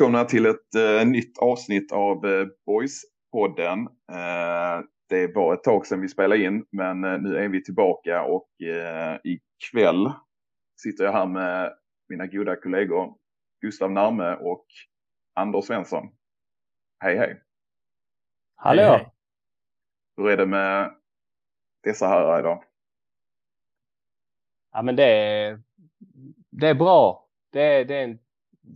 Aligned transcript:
välkomna 0.00 0.24
till 0.24 0.46
ett 0.46 0.74
eh, 0.74 1.06
nytt 1.06 1.38
avsnitt 1.38 1.92
av 1.92 2.26
eh, 2.26 2.46
Boys-podden. 2.66 3.86
Eh, 4.12 4.84
det 5.08 5.34
var 5.34 5.54
ett 5.54 5.64
tag 5.64 5.86
sedan 5.86 6.00
vi 6.00 6.08
spelade 6.08 6.44
in, 6.44 6.66
men 6.72 7.04
eh, 7.04 7.18
nu 7.18 7.36
är 7.36 7.48
vi 7.48 7.64
tillbaka 7.64 8.22
och 8.22 8.62
eh, 8.62 9.18
ikväll 9.24 10.12
sitter 10.82 11.04
jag 11.04 11.12
här 11.12 11.26
med 11.26 11.72
mina 12.08 12.26
goda 12.26 12.56
kollegor 12.56 13.14
Gustav 13.60 13.90
Narme 13.92 14.34
och 14.34 14.66
Anders 15.34 15.64
Svensson. 15.64 16.08
Hej 17.00 17.16
hej! 17.16 17.42
Hallå! 18.56 18.82
Hej, 18.82 18.90
hej. 18.90 19.12
Hur 20.16 20.30
är 20.30 20.36
det 20.36 20.46
med 20.46 20.94
dessa 21.82 22.06
här 22.06 22.40
idag? 22.40 22.64
Ja 24.72 24.82
men 24.82 24.96
det 24.96 25.04
är, 25.04 25.62
det 26.50 26.68
är 26.68 26.74
bra. 26.74 27.28
Det 27.52 27.62
är, 27.62 27.84
det 27.84 27.96
är 27.96 28.04
en 28.04 28.18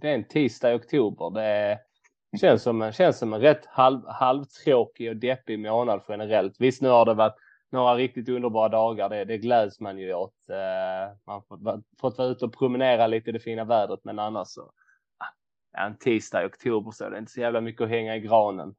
det 0.00 0.10
är 0.10 0.14
en 0.14 0.28
tisdag 0.28 0.72
i 0.72 0.76
oktober. 0.76 1.30
Det 1.30 2.38
känns 2.40 2.62
som, 2.62 2.82
en, 2.82 2.92
känns 2.92 3.18
som 3.18 3.32
en 3.32 3.40
rätt 3.40 3.66
halv, 3.66 4.00
halvtråkig 4.06 5.10
och 5.10 5.16
deppig 5.16 5.58
månad 5.58 6.02
generellt. 6.08 6.56
Visst, 6.58 6.82
nu 6.82 6.88
har 6.88 7.04
det 7.04 7.14
varit 7.14 7.36
några 7.72 7.94
riktigt 7.94 8.28
underbara 8.28 8.68
dagar. 8.68 9.08
Det, 9.08 9.24
det 9.24 9.38
gläds 9.38 9.80
man 9.80 9.98
ju 9.98 10.14
åt. 10.14 10.34
Uh, 10.50 11.16
man 11.26 11.34
har 11.34 11.82
fått 12.00 12.18
vara 12.18 12.28
ute 12.28 12.44
och 12.44 12.58
promenera 12.58 13.06
lite 13.06 13.30
i 13.30 13.32
det 13.32 13.40
fina 13.40 13.64
vädret, 13.64 14.00
men 14.04 14.18
annars 14.18 14.48
så. 14.48 14.62
Uh, 14.62 15.84
en 15.84 15.98
tisdag 15.98 16.42
i 16.42 16.46
oktober 16.46 16.90
så 16.90 17.10
det 17.10 17.16
är 17.16 17.20
inte 17.20 17.32
så 17.32 17.40
jävla 17.40 17.60
mycket 17.60 17.82
att 17.82 17.88
hänga 17.88 18.16
i 18.16 18.20
granen. 18.20 18.74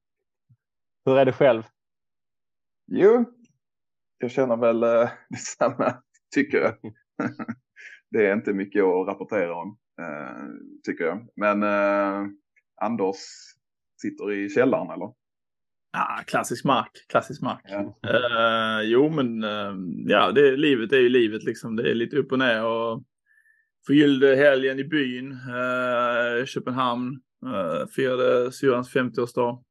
Hur 1.06 1.18
är 1.18 1.26
det 1.26 1.34
själv? 1.34 1.64
Jo, 2.88 3.26
jag 4.18 4.32
känner 4.32 4.56
väl 4.56 4.84
uh, 4.84 5.10
detsamma 5.30 6.02
tycker 6.34 6.58
jag. 6.58 6.76
det 8.16 8.28
är 8.28 8.34
inte 8.34 8.54
mycket 8.54 8.84
att 8.84 9.08
rapportera 9.08 9.56
om. 9.56 9.78
Eh, 10.02 10.46
tycker 10.84 11.04
jag. 11.04 11.28
Men 11.36 11.64
eh, 11.64 12.28
Anders 12.82 13.16
sitter 14.02 14.32
i 14.32 14.50
källaren 14.50 14.90
eller? 14.90 15.14
Ja, 15.92 16.24
klassisk 16.28 16.66
mark, 16.66 16.92
klassisk 17.10 17.42
mark. 17.42 17.62
Ja. 17.64 17.80
Uh, 17.80 18.90
jo, 18.90 19.10
men 19.10 19.44
uh, 19.44 19.76
ja, 20.08 20.32
det, 20.32 20.58
livet 20.58 20.92
är 20.92 20.98
ju 20.98 21.10
livet 21.10 21.44
liksom. 21.44 21.76
Det 21.76 21.92
är 21.92 21.96
lite 21.96 22.18
upp 22.18 22.32
och 22.32 22.40
ner 22.40 22.66
och 22.66 23.04
förgyllde 23.88 24.36
helgen 24.36 24.80
i 24.80 24.84
byn, 24.84 25.32
uh, 25.32 26.46
Köpenhamn. 26.46 27.22
Uh, 27.46 27.88
firade 27.88 28.52
syrrans 28.52 28.96
50-årsdag 28.96 29.64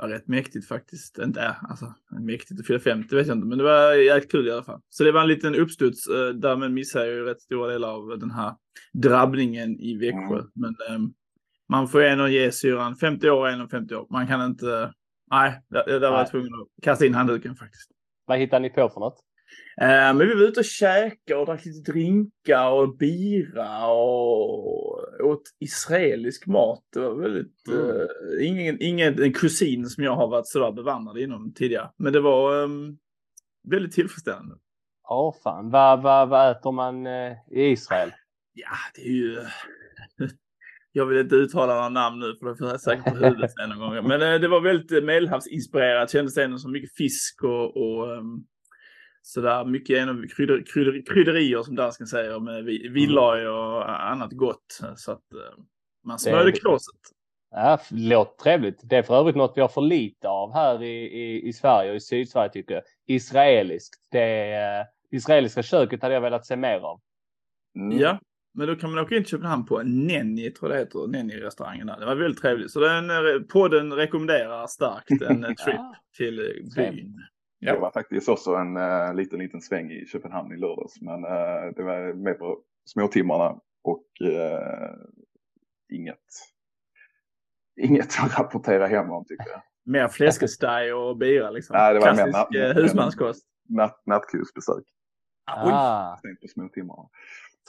var 0.00 0.08
rätt 0.08 0.28
mäktigt 0.28 0.68
faktiskt. 0.68 1.18
Inte, 1.18 1.42
äh, 1.42 1.64
alltså 1.70 1.94
mäktigt 2.10 2.60
att 2.60 2.66
fylla 2.66 2.80
50 2.80 3.16
vet 3.16 3.26
jag 3.26 3.36
inte, 3.36 3.46
men 3.46 3.58
det 3.58 3.64
var 3.64 3.94
jäkligt 3.94 4.32
kul 4.32 4.48
i 4.48 4.52
alla 4.52 4.62
fall. 4.62 4.80
Så 4.88 5.04
det 5.04 5.12
var 5.12 5.20
en 5.20 5.28
liten 5.28 5.54
uppstuds. 5.54 6.06
Eh, 6.06 6.28
därmed 6.28 6.72
missade 6.72 7.06
jag 7.06 7.14
ju 7.14 7.24
rätt 7.24 7.40
stora 7.40 7.72
delar 7.72 7.88
av 7.88 8.18
den 8.18 8.30
här 8.30 8.54
drabbningen 8.92 9.80
i 9.80 9.96
Växjö. 9.96 10.34
Mm. 10.34 10.46
Men 10.54 10.70
eh, 10.88 11.10
man 11.68 11.88
får 11.88 12.02
ändå 12.02 12.28
ge 12.28 12.52
syran 12.52 12.96
50 12.96 13.30
år 13.30 13.48
är 13.48 13.66
50 13.66 13.94
år. 13.94 14.06
Man 14.10 14.26
kan 14.26 14.46
inte, 14.46 14.92
nej, 15.30 15.62
där, 15.68 16.00
där 16.00 16.10
var 16.10 16.18
jag 16.18 16.30
tvungen 16.30 16.54
att 16.54 16.84
kasta 16.84 17.06
in 17.06 17.14
handduken 17.14 17.56
faktiskt. 17.56 17.90
Vad 18.26 18.38
hittade 18.38 18.62
ni 18.62 18.70
på 18.70 18.88
för 18.88 19.00
något? 19.00 19.18
Uh, 19.82 19.86
men 19.86 20.18
vi 20.18 20.34
var 20.34 20.42
ute 20.42 20.60
och 20.60 20.64
käkade 20.64 21.40
och 21.40 21.46
drack 21.46 21.64
lite 21.64 21.92
drinkar 21.92 22.70
och 22.70 22.96
bira 22.96 23.86
och 23.86 25.24
åt 25.24 25.42
israelisk 25.58 26.46
mat. 26.46 26.84
Det 26.92 27.00
var 27.00 27.14
väldigt, 27.14 27.68
mm. 27.68 27.80
uh, 27.80 28.06
ingen, 28.40 28.76
ingen 28.80 29.22
en 29.22 29.32
kusin 29.32 29.86
som 29.86 30.04
jag 30.04 30.16
har 30.16 30.28
varit 30.28 30.46
sådär 30.46 30.72
bevandrad 30.72 31.18
inom 31.18 31.54
tidigare. 31.54 31.90
Men 31.96 32.12
det 32.12 32.20
var 32.20 32.62
um, 32.62 32.98
väldigt 33.68 33.92
tillfredsställande. 33.92 34.54
Ja, 35.02 35.28
oh, 35.28 35.42
fan. 35.42 35.70
Vad, 35.70 36.02
vad, 36.02 36.28
vad 36.28 36.50
äter 36.50 36.72
man 36.72 37.06
uh, 37.06 37.32
i 37.50 37.70
Israel? 37.70 38.12
Ja, 38.52 38.76
det 38.94 39.02
är 39.02 39.12
ju... 39.12 39.38
jag 40.92 41.06
vill 41.06 41.18
inte 41.18 41.34
uttala 41.34 41.74
några 41.74 41.88
namn 41.88 42.20
nu 42.20 42.36
för 42.38 42.46
då 42.46 42.56
får 42.56 42.68
jag 42.68 42.80
säkert 42.80 43.04
på 43.04 43.10
huvudet 43.26 43.52
sen 43.60 43.68
någon 43.68 43.78
gång. 43.78 44.08
Men 44.08 44.40
det 44.40 44.48
var 44.48 44.60
väldigt 44.60 45.04
medelhavsinspirerat. 45.04 46.10
Kändes 46.10 46.36
ändå 46.36 46.58
som 46.58 46.72
mycket 46.72 46.96
fisk 46.96 47.42
och, 47.42 47.76
och 47.76 48.18
um, 48.18 48.44
sådär 49.22 49.64
mycket 49.64 50.08
krydder, 50.36 50.64
krydder, 50.66 51.02
krydderier 51.06 51.62
som 51.62 51.76
dansken 51.76 52.06
säger 52.06 52.40
med 52.40 52.64
villoj 52.64 53.40
mm. 53.40 53.54
och 53.54 54.10
annat 54.10 54.32
gott. 54.32 54.80
Så 54.96 55.12
att 55.12 55.24
uh, 55.34 55.64
man 56.04 56.18
smörjde 56.18 56.52
kråset. 56.52 57.00
Ja, 57.50 57.80
låter 57.90 58.42
trevligt. 58.42 58.80
Det 58.82 58.96
är 58.96 59.02
för 59.02 59.14
övrigt 59.14 59.36
något 59.36 59.52
vi 59.56 59.60
har 59.60 59.68
för 59.68 59.80
lite 59.80 60.28
av 60.28 60.52
här 60.52 60.82
i, 60.82 61.20
i, 61.20 61.48
i 61.48 61.52
Sverige 61.52 61.90
och 61.90 61.96
i 61.96 62.00
Sydsverige 62.00 62.52
tycker 62.52 62.74
jag. 62.74 62.82
Israeliskt. 63.06 64.00
Det 64.10 64.52
uh, 64.80 64.86
israeliska 65.10 65.62
köket 65.62 66.02
hade 66.02 66.14
jag 66.14 66.20
velat 66.20 66.46
se 66.46 66.56
mer 66.56 66.78
av. 66.78 67.00
Mm. 67.76 67.98
Ja, 67.98 68.18
men 68.54 68.66
då 68.66 68.76
kan 68.76 68.90
man 68.90 69.04
åka 69.04 69.16
in 69.16 69.22
till 69.22 69.30
Köpenhamn 69.30 69.66
på 69.66 69.82
Nenni, 69.82 70.50
tror 70.50 70.70
jag 70.70 70.78
det 70.78 70.84
heter, 70.84 71.06
Nenni-restaurangen 71.06 71.86
där. 71.86 72.00
Det 72.00 72.06
var 72.06 72.14
väldigt 72.14 72.40
trevligt. 72.40 72.70
Så 72.70 72.80
den 72.80 73.10
eh, 73.10 73.16
podden 73.48 73.92
rekommenderar 73.92 74.66
starkt 74.66 75.22
en 75.22 75.42
trip 75.64 75.76
ja. 75.76 75.94
till 76.16 76.70
byn. 76.76 77.20
Ja. 77.62 77.72
Det 77.72 77.80
var 77.80 77.90
faktiskt 77.90 78.28
också 78.28 78.54
en 78.54 78.76
uh, 78.76 79.14
liten, 79.14 79.38
liten 79.38 79.60
sväng 79.60 79.90
i 79.90 80.06
Köpenhamn 80.06 80.52
i 80.52 80.56
lördags. 80.56 81.00
Men 81.00 81.24
uh, 81.24 81.74
det 81.76 81.82
var 81.82 82.12
med 82.12 82.38
på 82.38 82.58
småtimmarna 82.84 83.60
och 83.82 84.04
uh, 84.24 84.94
inget, 85.92 86.18
inget 87.80 88.20
att 88.20 88.38
rapportera 88.38 88.86
hem 88.86 89.10
om 89.10 89.24
tycker 89.24 89.50
jag. 89.50 89.62
Mer 89.84 90.08
fläskesteg 90.08 90.96
och 90.96 91.16
bira 91.16 91.50
liksom? 91.50 91.76
Nej, 91.76 91.94
det 91.94 92.00
var 92.00 92.06
Klassisk 92.06 92.26
mer 92.52 92.68
natt, 92.68 92.76
husmanskost? 92.76 93.46
Natt, 93.68 94.02
nattkosbesök. 94.06 94.84
Ah. 95.46 96.16
På 96.42 96.48
småtimmarna. 96.48 97.08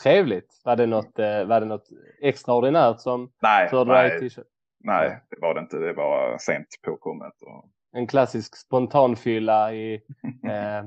Trevligt. 0.04 0.62
Var 0.64 0.76
det 0.76 0.86
något, 0.86 1.20
var 1.20 1.60
det 1.60 1.66
något 1.66 1.90
extraordinärt 2.22 3.00
som 3.00 3.32
nej, 3.42 3.70
förde 3.70 3.92
dig 3.92 4.20
till 4.20 4.44
Nej, 4.84 5.22
det 5.30 5.38
var 5.42 5.54
det 5.54 5.60
inte. 5.60 5.78
Det 5.78 5.94
var 5.94 6.38
sent 6.38 6.68
påkommet. 6.82 7.42
Och 7.42 7.66
en 7.92 8.08
klassisk 8.08 8.56
spontanfylla 8.56 9.74
i 9.74 9.94
eh, 10.44 10.86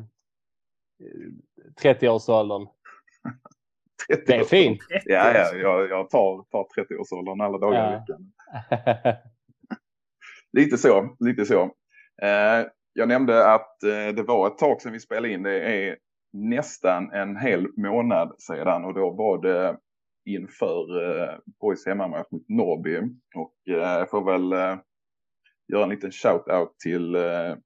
30-årsåldern. 1.82 2.68
det 4.26 4.34
är 4.34 4.44
fint. 4.44 4.78
Ja, 5.04 5.34
ja 5.34 5.54
jag, 5.54 5.90
jag 5.90 6.10
tar, 6.10 6.42
tar 6.42 6.82
30-årsåldern 6.82 7.40
alla 7.40 7.58
dagar 7.58 7.92
i 7.92 7.96
veckan. 7.96 8.32
lite 10.52 10.78
så, 10.78 11.16
lite 11.20 11.44
så. 11.44 11.62
Eh, 12.22 12.66
jag 12.92 13.08
nämnde 13.08 13.52
att 13.52 13.82
eh, 13.82 14.14
det 14.16 14.22
var 14.22 14.46
ett 14.46 14.58
tag 14.58 14.82
sedan 14.82 14.92
vi 14.92 15.00
spelade 15.00 15.32
in. 15.32 15.42
Det 15.42 15.88
är 15.88 15.98
nästan 16.32 17.12
en 17.12 17.36
hel 17.36 17.68
månad 17.76 18.34
sedan 18.38 18.84
och 18.84 18.94
då 18.94 19.10
var 19.10 19.42
det 19.42 19.78
inför 20.24 21.12
eh, 21.20 21.38
Boys 21.60 21.86
hemmamatch 21.86 22.30
mot 22.30 22.48
Norrby. 22.48 22.96
Och 23.36 23.54
eh, 23.68 23.98
jag 23.98 24.10
får 24.10 24.24
väl 24.24 24.52
eh, 24.52 24.78
göra 25.72 25.82
en 25.82 25.88
liten 25.88 26.10
shout-out 26.10 26.78
till 26.82 27.14
eh, 27.14 27.56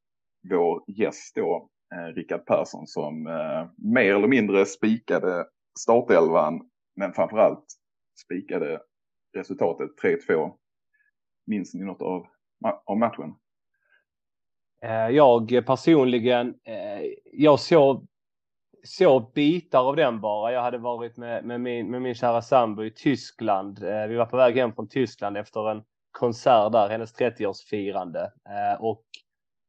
vår 0.51 0.85
gäst 0.87 1.35
då, 1.35 1.69
eh, 1.95 2.15
Rickard 2.15 2.47
Persson, 2.47 2.87
som 2.87 3.27
eh, 3.27 3.67
mer 3.77 4.15
eller 4.15 4.29
mindre 4.29 4.67
spikade 4.67 5.47
startelvan, 5.81 6.71
men 6.97 7.13
framförallt 7.13 7.65
spikade 8.25 8.81
resultatet 9.37 9.91
3-2. 10.29 10.53
Minns 11.47 11.75
ni 11.75 11.85
något 11.85 12.03
av, 12.03 12.27
av 12.85 12.99
matchen? 12.99 13.35
Eh, 14.83 15.09
jag 15.09 15.67
personligen, 15.67 16.55
eh, 16.65 17.11
jag 17.33 17.61
såg, 17.61 18.07
såg 18.83 19.33
bitar 19.35 19.89
av 19.89 19.97
den 19.97 20.21
bara. 20.21 20.53
Jag 20.53 20.63
hade 20.63 20.79
varit 20.79 21.17
med, 21.17 21.45
med, 21.45 21.61
min, 21.61 21.91
med 21.91 22.03
min 22.03 22.15
kära 22.15 22.43
sambo 22.43 22.85
i 22.85 22.91
Tyskland. 22.91 23.83
Eh, 23.83 24.07
vi 24.07 24.17
var 24.17 24.27
på 24.27 24.37
väg 24.37 24.57
hem 24.57 24.73
från 24.73 24.89
Tyskland 24.89 25.37
efter 25.37 25.71
en 25.71 25.83
konsert 26.13 26.73
där, 26.73 26.89
hennes 26.89 27.15
30-årsfirande. 27.15 28.23
Eh, 28.25 28.81
och 28.81 29.05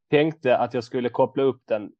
tänkte 0.09 0.57
att 0.57 0.73
jag 0.73 0.83
skulle 0.83 1.09
koppla 1.09 1.43
upp 1.43 1.61
den 1.65 1.91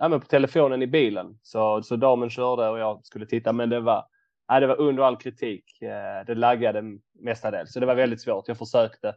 eh, 0.00 0.18
på 0.18 0.26
telefonen 0.26 0.82
i 0.82 0.86
bilen. 0.86 1.38
Så, 1.42 1.82
så 1.82 1.96
damen 1.96 2.30
körde 2.30 2.68
och 2.68 2.78
jag 2.78 3.06
skulle 3.06 3.26
titta, 3.26 3.52
men 3.52 3.70
det 3.70 3.80
var, 3.80 4.04
ja, 4.48 4.60
det 4.60 4.66
var 4.66 4.80
under 4.80 5.02
all 5.02 5.16
kritik. 5.16 5.82
Eh, 5.82 6.26
det 6.26 6.34
laggade 6.34 6.82
mestadels, 7.20 7.72
så 7.72 7.80
det 7.80 7.86
var 7.86 7.94
väldigt 7.94 8.20
svårt. 8.20 8.48
Jag 8.48 8.58
försökte 8.58 9.14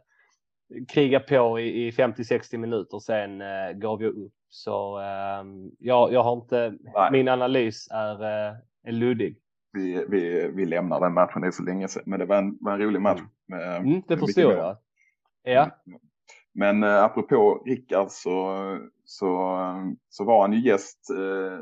kriga 0.88 1.20
på 1.20 1.60
i, 1.60 1.86
i 1.86 1.90
50-60 1.90 2.56
minuter, 2.56 2.98
sen 2.98 3.40
eh, 3.40 3.72
gav 3.74 4.02
jag 4.02 4.16
upp. 4.16 4.32
Så 4.48 5.00
eh, 5.00 5.44
jag, 5.78 6.12
jag 6.12 6.22
har 6.22 6.32
inte, 6.32 6.74
Nej. 6.94 7.12
min 7.12 7.28
analys 7.28 7.88
är, 7.90 8.22
eh, 8.22 8.56
är 8.84 8.92
luddig 8.92 9.42
vi, 9.72 10.06
vi, 10.08 10.50
vi 10.54 10.66
lämnar 10.66 11.00
den 11.00 11.14
matchen, 11.14 11.40
det 11.40 11.46
är 11.46 11.50
så 11.50 11.62
länge 11.62 11.88
sedan. 11.88 12.02
Men 12.06 12.18
det 12.18 12.26
var 12.26 12.36
en, 12.36 12.58
var 12.60 12.72
en 12.72 12.80
rolig 12.80 13.00
match. 13.00 13.18
Mm. 13.18 13.30
Med, 13.52 13.76
mm, 13.76 14.02
det 14.08 14.18
förstår 14.18 14.52
jag. 14.52 14.76
Ja. 15.42 15.70
Men 16.54 16.82
äh, 16.82 17.04
apropå 17.04 17.62
Rickard 17.66 18.10
så, 18.10 18.78
så, 19.04 19.58
så 20.08 20.24
var 20.24 20.42
han 20.42 20.52
ju 20.52 20.60
gäst 20.60 21.10
äh, 21.10 21.58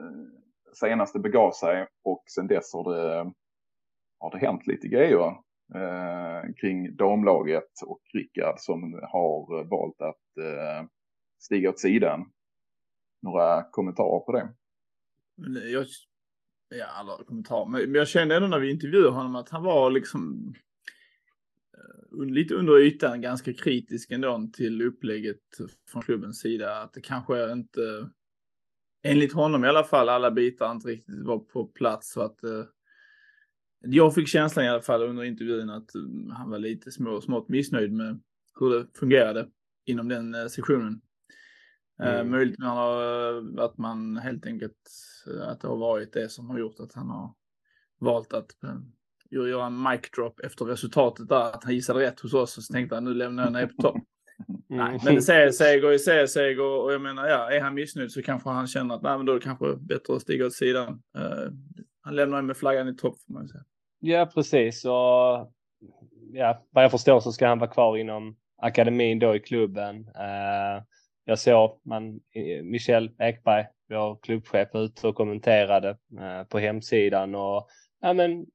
senast 0.75 1.13
det 1.13 1.21
begav 1.21 1.53
sig 1.53 1.87
och 2.05 2.25
sen 2.35 2.47
dess 2.47 2.73
har 2.73 2.95
det, 2.95 3.33
har 4.19 4.31
det 4.31 4.39
hänt 4.39 4.67
lite 4.67 4.89
grejer 4.89 5.27
äh, 5.75 6.53
kring 6.61 6.97
damlaget 6.97 7.83
och 7.87 8.01
Rickard 8.15 8.55
som 8.59 8.93
har 9.03 9.65
valt 9.65 10.01
att 10.01 10.45
äh, 10.45 10.89
stiga 11.41 11.71
åt 11.71 11.81
sidan. 11.81 12.31
Några 13.23 13.63
kommentarer 13.63 14.21
på 14.21 14.33
det? 14.33 14.49
Jag 15.71 15.87
ja, 16.69 16.87
alla 16.87 17.25
kommentarer. 17.25 17.67
Men 17.67 17.95
jag 17.95 18.09
kände 18.09 18.37
ändå 18.37 18.49
när 18.49 18.59
vi 18.59 18.71
intervjuade 18.71 19.11
honom 19.11 19.37
att 19.37 19.49
han 19.49 19.63
var 19.63 19.91
liksom 19.91 20.55
lite 22.27 22.55
under 22.55 22.79
ytan 22.79 23.21
ganska 23.21 23.53
kritisk 23.53 24.11
ändå 24.11 24.49
till 24.53 24.83
upplägget 24.83 25.41
från 25.89 26.03
klubbens 26.03 26.41
sida. 26.41 26.83
Att 26.83 26.93
det 26.93 27.01
kanske 27.01 27.53
inte, 27.53 28.11
enligt 29.03 29.33
honom 29.33 29.65
i 29.65 29.69
alla 29.69 29.85
fall, 29.85 30.09
alla 30.09 30.31
bitar 30.31 30.73
inte 30.73 30.89
riktigt 30.89 31.25
var 31.25 31.39
på 31.39 31.67
plats. 31.67 32.13
Så 32.13 32.23
att, 32.23 32.45
eh, 32.45 32.65
jag 33.81 34.15
fick 34.15 34.29
känslan 34.29 34.65
i 34.65 34.69
alla 34.69 34.83
fall 34.83 35.03
under 35.03 35.25
intervjun 35.25 35.71
att 35.71 35.95
eh, 35.95 36.35
han 36.37 36.51
var 36.51 36.59
lite 36.59 36.93
små, 36.93 37.21
smått 37.21 37.49
missnöjd 37.49 37.93
med 37.93 38.21
hur 38.61 38.71
det 38.71 38.87
fungerade 38.95 39.49
inom 39.85 40.09
den 40.09 40.35
eh, 40.35 40.47
sektionen. 40.47 41.01
Eh, 42.03 42.15
mm. 42.15 42.31
Möjligt 42.31 42.59
man 42.59 42.77
har, 42.77 43.61
att 43.61 43.79
man 43.79 44.17
helt 44.17 44.47
enkelt, 44.47 44.91
att 45.43 45.61
det 45.61 45.69
har 45.69 45.77
varit 45.77 46.13
det 46.13 46.29
som 46.29 46.51
har 46.51 46.59
gjort 46.59 46.81
att 46.81 46.93
han 46.93 47.11
har 47.11 47.35
valt 47.99 48.33
att 48.33 48.51
göra 49.31 49.67
en 49.67 49.83
mic 49.83 50.01
drop 50.17 50.41
efter 50.41 50.65
resultatet 50.65 51.29
där, 51.29 51.55
att 51.55 51.65
han 51.65 51.75
gissade 51.75 52.01
rätt 52.01 52.21
hos 52.21 52.35
oss 52.35 52.59
och 52.59 52.65
så 52.65 52.73
tänkte 52.73 52.95
han 52.95 53.05
nu 53.05 53.15
lämnar 53.15 53.45
jag 53.45 53.53
ner 53.53 53.67
på 53.67 53.83
topp. 53.83 53.97
Mm. 53.97 54.05
Nej, 54.69 55.01
men 55.05 55.23
serieseger 55.23 55.93
är 55.93 55.99
serieseger 55.99 56.63
och 56.63 56.93
jag 56.93 57.01
menar, 57.01 57.29
ja, 57.29 57.51
är 57.51 57.61
han 57.61 57.75
missnöjd 57.75 58.13
så 58.13 58.23
kanske 58.23 58.51
han 58.51 58.67
känner 58.67 58.95
att 58.95 59.03
nej, 59.03 59.17
men 59.17 59.27
då 59.27 59.33
är 59.33 59.37
det 59.39 59.45
kanske 59.45 59.77
bättre 59.77 60.17
att 60.17 60.23
stiga 60.23 60.47
åt 60.47 60.55
sidan. 60.55 61.03
Uh, 61.19 61.53
han 62.01 62.17
lämnar 62.17 62.43
med 62.43 62.57
flaggan 62.57 62.89
i 62.89 62.97
topp 62.97 63.15
får 63.27 63.33
man 63.33 63.49
säga. 63.49 63.65
Ja, 64.01 64.31
precis. 64.35 64.85
Och 64.85 65.53
ja, 66.33 66.67
vad 66.71 66.85
jag 66.85 66.91
förstår 66.91 67.21
så 67.21 67.33
ska 67.33 67.47
han 67.49 67.59
vara 67.59 67.71
kvar 67.71 67.97
inom 67.97 68.37
akademin 68.63 69.19
då 69.19 69.37
i 69.37 69.41
klubben. 69.41 69.97
Uh, 69.97 70.83
jag 71.25 71.39
såg 71.39 71.81
man, 71.85 72.21
Michel 72.63 73.11
Ekberg, 73.19 73.67
vår 73.89 74.19
klubbchef, 74.23 74.69
ute 74.75 75.09
och 75.09 75.15
kommenterade 75.15 75.91
uh, 75.91 76.45
på 76.49 76.59
hemsidan 76.59 77.35
och 77.35 77.69
ja, 78.01 78.13
men 78.13 78.47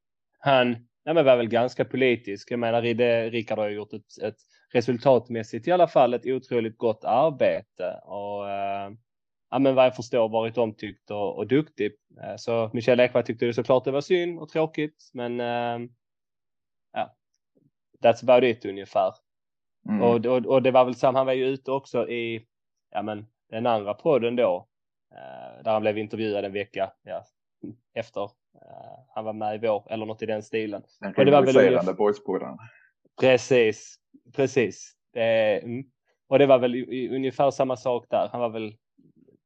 han 0.45 0.87
ja, 1.03 1.13
men 1.13 1.25
var 1.25 1.37
väl 1.37 1.47
ganska 1.47 1.85
politisk. 1.85 2.51
Jag 2.51 2.59
menar, 2.59 2.81
det, 2.81 3.29
Rickard 3.29 3.59
har 3.59 3.69
gjort 3.69 3.93
ett, 3.93 4.23
ett 4.23 4.37
resultatmässigt 4.73 5.67
i 5.67 5.71
alla 5.71 5.87
fall 5.87 6.13
ett 6.13 6.25
otroligt 6.25 6.77
gott 6.77 7.03
arbete 7.03 7.99
och 8.03 8.49
eh, 8.49 8.91
ja, 9.51 9.59
men 9.59 9.75
vad 9.75 9.85
jag 9.85 9.95
förstår 9.95 10.29
varit 10.29 10.57
omtyckt 10.57 11.11
och, 11.11 11.37
och 11.37 11.47
duktig. 11.47 11.91
Eh, 12.23 12.35
så 12.37 12.69
Michel 12.73 12.99
Ekberg 12.99 13.23
tyckte 13.23 13.45
det 13.45 13.53
såklart 13.53 13.83
det 13.83 13.91
var 13.91 14.01
synd 14.01 14.39
och 14.39 14.49
tråkigt, 14.49 15.09
men 15.13 15.39
eh, 15.39 15.89
ja, 16.93 17.15
that's 18.03 18.23
about 18.23 18.43
it 18.43 18.65
ungefär. 18.65 19.13
Mm. 19.89 20.01
Och, 20.01 20.25
och, 20.25 20.45
och, 20.45 20.63
det 20.63 20.71
var 20.71 20.85
väl 20.85 20.95
samma, 20.95 21.19
han 21.19 21.25
var 21.25 21.33
ju 21.33 21.45
ute 21.45 21.71
också 21.71 22.09
i 22.09 22.47
ja, 22.91 23.01
men, 23.01 23.25
den 23.49 23.67
andra 23.67 23.93
podden 23.93 24.35
då, 24.35 24.67
där 25.63 25.71
han 25.71 25.81
blev 25.81 25.97
intervjuad 25.97 26.45
en 26.45 26.53
vecka 26.53 26.91
ja, 27.03 27.25
efter 27.93 28.29
han 29.15 29.25
var 29.25 29.33
med 29.33 29.55
i 29.55 29.67
vår, 29.67 29.87
eller 29.89 30.05
något 30.05 30.21
i 30.21 30.25
den 30.25 30.43
stilen. 30.43 30.83
Den 30.99 31.13
rivaliserande 31.13 31.93
boyspodden. 31.93 32.57
Precis, 33.19 33.95
precis. 34.35 34.91
Det, 35.13 35.59
mm. 35.63 35.83
Och 36.27 36.39
det 36.39 36.45
var 36.45 36.59
väl 36.59 36.75
ungefär 37.11 37.51
samma 37.51 37.75
sak 37.75 38.05
där. 38.09 38.29
Han 38.31 38.41
var 38.41 38.49
väl 38.49 38.75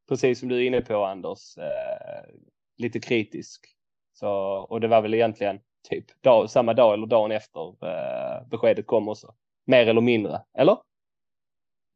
precis 0.09 0.39
som 0.39 0.49
du 0.49 0.57
är 0.57 0.67
inne 0.67 0.81
på 0.81 1.05
Anders, 1.05 1.57
eh, 1.57 2.33
lite 2.77 2.99
kritisk. 2.99 3.65
Så, 4.13 4.29
och 4.69 4.81
det 4.81 4.87
var 4.87 5.01
väl 5.01 5.13
egentligen 5.13 5.59
typ 5.89 6.21
dag, 6.21 6.49
samma 6.49 6.73
dag 6.73 6.93
eller 6.93 7.07
dagen 7.07 7.31
efter 7.31 7.85
eh, 7.85 8.47
beskedet 8.47 8.87
kom 8.87 9.09
också. 9.09 9.33
Mer 9.65 9.87
eller 9.87 10.01
mindre, 10.01 10.41
eller? 10.57 10.77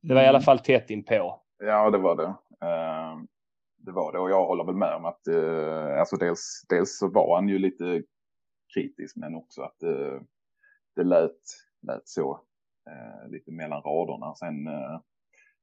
Det 0.02 0.14
var 0.14 0.22
mm. 0.22 0.26
i 0.26 0.28
alla 0.28 0.38
mm. 0.38 0.44
fall 0.44 0.60
tätt 0.60 0.90
inpå. 0.90 1.42
Ja, 1.60 1.90
det 1.90 1.98
var 1.98 2.16
det. 2.16 2.34
Uh, 2.66 3.24
det 3.86 3.92
var 3.92 4.12
det 4.12 4.20
och 4.20 4.30
jag 4.30 4.46
håller 4.46 4.64
väl 4.64 4.76
med 4.76 4.96
om 4.96 5.06
att 5.06 5.28
eh, 5.28 6.00
alltså 6.00 6.16
dels, 6.16 6.66
dels 6.70 6.98
så 6.98 7.08
var 7.08 7.36
han 7.36 7.50
ju 7.50 7.60
lite 7.60 8.04
kritisk 8.74 9.16
men 9.16 9.36
också 9.36 9.62
att 9.62 9.84
eh, 9.84 10.22
det 10.96 11.04
lät, 11.04 11.42
lät 11.82 12.08
så 12.08 12.42
eh, 12.90 13.30
lite 13.32 13.52
mellan 13.52 13.82
raderna. 13.82 14.36
Sen, 14.36 14.68
eh, 14.68 15.00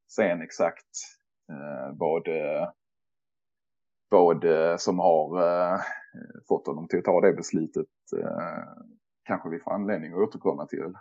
sen 0.08 0.42
exakt 0.42 1.20
Eh, 1.50 1.96
vad, 1.98 2.28
eh, 2.28 2.68
vad 4.08 4.44
eh, 4.44 4.76
som 4.76 4.98
har 4.98 5.42
eh, 5.42 5.80
fått 6.48 6.66
honom 6.66 6.88
till 6.88 6.98
att 6.98 7.04
ta 7.04 7.20
det 7.20 7.32
beslutet 7.32 7.86
eh, 8.16 8.62
kanske 9.24 9.48
vi 9.48 9.58
får 9.58 9.72
anledning 9.72 10.12
att 10.12 10.18
återkomma 10.18 10.66
till. 10.66 10.92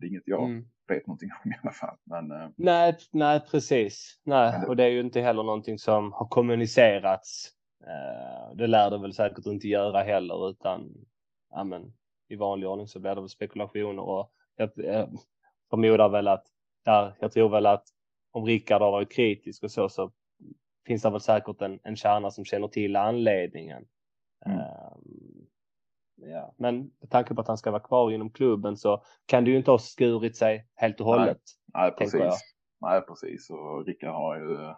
Det 0.00 0.06
är 0.06 0.08
inget 0.08 0.22
jag 0.26 0.44
mm. 0.44 0.64
vet 0.88 1.06
någonting 1.06 1.30
om 1.44 1.50
i 1.50 1.54
alla 1.62 1.72
fall. 1.72 1.96
Men, 2.04 2.52
nej, 2.56 2.96
nej, 3.12 3.40
precis. 3.50 4.20
Nej, 4.24 4.66
och 4.66 4.76
det 4.76 4.84
är 4.84 4.88
ju 4.88 5.00
inte 5.00 5.20
heller 5.20 5.42
någonting 5.42 5.78
som 5.78 6.12
har 6.12 6.26
kommunicerats. 6.26 7.50
Det 8.54 8.66
lär 8.66 8.90
det 8.90 8.98
väl 8.98 9.14
säkert 9.14 9.46
inte 9.46 9.68
göra 9.68 10.02
heller, 10.02 10.50
utan 10.50 10.94
ja, 11.50 11.64
men, 11.64 11.92
i 12.28 12.36
vanlig 12.36 12.68
ordning 12.68 12.88
så 12.88 13.00
blir 13.00 13.14
det 13.14 13.20
väl 13.20 13.28
spekulationer 13.28 14.02
och 14.02 14.32
jag, 14.56 14.70
jag 14.74 15.08
förmodar 15.70 16.08
väl 16.08 16.28
att 16.28 16.46
där, 16.84 17.14
jag 17.20 17.32
tror 17.32 17.48
väl 17.48 17.66
att 17.66 17.84
om 18.30 18.44
Rickard 18.44 18.82
har 18.82 18.92
varit 18.92 19.12
kritisk 19.12 19.62
och 19.62 19.70
så, 19.70 19.88
så 19.88 20.12
finns 20.86 21.02
det 21.02 21.10
väl 21.10 21.20
säkert 21.20 21.62
en, 21.62 21.78
en 21.82 21.96
kärna 21.96 22.30
som 22.30 22.44
känner 22.44 22.68
till 22.68 22.96
anledningen. 22.96 23.84
Mm. 24.46 24.60
Ja, 26.22 26.54
men 26.58 26.90
med 27.00 27.10
tanke 27.10 27.34
på 27.34 27.40
att 27.40 27.48
han 27.48 27.58
ska 27.58 27.70
vara 27.70 27.82
kvar 27.82 28.12
inom 28.12 28.30
klubben 28.30 28.76
så 28.76 29.02
kan 29.26 29.44
det 29.44 29.50
ju 29.50 29.56
inte 29.56 29.70
ha 29.70 29.78
skurit 29.78 30.36
sig 30.36 30.66
helt 30.74 31.00
och 31.00 31.06
hållet. 31.06 31.40
Nej, 31.74 31.82
nej 31.82 31.94
precis. 31.98 32.40
Nej, 32.80 33.00
precis. 33.00 33.50
Och 33.50 33.86
Rickard 33.86 34.14
har 34.14 34.36
ju 34.36 34.70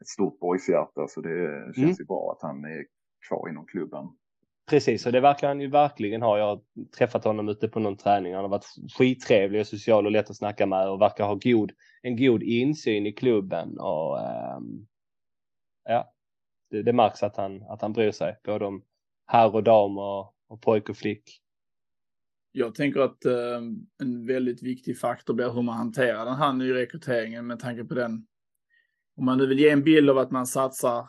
ett 0.00 0.08
stort 0.08 0.38
boyshjärta 0.38 1.08
så 1.08 1.20
det 1.20 1.64
känns 1.64 1.78
mm. 1.78 1.96
ju 1.98 2.04
bra 2.04 2.32
att 2.32 2.42
han 2.42 2.64
är 2.64 2.84
kvar 3.28 3.48
inom 3.48 3.66
klubben. 3.66 4.04
Precis, 4.70 5.06
och 5.06 5.12
det 5.12 5.20
verkar 5.20 5.48
han 5.48 5.60
ju 5.60 5.70
verkligen 5.70 6.22
ha. 6.22 6.38
Jag 6.38 6.46
har 6.46 6.60
träffat 6.98 7.24
honom 7.24 7.48
ute 7.48 7.68
på 7.68 7.80
någon 7.80 7.96
träning. 7.96 8.34
Han 8.34 8.44
har 8.44 8.48
varit 8.48 8.92
skittrevlig 8.98 9.60
och 9.60 9.66
social 9.66 10.06
och 10.06 10.12
lätt 10.12 10.30
att 10.30 10.36
snacka 10.36 10.66
med 10.66 10.90
och 10.90 11.00
verkar 11.00 11.24
ha 11.24 11.34
god, 11.34 11.72
en 12.02 12.16
god 12.16 12.42
insyn 12.42 13.06
i 13.06 13.12
klubben. 13.12 13.78
Och 13.78 14.18
um, 14.18 14.86
ja, 15.84 16.12
det, 16.70 16.82
det 16.82 16.92
märks 16.92 17.22
att 17.22 17.36
han, 17.36 17.62
att 17.62 17.82
han 17.82 17.92
bryr 17.92 18.10
sig, 18.10 18.36
både 18.44 18.66
om 18.66 18.82
herr 19.26 19.54
och 19.54 19.62
dam 19.62 19.98
och, 19.98 20.34
och 20.48 20.62
pojk 20.62 20.88
och 20.88 20.96
flick. 20.96 21.40
Jag 22.52 22.74
tänker 22.74 23.00
att 23.00 23.24
eh, 23.24 23.62
en 24.02 24.26
väldigt 24.26 24.62
viktig 24.62 24.98
faktor 24.98 25.34
blir 25.34 25.50
hur 25.50 25.62
man 25.62 25.76
hanterar 25.76 26.24
den 26.24 26.36
här 26.36 26.52
nyrekryteringen 26.52 27.46
med 27.46 27.60
tanke 27.60 27.84
på 27.84 27.94
den. 27.94 28.26
Om 29.16 29.24
man 29.24 29.38
nu 29.38 29.46
vill 29.46 29.58
ge 29.58 29.70
en 29.70 29.82
bild 29.82 30.10
av 30.10 30.18
att 30.18 30.30
man 30.30 30.46
satsar 30.46 31.08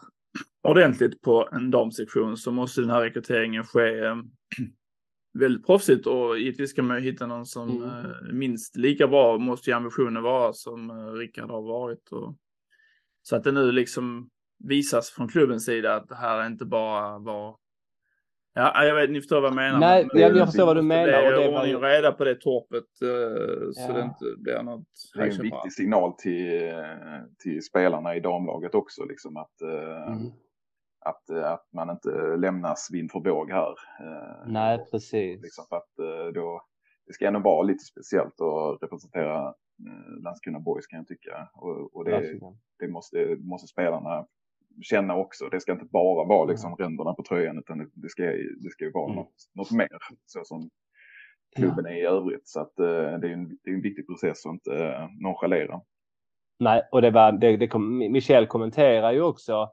ordentligt 0.64 1.22
på 1.22 1.50
en 1.52 1.72
damsektion 1.72 2.38
så 2.38 2.52
måste 2.52 2.82
den 2.82 2.90
här 2.90 3.02
rekryteringen 3.02 3.64
ske 3.64 4.00
eh, 4.00 4.16
väldigt 5.34 5.66
proffsigt 5.66 6.08
och 6.08 6.40
givetvis 6.40 6.70
ska 6.70 6.84
man 6.84 7.02
hitta 7.02 7.28
någon 7.28 7.46
som 7.46 7.70
mm. 7.70 7.90
eh, 7.90 8.34
minst 8.34 8.76
lika 8.76 9.08
bra 9.08 9.38
måste 9.38 9.70
ju 9.70 9.76
ambitionen 9.76 10.24
vara 10.24 10.54
som 10.54 10.90
eh, 10.90 11.12
Rickard 11.12 11.50
har 11.50 11.62
varit. 11.62 12.10
Och, 12.12 12.38
så 13.22 13.36
att 13.36 13.44
det 13.44 13.52
nu 13.52 13.72
liksom 13.72 14.30
visas 14.64 15.10
från 15.10 15.28
klubbens 15.28 15.66
sida 15.66 15.96
att 15.96 16.10
det 16.10 16.16
här 16.16 16.48
inte 16.48 16.66
bara 16.66 17.20
var 17.20 17.58
Ja, 18.54 18.84
jag 18.84 18.96
vet, 18.96 19.10
ni 19.10 19.20
förstår 19.20 19.42
vad 19.42 19.50
jag 19.50 19.56
menar. 19.56 19.80
Nej, 19.80 20.08
jag, 20.14 20.38
jag 20.38 20.48
förstår 20.48 20.66
vad 20.66 20.76
du 20.76 20.82
menar. 20.82 21.08
Det 21.08 21.44
är 21.44 21.58
ordning 21.58 21.76
och 21.76 21.82
reda 21.82 22.12
på 22.12 22.24
det 22.24 22.36
torpet 22.36 22.84
uh, 23.04 23.72
så 23.72 23.94
det 23.94 24.02
inte 24.02 24.26
blir 24.38 24.64
något. 24.64 24.88
Det 25.14 25.22
är 25.22 25.26
en 25.26 25.42
viktig 25.42 25.74
signal 25.74 26.14
till, 26.14 26.74
till 27.44 27.64
spelarna 27.64 28.16
i 28.16 28.20
damlaget 28.20 28.76
också, 28.76 29.06
liksom 29.06 29.38
att 29.38 29.54
uh, 29.64 30.08
mm 30.08 30.32
att, 31.06 31.30
eh, 31.30 31.52
att 31.52 31.68
man 31.74 31.90
inte 31.90 32.38
lämnas 32.38 32.90
vind 32.92 33.12
för 33.12 33.20
våg 33.20 33.52
här. 33.52 33.76
Eh, 34.00 34.48
Nej, 34.48 34.86
precis. 34.92 35.42
Liksom 35.42 35.66
för 35.70 35.78
att 35.78 36.00
eh, 36.00 36.34
då, 36.34 36.62
det 37.08 37.14
ska 37.14 37.28
ändå 37.28 37.40
vara 37.40 37.64
lite 37.64 37.84
speciellt 37.84 38.42
att 38.42 38.84
representera 38.84 39.54
Landskrona 40.24 40.60
Boys 40.60 40.88
kan 40.88 40.98
jag 40.98 41.08
tycka. 41.08 41.50
Och, 41.54 41.96
och 41.96 42.06
det, 42.06 42.40
det 42.80 42.88
måste, 42.88 43.38
måste 43.40 43.68
spelarna 43.68 44.26
känna 44.82 45.16
också. 45.16 45.50
Det 45.50 45.60
ska 45.60 45.72
inte 45.72 45.86
bara 45.86 46.28
vara 46.28 46.46
liksom 46.46 46.68
mm. 46.68 46.78
ränderna 46.78 47.14
på 47.14 47.24
tröjan 47.24 47.58
utan 47.58 47.78
det 47.94 48.10
ska, 48.10 48.24
det 48.64 48.70
ska 48.70 48.86
ju 48.86 48.92
vara 48.92 49.06
mm. 49.06 49.16
något, 49.16 49.34
något 49.56 49.72
mer 49.72 49.98
så 50.26 50.44
som 50.44 50.70
klubben 51.56 51.86
ja. 51.86 51.92
är 51.92 51.96
i 51.96 52.06
övrigt. 52.06 52.48
Så 52.48 52.60
att 52.60 52.76
det, 52.76 53.28
är 53.28 53.34
en, 53.34 53.58
det 53.64 53.70
är 53.70 53.74
en 53.74 53.82
viktig 53.82 54.08
process 54.08 54.46
att 54.46 54.52
inte 54.52 55.08
nonchalera. 55.20 55.82
Nej, 56.60 56.82
och 56.92 57.02
det 57.02 57.12
var 57.12 57.32
det, 57.32 57.58
det 57.58 57.68
kom, 57.68 57.98
Michel 57.98 58.48
kommenterar 58.48 59.12
ju 59.12 59.22
också 59.22 59.70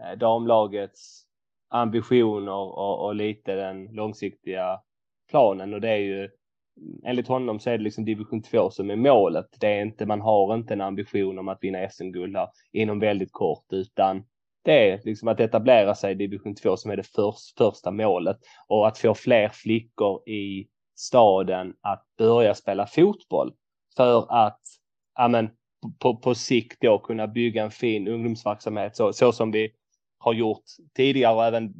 Eh, 0.00 0.18
damlagets 0.18 1.22
ambitioner 1.68 2.52
och, 2.52 3.04
och, 3.04 3.14
lite 3.14 3.54
den 3.54 3.84
långsiktiga 3.84 4.80
planen 5.30 5.74
och 5.74 5.80
det 5.80 5.88
är 5.88 5.96
ju 5.96 6.28
enligt 7.04 7.28
honom 7.28 7.60
så 7.60 7.70
är 7.70 7.78
det 7.78 7.84
liksom 7.84 8.04
division 8.04 8.42
2 8.42 8.70
som 8.70 8.90
är 8.90 8.96
målet. 8.96 9.46
Det 9.60 9.66
är 9.66 9.82
inte, 9.82 10.06
man 10.06 10.20
har 10.20 10.54
inte 10.54 10.74
en 10.74 10.80
ambition 10.80 11.38
om 11.38 11.48
att 11.48 11.58
vinna 11.60 11.88
SM-guld 11.88 12.36
här 12.36 12.48
inom 12.72 12.98
väldigt 12.98 13.32
kort 13.32 13.66
utan 13.70 14.24
det 14.62 14.90
är 14.90 15.00
liksom 15.04 15.28
att 15.28 15.40
etablera 15.40 15.94
sig 15.94 16.12
i 16.12 16.14
division 16.14 16.54
2 16.54 16.76
som 16.76 16.90
är 16.90 16.96
det 16.96 17.06
först, 17.06 17.58
första 17.58 17.90
målet. 17.90 18.36
Och 18.66 18.88
att 18.88 18.98
få 18.98 19.14
fler 19.14 19.48
flickor 19.48 20.28
i 20.28 20.68
staden 20.96 21.74
att 21.80 22.04
börja 22.18 22.54
spela 22.54 22.86
fotboll. 22.86 23.52
För 23.96 24.26
att 24.46 24.60
amen, 25.18 25.50
på, 25.98 26.16
på 26.16 26.34
sikt 26.34 26.80
då 26.80 26.98
kunna 26.98 27.26
bygga 27.26 27.62
en 27.62 27.70
fin 27.70 28.08
ungdomsverksamhet 28.08 28.96
så, 28.96 29.12
så 29.12 29.32
som 29.32 29.50
vi 29.50 29.72
har 30.18 30.32
gjort 30.32 30.64
tidigare 30.96 31.34
och 31.34 31.44
även 31.44 31.74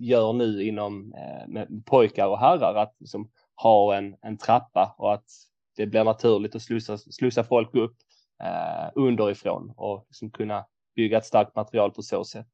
gör 0.00 0.32
nu 0.32 0.62
inom 0.62 1.14
eh, 1.14 1.64
pojkar 1.86 2.26
och 2.26 2.38
herrar. 2.38 2.74
Att 2.74 2.96
liksom, 2.98 3.30
ha 3.62 3.96
en, 3.96 4.16
en 4.22 4.38
trappa 4.38 4.94
och 4.98 5.14
att 5.14 5.24
det 5.76 5.86
blir 5.86 6.04
naturligt 6.04 6.54
att 6.54 6.62
slussa, 6.62 6.98
slussa 6.98 7.44
folk 7.44 7.74
upp 7.74 7.96
eh, 8.42 8.90
underifrån 8.94 9.72
och 9.76 10.04
liksom 10.08 10.30
kunna 10.30 10.64
bygga 10.98 11.18
ett 11.18 11.24
starkt 11.24 11.56
material 11.56 11.90
på 11.90 12.02
så 12.02 12.24
sätt. 12.24 12.46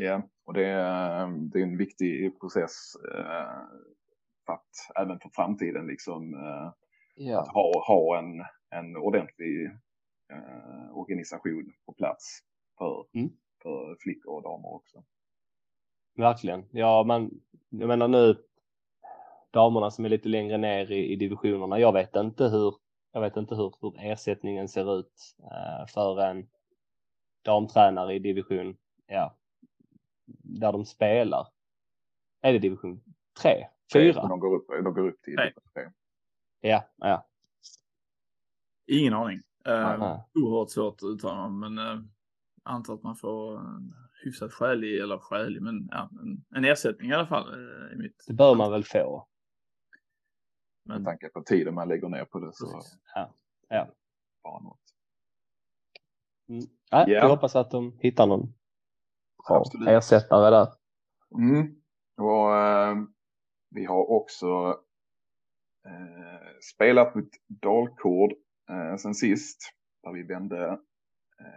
Ja, 0.00 0.22
och 0.44 0.54
det 0.54 0.66
är, 0.66 1.26
det 1.26 1.58
är 1.58 1.62
en 1.62 1.76
viktig 1.76 2.40
process 2.40 2.96
eh, 3.14 3.58
att 4.46 4.96
även 4.96 5.20
för 5.20 5.30
framtiden 5.34 5.86
liksom 5.86 6.34
eh, 6.34 6.72
ja. 7.14 7.40
att 7.40 7.48
ha, 7.48 7.84
ha 7.86 8.18
en, 8.18 8.44
en 8.70 8.96
ordentlig 8.96 9.64
eh, 10.32 10.96
organisation 10.98 11.72
på 11.86 11.92
plats 11.92 12.40
för, 12.78 13.06
mm. 13.14 13.30
för 13.62 13.96
flickor 14.00 14.34
och 14.34 14.42
damer 14.42 14.74
också. 14.74 15.04
Verkligen. 16.16 16.64
Ja, 16.70 17.04
man, 17.06 17.30
jag 17.68 17.88
menar 17.88 18.08
nu 18.08 18.36
damerna 19.50 19.90
som 19.90 20.04
är 20.04 20.08
lite 20.08 20.28
längre 20.28 20.58
ner 20.58 20.92
i, 20.92 21.12
i 21.12 21.16
divisionerna. 21.16 21.78
Jag 21.78 21.92
vet 21.92 22.16
inte 22.16 22.44
hur, 22.44 22.74
jag 23.12 23.20
vet 23.20 23.36
inte 23.36 23.54
hur, 23.54 23.74
hur 23.80 23.94
ersättningen 23.98 24.68
ser 24.68 24.98
ut 24.98 25.36
eh, 25.38 25.86
för 25.86 26.20
en 26.20 26.48
damtränare 27.42 28.14
i 28.14 28.18
division, 28.18 28.76
ja, 29.06 29.36
där 30.42 30.72
de 30.72 30.84
spelar. 30.84 31.48
Är 32.40 32.52
det 32.52 32.58
division 32.58 33.02
3? 33.42 33.68
4? 33.92 34.28
De 34.28 34.40
går 34.40 34.54
upp, 34.56 34.66
de 34.68 34.94
går 34.94 35.08
upp 35.08 35.22
till 35.22 35.36
division 35.36 35.64
3. 35.74 35.90
Ja, 36.60 36.84
ja. 36.96 37.26
Ingen 38.86 39.14
aning. 39.14 39.42
Uh, 39.68 40.20
oerhört 40.34 40.70
svårt 40.70 40.94
att 40.94 41.02
uttala 41.02 41.48
men 41.48 41.78
uh, 41.78 42.00
antar 42.62 42.94
att 42.94 43.02
man 43.02 43.16
får 43.16 43.58
en 43.58 43.94
hyfsat 44.24 44.52
skälig, 44.52 45.00
eller 45.00 45.18
skälig, 45.18 45.62
men 45.62 45.88
ja, 45.90 46.10
en, 46.22 46.44
en 46.56 46.64
ersättning 46.64 47.10
i 47.10 47.14
alla 47.14 47.26
fall. 47.26 47.54
Uh, 47.54 47.92
i 47.92 47.96
mitt 47.96 48.24
det 48.26 48.34
bör 48.34 48.54
man 48.54 48.70
väl 48.70 48.84
få. 48.84 49.28
Men... 50.84 51.02
Med 51.02 51.04
tanke 51.04 51.28
på 51.28 51.42
tiden 51.42 51.74
man 51.74 51.88
lägger 51.88 52.08
ner 52.08 52.24
på 52.24 52.40
det 52.40 52.52
så. 52.52 52.82
Ja. 53.14 53.34
ja. 53.68 53.88
Bara 54.42 54.60
något. 54.60 54.80
Mm. 56.48 56.64
Ja, 56.92 57.08
yeah. 57.08 57.22
Jag 57.22 57.28
hoppas 57.28 57.56
att 57.56 57.70
de 57.70 57.98
hittar 57.98 58.26
någon 58.26 58.54
bra 59.48 59.64
ersättare 59.88 60.50
där. 60.50 60.68
Mm. 61.38 61.74
Och, 62.18 62.56
äh, 62.56 62.96
vi 63.70 63.84
har 63.84 64.10
också 64.10 64.46
äh, 65.86 66.58
spelat 66.74 67.14
mot 67.14 67.28
Dalkurd 67.46 68.32
äh, 68.70 68.96
sen 68.96 69.14
sist. 69.14 69.58
Där 70.02 70.12
vi 70.12 70.22
vände 70.22 70.72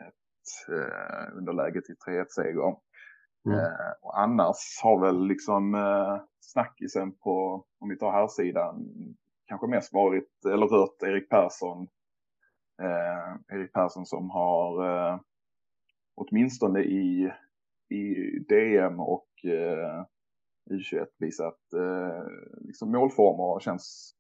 ett 0.08 0.70
äh, 0.70 1.38
underläge 1.38 1.82
till 1.82 1.96
3-1 2.08 2.26
seger. 2.30 2.76
Mm. 3.46 3.60
Eh, 3.60 3.92
och 4.02 4.20
annars 4.20 4.80
har 4.84 5.00
väl 5.02 5.28
liksom 5.28 5.76
eh, 5.76 6.22
snackisen 6.40 7.12
på, 7.12 7.66
om 7.80 7.90
vi 7.90 7.98
tar 7.98 8.12
här 8.12 8.28
sidan 8.28 8.86
kanske 9.48 9.68
mest 9.68 9.94
varit, 9.94 10.46
eller 10.46 10.68
rört 10.68 11.04
Erik 11.04 11.30
Persson. 11.30 11.88
Eh, 12.82 13.56
Erik 13.58 13.74
Persson 13.74 14.06
som 14.06 14.30
har 14.30 14.88
eh, 14.88 15.20
åtminstone 16.16 16.80
i, 16.80 17.32
i 17.90 18.14
DM 18.50 19.00
och 19.00 19.30
eh, 19.44 20.06
U21 20.70 21.08
visat 21.18 21.74
eh, 21.74 22.24
liksom 22.60 22.92
målformer 22.92 23.44
och 23.44 23.62
känns 23.62 24.16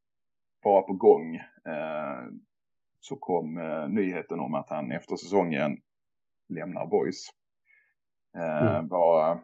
bara 0.63 0.81
på 0.81 0.93
gång. 0.93 1.35
Eh, 1.65 2.25
så 3.00 3.15
kom 3.15 3.57
eh, 3.57 3.88
nyheten 3.88 4.39
om 4.39 4.53
att 4.53 4.69
han 4.69 4.91
efter 4.91 5.15
säsongen 5.15 5.77
lämnar 6.50 6.85
Boys. 6.85 7.29
Eh, 8.38 8.75
mm. 8.75 8.88
vad, 8.88 9.39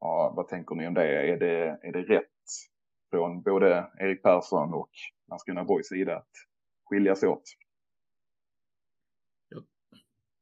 ja, 0.00 0.32
vad 0.36 0.48
tänker 0.48 0.74
ni 0.74 0.86
om 0.86 0.94
det? 0.94 1.32
Är 1.32 1.36
det, 1.36 1.78
är 1.82 1.92
det 1.92 2.02
rätt 2.02 2.26
från 3.10 3.42
både 3.42 3.90
Erik 3.98 4.22
Persson 4.22 4.74
och 4.74 4.90
Landskrona 5.28 5.64
Boys 5.64 5.88
sida 5.88 6.16
att 6.16 6.30
skiljas 6.84 7.22
åt? 7.22 7.42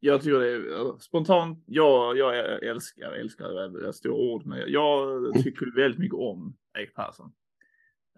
Jag, 0.01 0.23
tycker 0.23 0.41
det 0.41 0.51
är 0.51 0.79
alltså, 0.79 0.99
spontant. 0.99 1.65
Jag, 1.67 2.17
jag 2.17 2.63
älskar, 2.63 3.13
älskar 3.13 3.69
det 3.87 3.93
stora 3.93 4.15
ord, 4.15 4.47
men 4.47 4.63
jag 4.67 5.35
tycker 5.45 5.77
väldigt 5.77 6.01
mycket 6.01 6.19
om 6.19 6.57
Erik 6.79 6.95
Persson. 6.95 7.33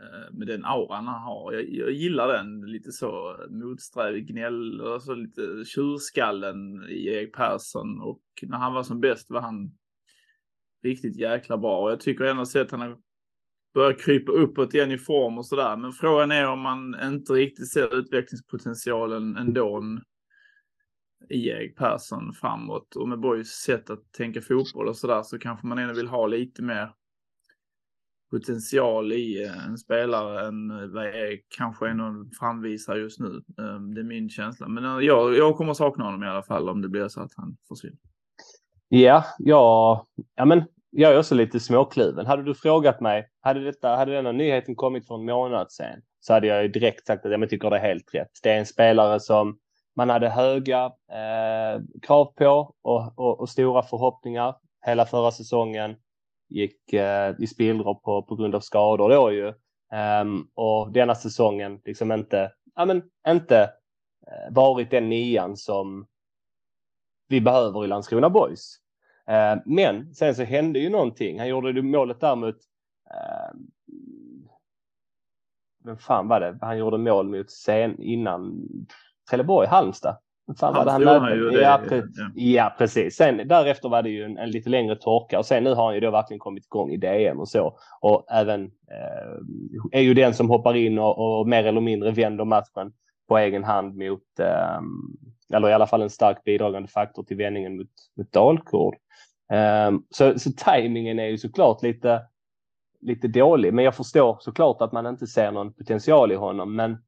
Eh, 0.00 0.34
med 0.38 0.46
den 0.46 0.64
auran 0.64 1.06
han 1.06 1.22
har. 1.22 1.52
Jag, 1.52 1.68
jag 1.68 1.90
gillar 1.90 2.28
den 2.28 2.60
lite 2.60 2.92
så 2.92 3.36
motsträvig, 3.50 4.26
gnäll, 4.26 4.80
alltså 4.80 5.14
lite 5.14 5.64
tjurskallen 5.64 6.82
i 6.88 7.06
Erik 7.06 7.34
Persson 7.34 8.00
och 8.00 8.22
när 8.42 8.58
han 8.58 8.74
var 8.74 8.82
som 8.82 9.00
bäst 9.00 9.30
var 9.30 9.40
han 9.40 9.72
riktigt 10.82 11.16
jäkla 11.16 11.58
bra 11.58 11.82
och 11.82 11.90
jag 11.90 12.00
tycker 12.00 12.24
ändå 12.24 12.46
sett 12.46 12.70
han 12.70 12.80
har 12.80 12.98
börjat 13.74 14.00
krypa 14.00 14.32
uppåt 14.32 14.74
igen 14.74 14.92
i 14.92 14.98
form 14.98 15.38
och 15.38 15.46
sådär. 15.46 15.76
Men 15.76 15.92
frågan 15.92 16.32
är 16.32 16.48
om 16.48 16.60
man 16.60 16.96
inte 17.02 17.32
riktigt 17.32 17.72
ser 17.72 17.98
utvecklingspotentialen 17.98 19.36
ändå 19.36 19.82
i 21.30 21.48
Erik 21.48 21.76
Persson 21.76 22.32
framåt 22.32 22.96
och 22.96 23.08
med 23.08 23.20
Borgs 23.20 23.48
sätt 23.48 23.90
att 23.90 24.12
tänka 24.12 24.40
fotboll 24.40 24.88
och 24.88 24.96
sådär 24.96 25.22
så 25.22 25.38
kanske 25.38 25.66
man 25.66 25.78
ändå 25.78 25.94
vill 25.94 26.08
ha 26.08 26.26
lite 26.26 26.62
mer 26.62 26.92
potential 28.32 29.12
i 29.12 29.44
eh, 29.44 29.66
en 29.66 29.78
spelare 29.78 30.46
än 30.46 30.70
eh, 30.70 30.86
vad 30.86 31.06
jag 31.06 31.38
kanske 31.56 31.88
ändå 31.88 32.24
framvisar 32.40 32.96
just 32.96 33.20
nu. 33.20 33.42
Ehm, 33.58 33.94
det 33.94 34.00
är 34.00 34.04
min 34.04 34.28
känsla. 34.28 34.68
Men 34.68 34.84
eh, 34.84 35.06
jag, 35.06 35.36
jag 35.36 35.56
kommer 35.56 35.74
sakna 35.74 36.04
honom 36.04 36.22
i 36.22 36.26
alla 36.26 36.42
fall 36.42 36.68
om 36.68 36.82
det 36.82 36.88
blir 36.88 37.08
så 37.08 37.20
att 37.20 37.32
han 37.36 37.56
försvinner. 37.68 37.98
Ja, 38.88 39.24
ja, 39.38 40.06
ja 40.34 40.44
men 40.44 40.64
jag 40.90 41.12
är 41.12 41.18
också 41.18 41.34
lite 41.34 41.60
småkluven. 41.60 42.26
Hade 42.26 42.42
du 42.42 42.54
frågat 42.54 43.00
mig, 43.00 43.28
hade, 43.40 43.64
detta, 43.64 43.96
hade 43.96 44.12
denna 44.12 44.32
nyheten 44.32 44.76
kommit 44.76 45.06
för 45.06 45.14
en 45.14 45.24
månad 45.24 45.72
sedan 45.72 46.00
så 46.20 46.32
hade 46.32 46.46
jag 46.46 46.62
ju 46.62 46.68
direkt 46.68 47.06
sagt 47.06 47.26
att 47.26 47.32
jag 47.32 47.50
tycker 47.50 47.70
det 47.70 47.76
är 47.76 47.80
helt 47.80 48.14
rätt. 48.14 48.30
Det 48.42 48.50
är 48.50 48.58
en 48.58 48.66
spelare 48.66 49.20
som 49.20 49.58
man 49.96 50.11
hade 50.11 50.28
höga 50.28 50.84
eh, 51.12 51.82
krav 52.02 52.25
på 52.25 52.75
och, 52.82 53.18
och, 53.18 53.40
och, 53.40 53.49
stora 53.49 53.82
förhoppningar 53.82 54.56
hela 54.87 55.06
förra 55.06 55.30
säsongen 55.30 55.96
gick 56.49 56.92
eh, 56.92 57.34
i 57.38 57.46
spillror 57.46 57.94
på, 57.94 58.22
på 58.22 58.37
grund 58.37 58.54
av 58.54 58.61
skador 58.61 59.08
då 59.08 59.32
ju. 59.32 59.54
Um, 60.22 60.50
och 60.54 60.92
denna 60.92 61.14
säsongen 61.14 61.80
liksom 61.84 62.12
inte, 62.12 62.52
ja 62.75 62.84
men 62.84 63.02
inte 63.28 63.61
eh, 64.26 64.54
varit 64.54 64.90
den 64.90 65.08
nian 65.08 65.56
som 65.56 66.06
vi 67.28 67.40
behöver 67.40 67.84
i 67.84 67.88
Landskrona 67.88 68.30
Boys. 68.30 68.78
Eh, 69.26 69.56
men 69.64 70.14
sen 70.14 70.34
så 70.34 70.42
hände 70.42 70.78
ju 70.78 70.90
någonting. 70.90 71.38
Han 71.38 71.49
gjorde 71.49 71.70
ju 71.70 71.82
målet 71.82 72.20
där 72.20 72.37
mot 72.37 72.56
eh, 73.11 73.58
vem 75.84 75.99
fan 75.99 76.28
var 76.28 76.40
det? 76.40 76.58
Han 76.61 76.78
gjorde 76.78 76.99
mål 76.99 77.28
mot 77.28 77.50
sen 77.50 78.02
innan 78.02 78.68
Trelleborg, 79.32 79.68
Halmstad. 79.68 80.16
Fan 80.58 80.84
det 80.84 80.90
han 80.90 81.04
mötte? 81.04 81.60
Ja, 81.60 81.80
pre 81.88 81.96
ja. 81.96 82.30
ja, 82.34 82.74
precis. 82.78 83.16
Sen 83.16 83.48
därefter 83.48 83.88
var 83.88 84.02
det 84.02 84.10
ju 84.10 84.24
en, 84.24 84.38
en, 84.38 84.50
lite 84.50 84.70
längre 84.70 84.96
torka 84.96 85.38
och 85.38 85.46
sen 85.46 85.64
nu 85.64 85.74
har 85.74 85.84
han 85.84 85.94
ju 85.94 86.00
då 86.00 86.10
verkligen 86.10 86.38
kommit 86.38 86.64
igång 86.64 86.90
i 86.90 86.96
DM 86.96 87.40
och 87.40 87.48
så. 87.48 87.78
Och 88.00 88.26
även 88.32 88.64
eh, 88.64 89.98
är 89.98 90.00
ju 90.00 90.14
den 90.14 90.34
som 90.34 90.50
hoppar 90.50 90.74
in 90.74 90.98
och, 90.98 91.40
och, 91.40 91.48
mer 91.48 91.64
eller 91.64 91.80
mindre 91.80 92.10
vänder 92.10 92.44
matchen 92.44 92.92
på 93.28 93.38
egen 93.38 93.64
hand 93.64 93.96
mot, 93.96 94.40
eh, 94.40 94.80
eller 95.56 95.68
i 95.68 95.72
alla 95.72 95.86
fall 95.86 96.02
en 96.02 96.10
stark 96.10 96.44
bidragande 96.44 96.88
faktor 96.88 97.22
till 97.22 97.36
vändningen 97.36 97.76
mot, 97.76 97.90
mot 98.16 98.32
Dalkurd. 98.32 98.94
Eh, 99.52 99.90
så, 100.10 100.38
så 100.38 100.50
tajmingen 100.56 101.18
är 101.18 101.26
ju 101.26 101.38
såklart 101.38 101.82
lite, 101.82 102.22
lite 103.00 103.28
dålig, 103.28 103.74
men 103.74 103.84
jag 103.84 103.94
förstår 103.94 104.36
såklart 104.40 104.82
att 104.82 104.92
man 104.92 105.06
inte 105.06 105.26
ser 105.26 105.52
någon 105.52 105.72
potential 105.72 106.32
i 106.32 106.36
honom. 106.36 106.76
Men 106.76 106.98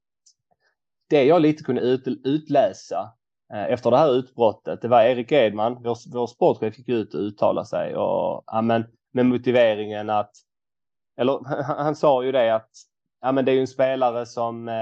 det 1.11 1.25
jag 1.25 1.43
lite 1.43 1.63
kunde 1.63 1.81
ut, 1.81 2.07
utläsa 2.25 3.13
Eh, 3.55 3.73
efter 3.73 3.91
det 3.91 3.97
här 3.97 4.13
utbrottet. 4.13 4.83
Det 4.83 4.89
var 4.89 5.03
Erik 5.03 5.33
Edman, 5.33 5.83
vår, 5.83 6.13
vår 6.13 6.27
sportchef, 6.27 6.79
gick 6.79 6.89
ut 6.89 7.15
och 7.15 7.21
uttalade 7.21 7.67
sig 7.67 7.97
och 7.97 8.45
ja, 8.47 8.63
men, 8.63 8.85
med 9.13 9.27
motiveringen 9.27 10.11
att, 10.11 10.31
eller 11.17 11.41
han, 11.45 11.65
han 11.65 11.97
sa 11.97 12.25
ju 12.25 12.33
det 12.33 12.55
att 12.55 12.71
ja, 13.21 13.33
men 13.33 13.45
det 13.45 13.53
är 13.53 13.55
ju 13.55 13.61
en 13.61 13.67
spelare 13.67 14.27
som 14.27 14.69
eh, 14.69 14.75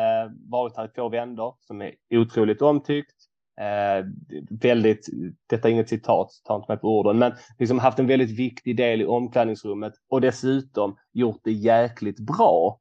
varit 0.50 0.76
här 0.76 0.84
i 0.84 0.88
två 0.88 1.08
vändor 1.08 1.54
som 1.60 1.82
är 1.82 1.94
otroligt 2.10 2.62
omtyckt. 2.62 3.16
Eh, 3.60 4.06
väldigt, 4.50 5.08
detta 5.46 5.68
är 5.68 5.72
inget 5.72 5.88
citat, 5.88 6.30
ta 6.44 6.56
inte 6.56 6.72
mig 6.72 6.78
på 6.78 6.98
orden, 6.98 7.18
men 7.18 7.32
liksom 7.58 7.78
haft 7.78 7.98
en 7.98 8.06
väldigt 8.06 8.38
viktig 8.38 8.76
del 8.76 9.00
i 9.00 9.06
omklädningsrummet 9.06 9.92
och 10.08 10.20
dessutom 10.20 10.96
gjort 11.12 11.40
det 11.44 11.52
jäkligt 11.52 12.20
bra. 12.20 12.80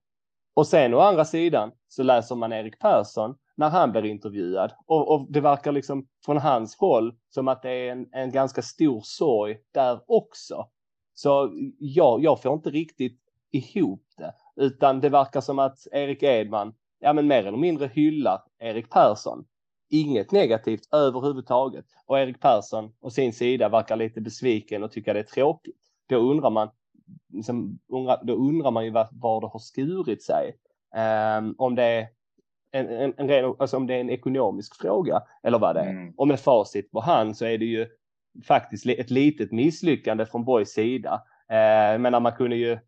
Och 0.61 0.67
sen 0.67 0.93
å 0.93 0.99
andra 0.99 1.25
sidan 1.25 1.71
så 1.87 2.03
läser 2.03 2.35
man 2.35 2.53
Erik 2.53 2.79
Persson 2.79 3.35
när 3.55 3.69
han 3.69 3.91
blir 3.91 4.05
intervjuad. 4.05 4.71
Och, 4.85 5.11
och, 5.11 5.31
det 5.31 5.41
verkar 5.41 5.71
liksom 5.71 6.07
från 6.25 6.37
hans 6.37 6.75
håll 6.75 7.13
som 7.29 7.47
att 7.47 7.61
det 7.61 7.69
är 7.69 7.91
en, 7.91 8.07
en 8.11 8.31
ganska 8.31 8.61
stor 8.61 9.01
sorg 9.03 9.57
där 9.73 9.99
också. 10.07 10.67
Så 11.13 11.51
ja, 11.79 12.19
jag 12.21 12.41
får 12.41 12.53
inte 12.53 12.69
riktigt 12.69 13.19
ihop 13.51 14.03
det, 14.17 14.33
utan 14.55 14.99
det 14.99 15.09
verkar 15.09 15.41
som 15.41 15.59
att 15.59 15.77
Erik 15.91 16.23
Edman, 16.23 16.73
ja 16.99 17.13
men 17.13 17.27
mer 17.27 17.45
eller 17.45 17.57
mindre 17.57 17.87
hyllar 17.87 18.41
Erik 18.59 18.89
Persson. 18.89 19.45
Inget 19.89 20.31
negativt 20.31 20.93
överhuvudtaget. 20.93 21.85
Och 22.05 22.19
Erik 22.19 22.41
Persson 22.41 22.91
och 22.99 23.13
sin 23.13 23.33
sida 23.33 23.69
verkar 23.69 23.95
lite 23.95 24.21
besviken 24.21 24.83
och 24.83 24.91
tycker 24.91 25.13
det 25.13 25.19
är 25.19 25.23
tråkigt. 25.23 25.81
Då 26.09 26.17
undrar 26.17 26.49
man, 26.49 26.69
liksom, 27.33 27.79
då 28.21 28.33
undrar 28.33 28.71
man 28.71 28.85
ju 28.85 28.91
var, 28.91 29.07
var 29.11 29.41
det 29.41 29.47
har 29.47 29.59
skurit 29.59 30.23
sig. 30.23 30.55
Um, 31.37 31.55
om 31.57 31.75
det 31.75 31.83
är 31.83 32.07
en, 32.71 32.89
en, 32.89 33.13
en 33.17 33.27
ren, 33.27 33.55
alltså 33.59 33.77
om 33.77 33.87
det 33.87 33.93
är 33.93 33.99
en 33.99 34.09
ekonomisk 34.09 34.75
fråga 34.75 35.21
eller 35.43 35.59
vad 35.59 35.75
det 35.75 35.81
är. 35.81 35.89
Mm. 35.89 36.13
Och 36.17 36.27
med 36.27 36.39
facit 36.39 36.91
på 36.91 36.99
hand 36.99 37.37
så 37.37 37.45
är 37.45 37.57
det 37.57 37.65
ju 37.65 37.87
faktiskt 38.47 38.85
ett 38.85 39.09
litet 39.09 39.51
misslyckande 39.51 40.25
från 40.25 40.45
Borgs 40.45 40.69
sida. 40.69 41.13
Eh, 41.49 41.99
men 41.99 42.23
man 42.23 42.31
kunde 42.31 42.55
ju 42.55 42.79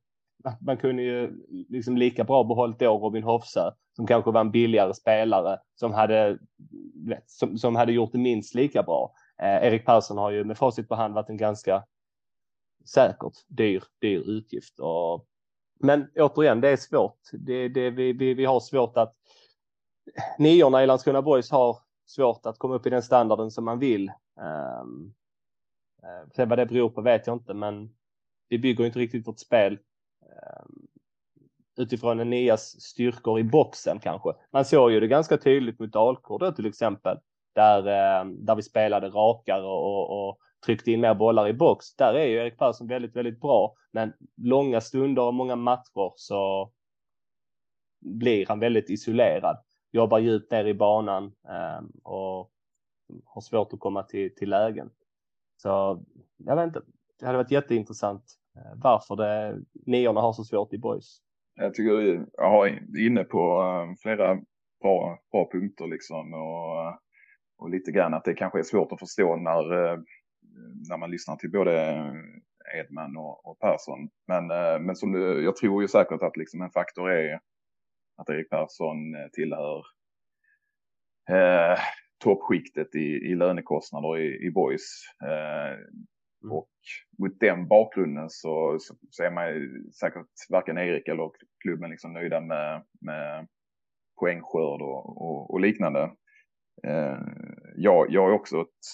man 0.60 0.78
kunde 0.78 1.04
ju 1.04 1.32
liksom 1.70 1.98
lika 1.98 2.24
bra 2.24 2.44
behållit 2.44 2.80
då 2.80 2.98
Robin 2.98 3.24
Hofsö 3.24 3.72
som 3.96 4.08
kanske 4.08 4.32
var 4.32 4.42
en 4.42 4.52
billigare 4.52 4.94
spelare 4.94 5.60
som 5.76 5.94
hade, 5.94 6.38
som, 7.26 7.58
som 7.58 7.76
hade 7.76 7.92
gjort 7.92 8.12
det 8.12 8.18
minst 8.18 8.56
lika 8.56 8.84
bra. 8.84 9.14
Eh, 9.42 9.68
Erik 9.68 9.86
Persson 9.86 10.18
har 10.18 10.32
ju 10.32 10.44
med 10.44 10.58
facit 10.58 10.90
på 10.90 10.96
hand 10.96 11.14
varit 11.14 11.30
en 11.30 11.38
ganska 11.38 11.84
säkert 12.86 13.34
dyr, 13.48 13.84
dyr 14.02 14.30
utgift. 14.30 14.80
Och, 14.80 15.28
men 15.80 16.08
återigen, 16.16 16.62
det 16.62 16.70
är 16.70 16.78
svårt. 16.78 17.20
Det, 17.34 17.68
det, 17.68 17.90
vi, 17.90 18.14
vi, 18.14 18.34
vi 18.34 18.46
har 18.46 18.60
svårt 18.60 18.98
att 18.98 19.16
niorna 20.38 20.84
i 20.84 20.88
Landskrona 20.88 21.22
Boys 21.22 21.52
har 21.52 21.78
svårt 22.06 22.46
att 22.46 22.58
komma 22.58 22.76
upp 22.76 22.86
i 22.88 22.90
den 22.90 23.04
standarden 23.04 23.52
som 23.52 23.66
man 23.66 23.80
vill. 23.80 24.12
Um, 24.82 25.14
sen 26.36 26.50
vad 26.50 26.58
det 26.58 26.66
beror 26.66 26.90
på 26.90 27.02
vet 27.02 27.28
jag 27.28 27.36
inte, 27.36 27.54
men 27.54 27.96
vi 28.50 28.60
bygger 28.60 28.86
inte 28.86 29.00
riktigt 29.00 29.28
vårt 29.28 29.40
spel 29.40 29.80
um, 30.22 30.88
utifrån 31.78 32.20
en 32.20 32.30
nias 32.30 32.82
styrkor 32.82 33.40
i 33.40 33.44
boxen 33.44 34.00
kanske. 34.00 34.30
Man 34.52 34.66
såg 34.66 34.92
ju 34.92 35.00
det 35.00 35.08
ganska 35.08 35.38
tydligt 35.38 35.80
mot 35.80 35.92
Dalkurd 35.92 36.56
till 36.56 36.66
exempel, 36.66 37.20
där, 37.54 38.22
um, 38.22 38.46
där 38.46 38.56
vi 38.56 38.64
spelade 38.64 39.10
rakare 39.10 39.64
och, 39.64 40.28
och 40.30 40.40
tryckte 40.66 40.92
in 40.92 41.02
mer 41.02 41.14
bollar 41.14 41.48
i 41.48 41.54
box. 41.54 41.96
Där 41.96 42.14
är 42.14 42.26
ju 42.26 42.38
Erik 42.38 42.58
Persson 42.58 42.88
väldigt, 42.88 43.16
väldigt 43.16 43.42
bra, 43.42 43.76
men 43.92 44.14
långa 44.38 44.82
stunder 44.82 45.22
och 45.24 45.34
många 45.34 45.56
matcher 45.56 46.14
så 46.16 46.72
blir 48.02 48.46
han 48.48 48.60
väldigt 48.60 48.90
isolerad 48.90 49.58
jobbar 49.94 50.20
djupt 50.20 50.52
ner 50.52 50.66
i 50.66 50.74
banan 50.74 51.24
eh, 51.24 51.84
och 52.04 52.52
har 53.26 53.42
svårt 53.42 53.74
att 53.74 53.80
komma 53.80 54.04
till, 54.04 54.36
till 54.36 54.50
lägen. 54.50 54.90
Så 55.58 56.04
jag 56.38 56.56
vet 56.56 56.68
inte, 56.68 56.82
det 57.20 57.26
hade 57.26 57.38
varit 57.38 57.52
jätteintressant 57.52 58.24
eh, 58.56 58.74
varför 58.76 59.16
det, 59.16 59.62
niorna 59.86 60.22
har 60.22 60.34
så 60.34 60.44
svårt 60.44 60.74
i 60.74 60.78
boys. 60.78 61.18
Jag 61.56 61.74
tycker 61.74 62.26
jag 62.38 62.50
har 62.50 62.98
inne 63.00 63.24
på 63.24 63.62
ehm, 63.62 63.96
flera 63.96 64.36
bra, 64.82 65.20
bra 65.32 65.50
punkter 65.52 65.88
liksom 65.88 66.34
och, 66.34 67.00
och 67.58 67.70
lite 67.70 67.92
grann 67.92 68.14
att 68.14 68.26
det 68.26 68.34
kanske 68.34 68.60
är 68.60 68.64
svårt 68.64 68.92
att 68.92 69.00
förstå 69.00 69.36
när, 69.36 69.86
eh, 69.86 70.00
när 70.90 70.98
man 70.98 71.12
lyssnar 71.12 71.36
till 71.36 71.52
både 71.52 71.72
Edman 72.80 73.18
och, 73.18 73.46
och 73.46 73.60
Persson. 73.60 74.10
Men, 74.28 74.52
uh, 74.52 74.80
men 74.80 74.96
som 74.96 75.12
du, 75.12 75.44
jag 75.44 75.56
tror 75.56 75.82
ju 75.82 75.88
säkert 75.88 76.22
att 76.22 76.38
liksom 76.38 76.62
en 76.62 76.72
faktor 76.72 77.12
är 77.12 77.40
att 78.18 78.30
Erik 78.30 78.50
Persson 78.50 79.16
eh, 79.16 79.28
tillhör 79.34 79.84
eh, 81.30 81.80
toppskiktet 82.24 82.96
i, 82.96 83.08
i 83.32 83.36
lönekostnader 83.36 84.18
i, 84.18 84.48
i 84.48 84.52
Boys. 84.52 85.04
Eh, 85.24 85.74
mm. 86.44 86.52
Och 86.52 86.70
mot 87.20 87.40
den 87.40 87.68
bakgrunden 87.68 88.30
så, 88.30 88.78
så, 88.80 88.96
så, 89.10 89.24
är 89.24 89.32
man 89.32 89.44
säkert 90.00 90.28
varken 90.50 90.78
Erik 90.78 91.08
eller 91.08 91.32
klubben 91.64 91.90
liksom 91.90 92.14
nöjda 92.14 92.42
med, 92.42 92.84
med 93.02 93.48
poängskörd 94.20 94.82
och, 94.82 95.22
och, 95.22 95.54
och 95.54 95.60
liknande. 95.60 96.12
Eh, 96.88 97.18
jag, 97.76 98.06
jag 98.10 98.30
är 98.30 98.34
också 98.34 98.62
ett 98.62 98.86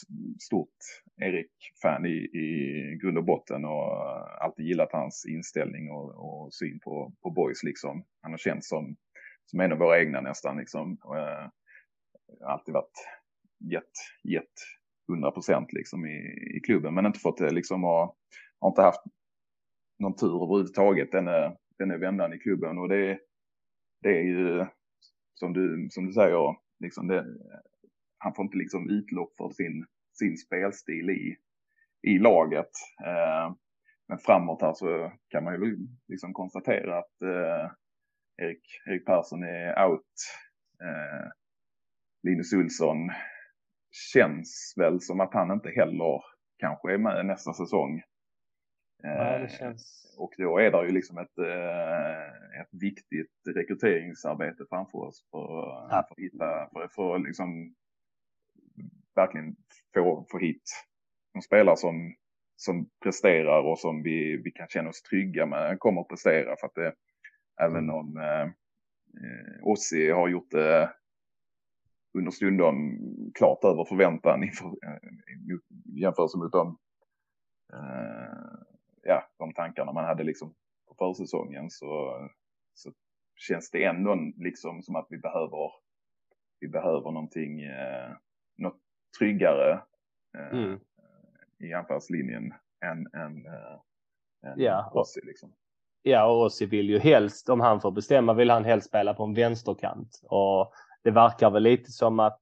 stort 0.41 0.78
Erik-fan 1.21 2.05
i, 2.05 2.17
i 2.17 2.99
grund 3.01 3.17
och 3.17 3.25
botten 3.25 3.65
och 3.65 4.43
alltid 4.43 4.65
gillat 4.65 4.91
hans 4.91 5.25
inställning 5.25 5.91
och, 5.91 6.10
och 6.10 6.53
syn 6.53 6.79
på, 6.79 7.13
på 7.21 7.29
boys 7.32 7.63
liksom. 7.63 8.05
Han 8.21 8.32
har 8.32 8.38
känts 8.38 8.69
som, 8.69 8.95
som 9.45 9.60
en 9.60 9.71
av 9.71 9.77
våra 9.77 9.99
egna 9.99 10.21
nästan 10.21 10.58
liksom. 10.58 10.97
Eh, 11.15 11.49
alltid 12.47 12.73
varit 12.73 12.97
gett, 13.71 13.93
gett 14.23 14.53
100 15.10 15.32
procent 15.32 15.73
liksom 15.73 16.05
i, 16.05 16.17
i 16.58 16.60
klubben 16.65 16.93
men 16.93 17.05
inte 17.05 17.19
fått 17.19 17.38
det 17.38 17.53
liksom 17.53 17.84
och 17.84 18.15
har 18.60 18.69
inte 18.69 18.82
haft 18.82 19.03
någon 19.99 20.15
tur 20.15 20.43
överhuvudtaget 20.43 21.12
den 21.12 21.27
är, 21.27 21.58
den 21.77 21.91
är 21.91 21.97
vändan 21.97 22.34
i 22.34 22.39
klubben 22.39 22.77
och 22.77 22.89
det, 22.89 23.19
det 24.01 24.10
är 24.10 24.23
ju 24.23 24.65
som 25.34 25.53
du, 25.53 25.88
som 25.89 26.05
du 26.05 26.13
säger, 26.13 26.55
liksom 26.79 27.08
det, 27.08 27.25
han 28.17 28.34
får 28.34 28.45
inte 28.45 28.58
liksom 28.58 28.89
utlopp 28.89 29.36
för 29.38 29.49
sin, 29.49 29.86
sin 30.19 30.38
spelstil 30.38 31.10
i, 31.10 31.36
i 32.01 32.17
laget. 32.17 32.71
Eh, 33.05 33.55
men 34.08 34.17
framåt 34.17 34.62
här 34.62 34.73
så 34.73 35.12
kan 35.29 35.43
man 35.43 35.53
ju 35.53 35.77
liksom 36.08 36.34
konstatera 36.34 36.97
att 36.97 37.21
eh, 37.21 37.71
Erik, 38.41 38.63
Erik 38.86 39.05
Persson 39.05 39.43
är 39.43 39.86
out. 39.86 40.13
Eh, 40.84 41.32
Linus 42.23 42.53
Olsson 42.53 42.97
känns 44.13 44.73
väl 44.77 45.01
som 45.01 45.19
att 45.19 45.34
han 45.34 45.51
inte 45.51 45.69
heller 45.69 46.23
kanske 46.58 46.93
är 46.93 46.97
med 46.97 47.25
nästa 47.25 47.53
säsong. 47.53 48.01
Ja, 49.03 49.38
det 49.38 49.49
känns... 49.49 50.15
Och 50.17 50.34
då 50.38 50.58
är 50.58 50.71
det 50.71 50.86
ju 50.86 50.91
liksom 50.91 51.17
ett, 51.17 51.38
eh, 51.38 52.62
ett 52.62 52.69
viktigt 52.71 53.32
rekryteringsarbete 53.55 54.65
framför 54.69 54.97
oss 54.97 55.27
för, 55.32 55.88
ja. 55.91 56.05
för 56.08 56.13
att 56.13 56.19
hitta, 56.19 56.69
för, 56.73 56.88
för 56.88 57.19
liksom 57.19 57.75
verkligen 59.19 59.55
få, 59.93 60.25
få 60.32 60.38
hit 60.38 60.63
en 61.34 61.41
spelare 61.41 61.77
som, 61.77 62.15
som 62.55 62.89
presterar 63.03 63.62
och 63.62 63.79
som 63.79 64.03
vi, 64.03 64.41
vi 64.43 64.51
kan 64.51 64.67
känna 64.67 64.89
oss 64.89 65.01
trygga 65.01 65.45
med 65.45 65.79
kommer 65.79 66.01
att 66.01 66.08
prestera. 66.08 66.55
För 66.60 66.67
att 66.67 66.75
det, 66.75 66.93
även 67.62 67.84
mm. 67.84 67.95
om 67.95 68.17
eh, 68.17 68.41
eh 68.41 69.63
Ossi 69.63 70.10
har 70.10 70.27
gjort 70.27 70.51
det 70.51 70.93
understundom 72.17 72.99
klart 73.36 73.63
över 73.63 73.86
förväntan 73.86 74.43
inför, 74.43 74.67
eh, 74.67 75.60
jämförelse 75.86 76.38
mot 76.38 76.51
de, 76.51 76.77
eh, 77.73 78.60
ja, 79.03 79.29
de 79.38 79.53
tankarna 79.53 79.93
man 79.93 80.05
hade 80.05 80.23
liksom 80.23 80.55
på 80.88 80.95
försäsongen 80.95 81.69
så, 81.69 82.19
så 82.73 82.91
känns 83.36 83.71
det 83.71 83.84
ändå 83.84 84.15
liksom 84.38 84.82
som 84.82 84.95
att 84.95 85.08
vi 85.10 85.17
behöver, 85.17 85.71
vi 86.60 86.67
behöver 86.67 87.12
någonting, 87.12 87.62
eh, 87.62 88.12
något 88.58 88.82
tryggare 89.17 89.82
eh, 90.38 90.60
mm. 90.60 90.80
i 91.60 91.74
anfallslinjen 91.74 92.54
än, 92.86 93.22
än, 93.22 93.45
äh, 93.45 94.52
än 94.52 94.60
ja. 94.60 94.91
Rossi. 94.93 95.19
Liksom. 95.24 95.54
Ja, 96.02 96.26
och 96.26 96.43
Rossi 96.43 96.65
vill 96.65 96.89
ju 96.89 97.00
helst, 97.00 97.50
om 97.50 97.60
han 97.60 97.82
får 97.82 97.91
bestämma, 97.91 98.34
vill 98.34 98.50
han 98.50 98.65
helst 98.65 98.88
spela 98.88 99.13
på 99.13 99.24
en 99.24 99.34
vänsterkant. 99.34 100.22
Och 100.24 100.74
det 101.04 101.12
verkar 101.12 101.50
väl 101.50 101.63
lite 101.63 101.91
som 101.91 102.19
att 102.19 102.41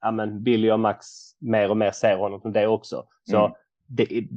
ja, 0.00 0.10
men 0.10 0.42
Billy 0.42 0.70
och 0.70 0.80
Max 0.80 1.06
mer 1.38 1.70
och 1.70 1.76
mer 1.76 1.90
ser 1.90 2.16
honom 2.16 2.40
som 2.40 2.52
det 2.52 2.66
också. 2.66 3.06
Så 3.30 3.38
mm. 3.38 3.52
det, 3.86 4.28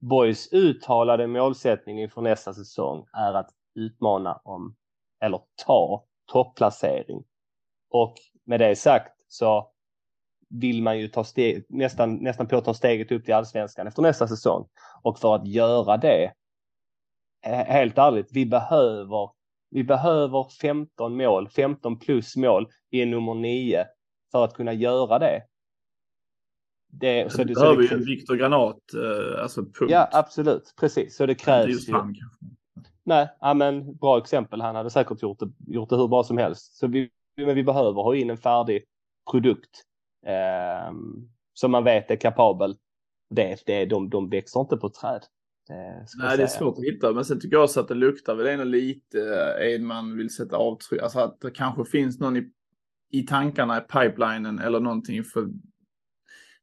Boys 0.00 0.52
uttalade 0.52 1.26
målsättning 1.26 2.00
inför 2.00 2.20
nästa 2.20 2.54
säsong 2.54 3.06
är 3.12 3.34
att 3.34 3.50
utmana 3.74 4.40
om, 4.44 4.76
eller 5.20 5.40
ta 5.66 6.04
topplacering. 6.26 7.24
Och 7.90 8.14
med 8.44 8.60
det 8.60 8.76
sagt 8.76 9.12
så 9.28 9.72
vill 10.60 10.82
man 10.82 10.98
ju 10.98 11.08
ta 11.08 11.24
steg, 11.24 11.64
nästan, 11.68 12.16
nästan 12.16 12.46
på 12.46 12.56
att 12.56 12.64
ta 12.64 12.74
steget 12.74 13.12
upp 13.12 13.24
till 13.24 13.34
allsvenskan 13.34 13.86
efter 13.86 14.02
nästa 14.02 14.28
säsong. 14.28 14.68
Och 15.02 15.18
för 15.18 15.34
att 15.34 15.46
göra 15.46 15.96
det, 15.96 16.32
helt 17.46 17.98
ärligt, 17.98 18.28
vi 18.32 18.46
behöver, 18.46 19.30
vi 19.70 19.84
behöver 19.84 20.46
15 20.60 21.16
mål, 21.16 21.48
15 21.48 21.98
plus 21.98 22.36
mål 22.36 22.68
i 22.90 23.04
nummer 23.04 23.34
9 23.34 23.86
för 24.32 24.44
att 24.44 24.54
kunna 24.54 24.72
göra 24.72 25.18
det. 25.18 25.42
Det, 26.88 27.32
så 27.32 27.44
det, 27.44 27.54
behöver 27.54 27.82
ju 27.82 27.88
en 27.88 28.04
Viktor 28.04 28.36
Granat, 28.36 28.76
eh, 28.94 29.42
alltså 29.42 29.62
punkt. 29.62 29.90
Ja, 29.90 30.08
absolut, 30.12 30.74
precis. 30.80 31.16
Så 31.16 31.26
det 31.26 31.34
krävs 31.34 31.88
ju. 31.88 31.94
Nej, 33.04 33.28
ja, 33.40 33.54
men 33.54 33.96
bra 33.96 34.18
exempel. 34.18 34.60
Han 34.60 34.74
hade 34.74 34.90
säkert 34.90 35.22
gjort 35.22 35.38
det, 35.38 35.52
gjort 35.66 35.88
det 35.88 35.96
hur 35.96 36.08
bra 36.08 36.24
som 36.24 36.38
helst. 36.38 36.76
Så 36.76 36.86
vi, 36.86 37.10
men 37.36 37.54
vi 37.54 37.64
behöver 37.64 38.02
ha 38.02 38.14
in 38.14 38.30
en 38.30 38.36
färdig 38.36 38.84
produkt 39.30 39.82
eh, 40.26 40.94
som 41.54 41.70
man 41.70 41.84
vet 41.84 42.10
är 42.10 42.16
kapabel. 42.16 42.76
Det, 43.30 43.62
det, 43.66 43.84
de, 43.84 44.10
de 44.10 44.30
växer 44.30 44.60
inte 44.60 44.76
på 44.76 44.88
träd. 44.88 45.22
Det 45.68 46.06
Nej, 46.18 46.36
det 46.36 46.42
är 46.42 46.46
svårt 46.46 46.78
att 46.78 46.84
hitta. 46.84 47.12
Men 47.12 47.24
sen 47.24 47.40
tycker 47.40 47.56
jag 47.56 47.64
också 47.64 47.80
att 47.80 47.88
det 47.88 47.94
luktar 47.94 48.34
väl 48.34 48.46
ändå 48.46 48.64
lite 48.64 49.18
eh, 49.58 49.74
Edman 49.74 50.16
vill 50.16 50.30
sätta 50.30 50.56
avtryck. 50.56 51.02
Alltså 51.02 51.18
att 51.18 51.40
det 51.40 51.50
kanske 51.50 51.84
finns 51.84 52.20
någon 52.20 52.36
i, 52.36 52.50
i 53.12 53.22
tankarna 53.22 53.78
i 53.78 53.80
pipelinen 53.80 54.58
eller 54.58 54.80
någonting. 54.80 55.24
För 55.24 55.48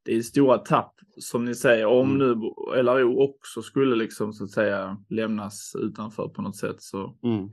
det 0.06 0.16
är 0.16 0.22
stora 0.22 0.58
tapp 0.58 0.96
som 1.18 1.46
ni 1.46 1.56
säger. 1.56 1.86
Om 1.86 2.16
mm. 2.16 2.18
nu 2.18 2.34
LRO 2.84 3.24
också 3.24 3.62
skulle 3.62 3.96
liksom 3.96 4.34
så 4.34 4.44
att 4.44 4.52
säga 4.52 4.98
lämnas 5.10 5.76
utanför 5.80 6.28
på 6.28 6.42
något 6.42 6.58
sätt 6.58 6.82
så 6.82 7.18
mm. 7.24 7.50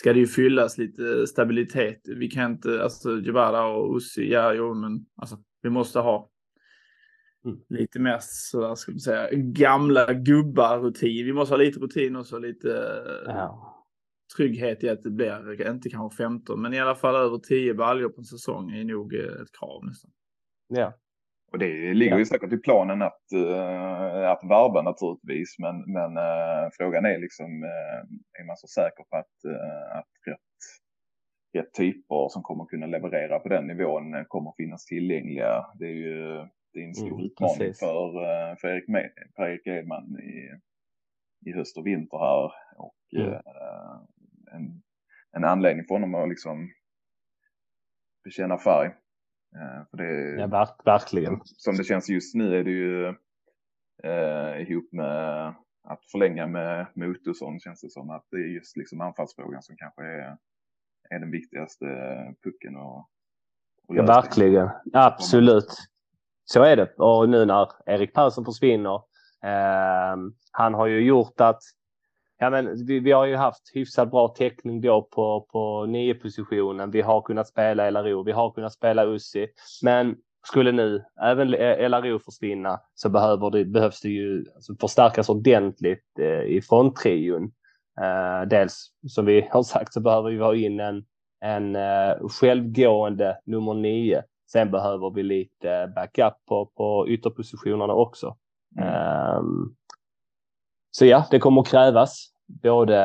Ska 0.00 0.12
det 0.12 0.18
ju 0.18 0.26
fyllas 0.26 0.78
lite 0.78 1.26
stabilitet. 1.26 2.00
Vi 2.04 2.28
kan 2.28 2.52
inte, 2.52 2.82
alltså 2.82 3.20
Jebara 3.20 3.66
och 3.66 3.96
Ussi, 3.96 4.32
ja 4.32 4.54
jo 4.54 4.74
men 4.74 5.06
alltså 5.16 5.38
vi 5.62 5.70
måste 5.70 5.98
ha 5.98 6.30
mm. 7.44 7.60
lite 7.68 7.98
mer 7.98 8.18
så 8.20 8.60
där, 8.60 8.74
ska 8.74 8.92
man 8.92 9.00
säga, 9.00 9.28
gamla 9.32 10.12
gubbar 10.12 10.78
rutin. 10.78 11.26
Vi 11.26 11.32
måste 11.32 11.52
ha 11.52 11.58
lite 11.58 11.80
rutin 11.80 12.16
och 12.16 12.26
så 12.26 12.38
lite 12.38 12.68
ja. 13.26 13.84
trygghet 14.36 14.84
i 14.84 14.88
att 14.88 15.02
det 15.02 15.10
blir, 15.10 15.70
inte 15.70 15.90
kanske 15.90 16.16
15, 16.16 16.62
men 16.62 16.74
i 16.74 16.80
alla 16.80 16.94
fall 16.94 17.14
över 17.14 17.38
10 17.38 17.74
baljor 17.74 18.08
på 18.08 18.20
en 18.20 18.24
säsong 18.24 18.70
är 18.70 18.84
nog 18.84 19.14
eh, 19.14 19.20
ett 19.20 19.52
krav 19.58 19.84
nästan. 19.84 20.10
Ja. 20.68 20.94
Och 21.52 21.58
det 21.58 21.94
ligger 21.94 22.18
ju 22.18 22.24
säkert 22.24 22.52
i 22.52 22.56
planen 22.56 23.02
att, 23.02 23.22
uh, 23.34 24.30
att 24.30 24.44
varva 24.44 24.82
naturligtvis, 24.82 25.58
men, 25.58 25.76
men 25.92 26.16
uh, 26.16 26.68
frågan 26.72 27.04
är 27.04 27.18
liksom, 27.18 27.62
uh, 27.62 28.00
är 28.40 28.46
man 28.46 28.56
så 28.56 28.66
säker 28.66 29.04
på 29.10 29.16
att, 29.16 29.36
att 29.98 30.12
rätt, 30.26 30.38
rätt 31.52 31.74
typer 31.74 32.28
som 32.28 32.42
kommer 32.42 32.64
kunna 32.64 32.86
leverera 32.86 33.38
på 33.38 33.48
den 33.48 33.66
nivån 33.66 34.24
kommer 34.28 34.52
finnas 34.56 34.84
tillgängliga? 34.84 35.66
Det 35.78 35.84
är 35.84 35.98
ju 36.08 36.46
det 36.72 36.80
är 36.80 36.84
en 36.84 36.94
stor 36.94 37.12
mm, 37.12 37.24
utmaning 37.24 37.74
för, 37.74 38.56
för 38.60 38.68
Erik, 38.68 38.84
för 39.36 39.48
Erik 39.48 39.66
Edman 39.66 40.18
i, 40.20 40.50
i 41.50 41.52
höst 41.52 41.78
och 41.78 41.86
vinter 41.86 42.18
här. 42.18 42.52
Och 42.76 42.96
mm. 43.16 43.34
en, 44.52 44.82
en 45.32 45.44
anledning 45.44 45.84
för 45.86 45.94
honom 45.94 46.14
att 46.14 46.28
liksom 46.28 46.70
bekänna 48.24 48.58
färg. 48.58 48.90
Eh, 49.56 49.86
för 49.90 49.96
det, 49.96 50.40
ja, 50.40 50.46
verk, 50.46 50.76
verkligen. 50.84 51.40
Som 51.44 51.76
det 51.76 51.84
känns 51.84 52.08
just 52.08 52.34
nu 52.34 52.56
är 52.56 52.64
det 52.64 52.70
ju 52.70 53.06
eh, 54.02 54.62
ihop 54.62 54.92
med 54.92 55.54
att 55.82 56.04
förlänga 56.12 56.46
med 56.46 56.86
Motosson 56.94 57.60
känns 57.60 57.80
det 57.80 57.90
som 57.90 58.10
att 58.10 58.26
det 58.30 58.36
är 58.36 58.54
just 58.54 58.76
liksom 58.76 59.00
anfallsfrågan 59.00 59.62
som 59.62 59.76
kanske 59.76 60.02
är, 60.02 60.36
är 61.10 61.18
den 61.20 61.30
viktigaste 61.30 61.86
pucken. 62.44 62.76
Och, 62.76 62.98
och 63.88 63.96
ja, 63.96 64.02
verkligen, 64.02 64.68
absolut. 64.92 65.76
Så 66.44 66.62
är 66.62 66.76
det. 66.76 66.94
Och 66.96 67.28
nu 67.28 67.44
när 67.44 67.68
Erik 67.86 68.14
Persson 68.14 68.44
försvinner, 68.44 68.94
eh, 69.44 70.16
han 70.52 70.74
har 70.74 70.86
ju 70.86 71.00
gjort 71.00 71.40
att 71.40 71.62
Ja, 72.42 72.50
men 72.50 72.86
vi, 72.86 73.00
vi, 73.00 73.12
har 73.12 73.26
ju 73.26 73.36
haft 73.36 73.70
hyfsat 73.74 74.10
bra 74.10 74.28
täckning 74.28 74.80
då 74.80 75.02
på, 75.02 75.46
på 75.52 75.86
nio 75.86 76.14
positionen. 76.14 76.90
Vi 76.90 77.00
har 77.00 77.22
kunnat 77.22 77.48
spela 77.48 77.90
LRO, 77.90 78.22
vi 78.22 78.32
har 78.32 78.50
kunnat 78.50 78.72
spela 78.72 79.04
Ussi. 79.04 79.46
Men 79.82 80.16
skulle 80.46 80.72
nu 80.72 81.04
även 81.22 81.50
LRO 81.90 82.18
försvinna 82.18 82.80
så 82.94 83.08
behöver 83.08 83.50
det, 83.50 83.64
behövs 83.64 84.00
det 84.00 84.08
ju 84.08 84.44
alltså 84.54 84.74
förstärkas 84.80 85.28
ordentligt 85.28 86.18
eh, 86.18 86.42
i 86.42 86.62
fronttrion. 86.62 87.52
Eh, 88.00 88.48
dels 88.48 88.90
som 89.08 89.26
vi 89.26 89.48
har 89.50 89.62
sagt 89.62 89.92
så 89.92 90.00
behöver 90.00 90.30
vi 90.30 90.38
ha 90.38 90.54
in 90.54 90.80
en, 90.80 91.04
en 91.40 91.76
eh, 91.76 92.28
självgående 92.40 93.38
nummer 93.46 93.74
nio. 93.74 94.22
Sen 94.52 94.70
behöver 94.70 95.10
vi 95.10 95.22
lite 95.22 95.92
backup 95.94 96.34
på, 96.48 96.66
på 96.76 97.08
ytterpositionerna 97.08 97.94
också. 97.94 98.36
Mm. 98.78 99.36
Um, 99.36 99.76
så 100.90 101.06
ja, 101.06 101.26
det 101.30 101.38
kommer 101.38 101.60
att 101.60 101.68
krävas 101.68 102.26
både 102.46 102.96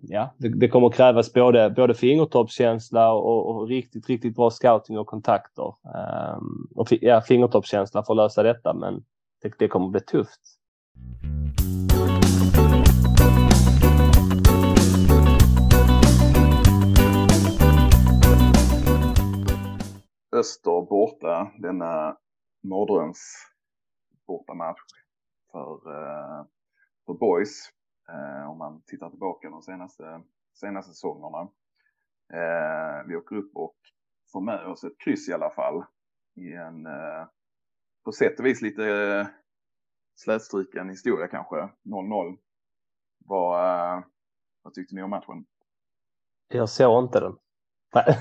ja, 0.00 0.34
det, 0.38 0.48
det, 0.48 0.68
kommer 0.68 0.86
att 0.86 0.94
krävas 0.94 1.32
både, 1.32 1.70
både 1.70 1.94
fingertoppskänsla 1.94 3.12
och, 3.12 3.50
och, 3.50 3.68
riktigt, 3.68 4.08
riktigt 4.08 4.36
bra 4.36 4.50
scouting 4.50 4.98
och 4.98 5.06
kontakter. 5.06 5.74
Um, 6.36 6.68
och 6.74 6.88
ja, 6.90 7.20
fingertoppskänsla 7.20 8.02
för 8.02 8.12
att 8.12 8.16
lösa 8.16 8.42
detta, 8.42 8.74
men 8.74 9.04
det, 9.42 9.52
det 9.58 9.68
kommer 9.68 9.86
att 9.86 9.92
bli 9.92 10.00
tufft. 10.00 10.40
Öster 20.36 20.88
borta, 20.90 21.50
denna 21.58 22.16
mardröms 22.62 23.18
bortamatch 24.26 24.97
för 25.58 25.90
uh, 25.90 26.44
för 27.06 27.14
boys. 27.14 27.70
Eh, 28.08 28.50
om 28.50 28.58
man 28.58 28.82
tittar 28.86 29.10
tillbaka 29.10 29.50
de 29.50 29.62
senaste, 29.62 30.22
senaste 30.54 30.92
säsongerna. 30.92 31.50
Eh, 32.32 33.06
vi 33.06 33.16
åker 33.16 33.36
upp 33.36 33.56
och 33.56 33.76
får 34.32 34.40
med 34.40 34.66
oss 34.66 34.84
ett 34.84 34.98
kryss 34.98 35.28
i 35.28 35.32
alla 35.32 35.50
fall. 35.50 35.84
I 36.36 36.52
en 36.52 36.86
på 38.04 38.12
sätt 38.12 38.40
och 38.40 38.46
vis 38.46 38.62
lite 38.62 38.84
eh, 38.84 39.26
slätstruken 40.14 40.88
historia 40.88 41.28
kanske. 41.28 41.56
0-0. 41.84 42.38
Vad, 43.18 44.02
vad 44.62 44.74
tyckte 44.74 44.94
ni 44.94 45.02
om 45.02 45.10
matchen? 45.10 45.46
Jag 46.48 46.68
såg 46.68 47.04
inte 47.04 47.20
den. 47.20 47.36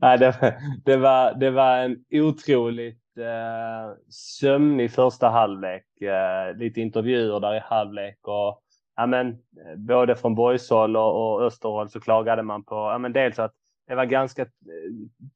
Nej, 0.00 0.18
det, 0.18 0.58
det, 0.84 0.96
var, 0.96 1.34
det 1.34 1.50
var 1.50 1.76
en 1.76 2.04
otroligt 2.10 3.01
eh, 3.18 3.96
sömnig 4.08 4.92
första 4.92 5.28
halvlek. 5.28 6.02
Eh, 6.02 6.56
lite 6.56 6.80
intervjuer 6.80 7.40
där 7.40 7.54
i 7.54 7.60
halvlek 7.60 8.18
och 8.22 8.62
ja, 8.96 9.06
men, 9.06 9.28
eh, 9.28 9.76
både 9.76 10.16
från 10.16 10.34
boyshåll 10.34 10.96
och, 10.96 11.34
och 11.34 11.42
Österhåll 11.42 11.90
så 11.90 12.00
klagade 12.00 12.42
man 12.42 12.64
på 12.64 12.74
ja, 12.74 12.98
men 12.98 13.12
dels 13.12 13.38
att 13.38 13.54
det 13.86 13.94
var 13.94 14.04
ganska 14.04 14.42
eh, 14.42 14.48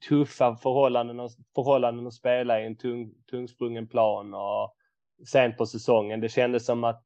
tuffa 0.08 0.56
förhållanden, 0.56 1.20
och 1.20 1.30
förhållanden 1.54 2.06
att 2.06 2.14
spela 2.14 2.60
i 2.60 2.66
en 2.66 2.76
tung, 2.76 3.14
tungsprungen 3.30 3.88
plan 3.88 4.34
och 4.34 4.74
sent 5.26 5.56
på 5.56 5.66
säsongen. 5.66 6.20
Det 6.20 6.28
kändes 6.28 6.66
som 6.66 6.84
att 6.84 7.02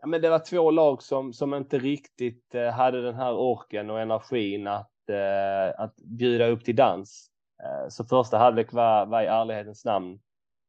ja, 0.00 0.06
men 0.06 0.22
det 0.22 0.30
var 0.30 0.38
två 0.38 0.70
lag 0.70 1.02
som, 1.02 1.32
som 1.32 1.54
inte 1.54 1.78
riktigt 1.78 2.54
eh, 2.54 2.70
hade 2.70 3.02
den 3.02 3.14
här 3.14 3.34
orken 3.34 3.90
och 3.90 4.00
energin 4.00 4.66
att, 4.66 5.10
eh, 5.10 5.80
att 5.80 5.96
bjuda 5.96 6.46
upp 6.46 6.64
till 6.64 6.76
dans. 6.76 7.30
Eh, 7.62 7.88
så 7.88 8.04
första 8.04 8.38
halvlek 8.38 8.72
var, 8.72 9.06
var 9.06 9.22
i 9.22 9.26
ärlighetens 9.26 9.84
namn 9.84 10.20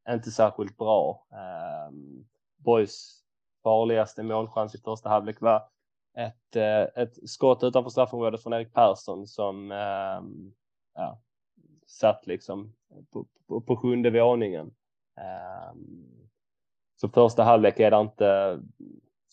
inte 0.10 0.32
särskilt 0.32 0.78
bra. 0.78 1.28
Um, 1.90 2.28
Boys 2.58 3.24
farligaste 3.64 4.24
målchans 4.24 4.76
i 4.76 4.78
första 4.78 5.10
halvlek 5.10 5.42
var 5.42 5.70
ett, 6.18 6.56
uh, 6.56 7.02
ett 7.04 7.30
skott 7.30 7.64
utanför 7.64 7.90
straffområdet 7.90 8.44
från 8.44 8.54
Erik 8.54 8.74
Persson 8.74 9.28
som 9.28 9.72
um, 9.72 10.54
ja, 10.94 11.22
satt 11.88 12.28
liksom 12.28 12.74
på, 13.12 13.26
på, 13.48 13.62
på 13.62 13.78
sjunde 13.78 14.10
våningen. 14.10 14.76
Um, 15.72 16.30
så 16.96 17.10
första 17.10 17.44
halvlek 17.44 17.80
är 17.80 17.92
det 17.92 18.00
inte 18.00 18.60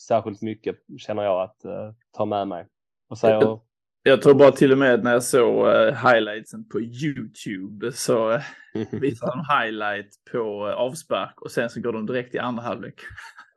särskilt 0.00 0.42
mycket 0.42 0.76
känner 0.98 1.22
jag 1.22 1.42
att 1.42 1.64
uh, 1.64 1.92
ta 2.10 2.24
med 2.24 2.48
mig. 2.48 2.66
Vad 3.08 3.18
säger 3.18 3.60
jag 4.06 4.22
tror 4.22 4.34
bara 4.34 4.52
till 4.52 4.72
och 4.72 4.78
med 4.78 5.04
när 5.04 5.12
jag 5.12 5.22
såg 5.22 5.66
uh, 5.66 6.08
highlightsen 6.08 6.68
på 6.68 6.80
YouTube 6.80 7.92
så 7.92 8.32
uh, 8.32 8.40
visar 8.90 9.26
de 9.26 9.62
highlight 9.62 10.10
på 10.32 10.66
uh, 10.66 10.74
avspark 10.74 11.40
och 11.40 11.50
sen 11.50 11.70
så 11.70 11.80
går 11.80 11.92
de 11.92 12.06
direkt 12.06 12.34
i 12.34 12.38
andra 12.38 12.62
halvlek. 12.62 12.94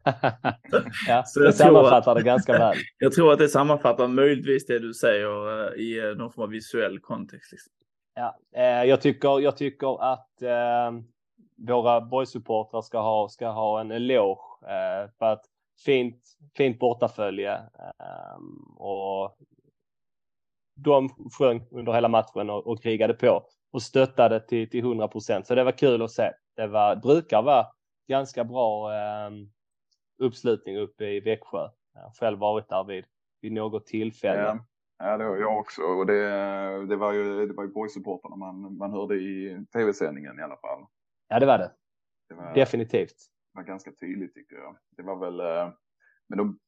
ja, 1.07 1.23
så 1.25 1.39
det 1.39 1.53
sammanfattar 1.53 2.15
det 2.15 2.21
ganska 2.21 2.53
väl. 2.53 2.75
jag 2.97 3.13
tror 3.13 3.33
att 3.33 3.39
det 3.39 3.49
sammanfattar 3.49 4.07
möjligtvis 4.07 4.65
det 4.65 4.79
du 4.79 4.93
säger 4.93 5.47
uh, 5.47 5.79
i 5.79 6.15
någon 6.17 6.31
form 6.31 6.43
av 6.43 6.49
visuell 6.49 6.99
kontext. 6.99 7.51
Liksom. 7.51 7.73
Ja, 8.15 8.35
jag, 8.83 9.01
tycker, 9.01 9.39
jag 9.39 9.57
tycker 9.57 10.13
att 10.13 10.29
våra 11.67 12.01
boysupportrar 12.01 12.81
ska 12.81 13.01
ha, 13.01 13.29
ska 13.29 13.47
ha 13.47 13.81
en 13.81 13.91
eloge 13.91 14.41
för 15.19 15.25
att 15.25 15.45
fint, 15.85 16.23
fint 16.57 16.79
bortafölje 16.79 17.59
och 18.77 19.37
de 20.77 21.09
sjöng 21.37 21.67
under 21.71 21.93
hela 21.93 22.07
matchen 22.07 22.49
och, 22.49 22.67
och 22.67 22.81
krigade 22.81 23.13
på 23.13 23.45
och 23.71 23.81
stöttade 23.81 24.39
till, 24.47 24.69
till 24.69 24.79
100 24.79 25.07
procent. 25.07 25.47
Så 25.47 25.55
det 25.55 25.63
var 25.63 25.71
kul 25.71 26.01
att 26.01 26.11
se. 26.11 26.31
Det 26.55 26.67
var, 26.67 26.95
brukar 26.95 27.41
vara 27.41 27.65
ganska 28.07 28.43
bra 28.43 28.93
eh, 28.93 29.31
uppslutning 30.17 30.77
uppe 30.77 31.05
i 31.05 31.19
Växjö. 31.19 31.69
Jag 31.93 32.01
har 32.01 32.11
själv 32.11 32.39
varit 32.39 32.69
där 32.69 32.83
vid, 32.83 33.05
vid 33.41 33.51
något 33.51 33.85
tillfälle. 33.85 34.41
Ja. 34.41 34.65
Ja, 34.99 35.17
det 35.17 35.23
har 35.23 35.37
jag 35.37 35.57
också. 35.57 35.81
Och 35.81 36.05
det, 36.05 36.29
det 36.85 36.95
var 36.95 37.13
ju, 37.13 37.47
det 37.47 37.53
var 37.53 37.63
ju 37.63 37.69
boysupportrarna 37.69 38.35
man, 38.35 38.77
man 38.77 38.91
hörde 38.91 39.15
i 39.15 39.65
tv-sändningen 39.73 40.39
i 40.39 40.41
alla 40.41 40.57
fall. 40.57 40.85
Ja, 41.27 41.39
det 41.39 41.45
var 41.45 41.57
det. 41.57 41.71
det 42.29 42.35
var, 42.35 42.53
Definitivt. 42.53 43.15
Det 43.53 43.59
var 43.59 43.63
ganska 43.63 43.91
tydligt 43.91 44.33
tycker 44.33 44.55
jag. 44.55 44.77
Det 44.97 45.03
var 45.03 45.15
väl, 45.15 45.39
eh, 45.39 45.73
men 46.29 46.37
de 46.37 46.59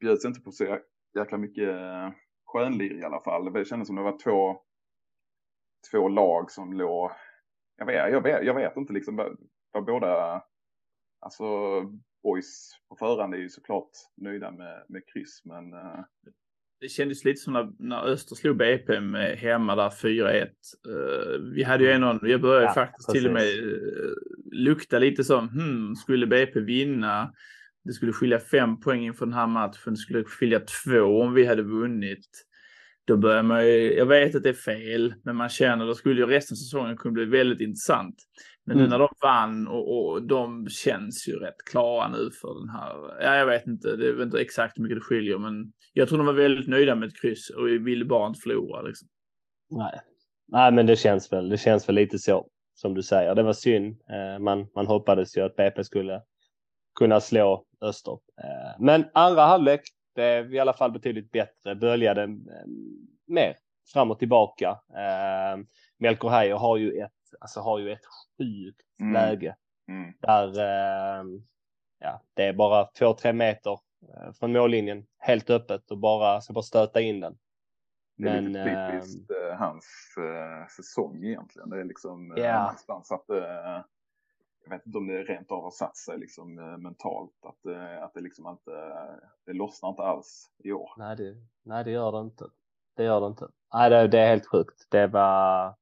bjöds 0.00 0.24
inte 0.24 0.40
på 0.40 0.52
så 0.52 0.78
jäkla 1.18 1.38
mycket 1.38 1.68
eh, 1.68 2.10
skönlir 2.56 2.98
i 2.98 3.04
alla 3.04 3.20
fall. 3.20 3.52
Det 3.52 3.64
kändes 3.64 3.86
som 3.86 3.96
det 3.96 4.02
var 4.02 4.18
två, 4.18 4.56
två 5.90 6.08
lag 6.08 6.50
som 6.50 6.72
låg, 6.72 7.10
jag 7.76 7.86
vet, 7.86 8.12
jag 8.12 8.22
vet, 8.22 8.46
jag 8.46 8.54
vet 8.54 8.76
inte 8.76 8.92
liksom 8.92 9.36
vad 9.72 9.84
båda, 9.84 10.42
alltså 11.20 11.44
boys 12.22 12.70
på 12.88 12.96
förhand 12.96 13.34
är 13.34 13.38
ju 13.38 13.48
såklart 13.48 13.90
nöjda 14.16 14.50
med, 14.50 14.84
med 14.88 15.02
kryss 15.12 15.42
men 15.44 15.74
uh... 15.74 16.04
det 16.80 16.88
kändes 16.88 17.24
lite 17.24 17.40
som 17.40 17.52
när, 17.52 17.72
när 17.78 18.04
Öster 18.04 18.34
slog 18.34 18.56
BP 18.56 19.00
med 19.00 19.38
hemma 19.38 19.76
där 19.76 19.90
4-1. 19.90 20.48
Uh, 20.88 20.94
eh, 20.94 21.40
vi 21.54 21.62
hade 21.62 21.84
ju 21.84 21.90
en 21.90 22.02
jag 22.22 22.40
började 22.40 22.66
ja, 22.66 22.74
faktiskt 22.74 23.06
precis. 23.06 23.22
till 23.22 23.26
och 23.26 23.34
med 23.34 23.64
uh, 23.64 24.12
lukta 24.52 24.98
lite 24.98 25.24
som, 25.24 25.48
hmm, 25.48 25.94
skulle 25.94 26.26
BP 26.26 26.60
vinna? 26.60 27.32
Det 27.86 27.92
skulle 27.92 28.12
skilja 28.12 28.38
fem 28.38 28.80
poäng 28.80 29.04
inför 29.04 29.26
den 29.26 29.34
här 29.34 29.46
matchen. 29.46 29.92
Det 29.92 29.96
skulle 29.96 30.24
skilja 30.24 30.60
två 30.84 31.22
om 31.22 31.34
vi 31.34 31.46
hade 31.46 31.62
vunnit. 31.62 32.26
då 33.04 33.16
börjar 33.16 33.42
man 33.42 33.66
ju, 33.66 33.94
jag 33.94 34.06
vet 34.06 34.34
att 34.34 34.42
det 34.42 34.48
är 34.48 34.52
fel, 34.52 35.14
men 35.24 35.36
man 35.36 35.48
känner 35.48 35.84
att 35.84 35.90
då 35.90 35.94
skulle 35.94 36.20
ju 36.20 36.26
resten 36.26 36.54
av 36.54 36.56
säsongen 36.56 36.96
kunna 36.96 37.12
bli 37.12 37.24
väldigt 37.24 37.60
intressant. 37.60 38.14
Men 38.64 38.76
mm. 38.76 38.84
nu 38.84 38.90
när 38.90 38.98
de 38.98 39.08
vann 39.22 39.68
och, 39.68 39.98
och 39.98 40.22
de 40.22 40.68
känns 40.68 41.28
ju 41.28 41.32
rätt 41.32 41.64
klara 41.70 42.08
nu 42.08 42.30
för 42.40 42.60
den 42.60 42.68
här, 42.68 43.22
ja 43.24 43.36
jag 43.36 43.46
vet 43.46 43.66
inte, 43.66 43.96
det 43.96 44.08
är 44.08 44.22
inte 44.22 44.40
exakt 44.40 44.78
hur 44.78 44.82
mycket 44.82 44.98
det 44.98 45.04
skiljer, 45.04 45.38
men 45.38 45.72
jag 45.92 46.08
tror 46.08 46.18
de 46.18 46.26
var 46.26 46.32
väldigt 46.32 46.68
nöjda 46.68 46.94
med 46.94 47.08
ett 47.08 47.20
kryss 47.20 47.50
och 47.50 47.68
ville 47.68 48.04
bara 48.04 48.26
inte 48.26 48.40
förlora. 48.40 48.82
Liksom. 48.82 49.08
Nej. 49.70 50.00
Nej, 50.48 50.72
men 50.72 50.86
det 50.86 50.96
känns 50.96 51.32
väl, 51.32 51.48
det 51.48 51.58
känns 51.58 51.88
väl 51.88 51.94
lite 51.94 52.18
så 52.18 52.46
som 52.74 52.94
du 52.94 53.02
säger. 53.02 53.34
Det 53.34 53.42
var 53.42 53.52
synd. 53.52 53.96
Eh, 54.10 54.38
man, 54.38 54.66
man 54.74 54.86
hoppades 54.86 55.36
ju 55.36 55.40
att 55.40 55.56
BP 55.56 55.84
skulle 55.84 56.22
kunna 56.98 57.20
slå 57.20 57.64
Öster. 57.80 58.12
Eh, 58.12 58.80
men 58.80 59.04
andra 59.14 59.42
halvlek, 59.42 59.80
är 60.14 60.54
i 60.54 60.58
alla 60.58 60.72
fall 60.72 60.92
betydligt 60.92 61.30
bättre. 61.30 61.74
Böljade 61.74 62.22
eh, 62.22 62.28
mer 63.26 63.56
fram 63.92 64.10
och 64.10 64.18
tillbaka. 64.18 64.80
Eh, 64.90 65.58
Melker 65.98 66.28
Heier 66.28 66.56
har 66.56 66.76
ju 66.76 67.00
ett, 67.00 67.12
alltså 67.40 67.60
har 67.60 67.78
ju 67.78 67.92
ett 67.92 68.04
sjukt 68.38 69.00
mm. 69.00 69.12
läge 69.12 69.56
mm. 69.88 70.14
där 70.20 70.52
ja, 71.98 72.22
det 72.34 72.44
är 72.44 72.52
bara 72.52 72.84
två, 72.84 73.12
tre 73.12 73.32
meter 73.32 73.78
från 74.38 74.52
mållinjen 74.52 75.06
helt 75.18 75.50
öppet 75.50 75.90
och 75.90 75.98
bara 75.98 76.40
ska 76.40 76.52
bara 76.52 76.62
stöta 76.62 77.00
in 77.00 77.20
den. 77.20 77.38
Det 78.16 78.28
är 78.28 78.40
Men, 78.40 78.52
lite 78.52 78.90
typiskt 78.92 79.30
äh, 79.30 79.58
hans 79.58 80.14
äh, 80.18 80.66
säsong 80.76 81.24
egentligen. 81.24 81.70
Det 81.70 81.80
är 81.80 81.84
liksom 81.84 82.34
ja. 82.36 82.60
någonstans 82.60 83.12
att 83.12 83.30
äh, 83.30 83.84
jag 84.66 84.76
vet 84.76 84.86
inte 84.86 84.98
om 84.98 85.06
det 85.06 85.22
rent 85.22 85.50
av 85.50 85.62
har 85.62 85.70
satt 85.70 85.96
sig 85.96 86.18
liksom 86.18 86.58
eh, 86.58 86.76
mentalt 86.76 87.32
att, 87.42 87.66
eh, 87.66 88.02
att 88.02 88.14
det 88.14 88.20
liksom 88.20 88.46
inte, 88.46 88.72
eh, 88.72 89.28
det 89.46 89.52
lossnar 89.52 89.88
inte 89.88 90.02
alls 90.02 90.50
i 90.64 90.72
år. 90.72 90.90
Nej 90.96 91.16
det, 91.16 91.36
nej, 91.62 91.84
det 91.84 91.90
gör 91.90 92.12
det 92.12 92.20
inte. 92.20 92.44
Det 92.96 93.04
gör 93.04 93.20
det 93.20 93.26
inte. 93.26 93.48
Nej, 93.74 93.90
det, 93.90 94.08
det 94.08 94.18
är 94.18 94.28
helt 94.28 94.46
sjukt. 94.46 94.86
Det 94.90 95.06
var 95.06 95.74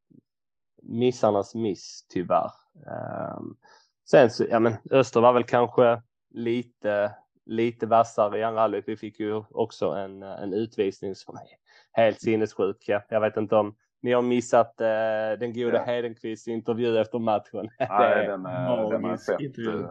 missarnas 0.83 1.55
miss 1.55 2.07
tyvärr. 2.09 2.51
Um, 3.39 3.57
sen 4.11 4.31
så, 4.31 4.45
ja 4.51 4.59
men 4.59 4.75
Öster 4.91 5.21
var 5.21 5.33
väl 5.33 5.45
kanske 5.45 6.03
lite, 6.31 7.15
lite 7.45 7.87
vassare 7.87 8.39
i 8.39 8.43
andra 8.43 8.61
halvlek. 8.61 8.85
Vi 8.87 8.97
fick 8.97 9.21
ju 9.21 9.45
också 9.51 9.91
en, 9.91 10.23
en 10.23 10.53
utvisning 10.53 11.15
som 11.15 11.37
är 11.37 11.43
helt 11.93 12.21
sinnessjuk. 12.21 12.85
Ja. 12.87 13.03
Jag 13.09 13.21
vet 13.21 13.37
inte 13.37 13.57
om 13.57 13.77
ni 14.05 14.13
har 14.13 14.23
missat 14.23 14.81
eh, 14.81 15.39
den 15.39 15.53
gode 15.53 15.77
ja. 15.77 15.83
Hedenqvists 15.83 16.49
intervju 16.49 16.99
efter 16.99 17.19
matchen. 17.19 17.71
Nej, 17.79 18.27
den, 18.27 18.47
är, 18.47 18.91
den 18.91 19.05
har 19.05 19.11
jag 19.11 19.21
sett. 19.21 19.59
Uh, 19.59 19.91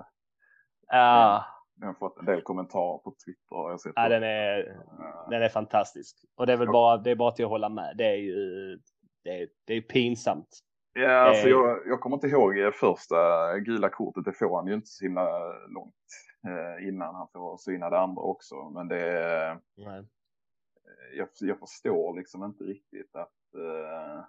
ja. 0.87 1.45
Den 1.75 1.87
har 1.87 1.93
fått 1.93 2.19
en 2.19 2.25
del 2.25 2.41
kommentarer 2.41 2.97
på 2.97 3.15
Twitter. 3.25 3.69
Jag 3.69 3.79
sett 3.79 3.93
ja, 3.95 4.09
den 4.09 4.23
är, 4.23 4.59
uh, 4.59 5.29
den 5.29 5.43
är 5.43 5.49
fantastisk. 5.49 6.25
Och 6.35 6.47
det 6.47 6.53
är 6.53 6.57
väl 6.57 6.67
bara, 6.67 6.97
det 6.97 7.11
är 7.11 7.15
bara 7.15 7.31
till 7.31 7.45
att 7.45 7.51
hålla 7.51 7.69
med. 7.69 7.97
Det 7.97 8.05
är 8.05 8.15
ju 8.15 8.79
det 9.23 9.41
är, 9.41 9.47
det 9.65 9.73
är 9.73 9.81
pinsamt. 9.81 10.59
Ja, 10.93 11.11
alltså 11.11 11.49
jag, 11.49 11.79
jag 11.87 11.99
kommer 11.99 12.17
inte 12.17 12.27
ihåg 12.27 12.73
första 12.73 13.15
gula 13.59 13.89
kortet. 13.89 14.25
Det 14.25 14.33
får 14.33 14.55
han 14.55 14.67
ju 14.67 14.73
inte 14.73 14.87
så 14.87 15.05
himla 15.05 15.27
långt 15.67 15.95
eh, 16.47 16.87
innan 16.87 17.15
han 17.15 17.27
får 17.33 17.57
syna 17.57 17.89
det 17.89 17.99
andra 17.99 18.21
också. 18.21 18.69
Men 18.69 18.87
det 18.87 18.99
är... 18.99 19.59
Jag, 21.15 21.27
jag 21.39 21.59
förstår 21.59 22.17
liksom 22.17 22.43
inte 22.43 22.63
riktigt 22.63 23.15
att 23.15 23.31
eh, 23.55 24.19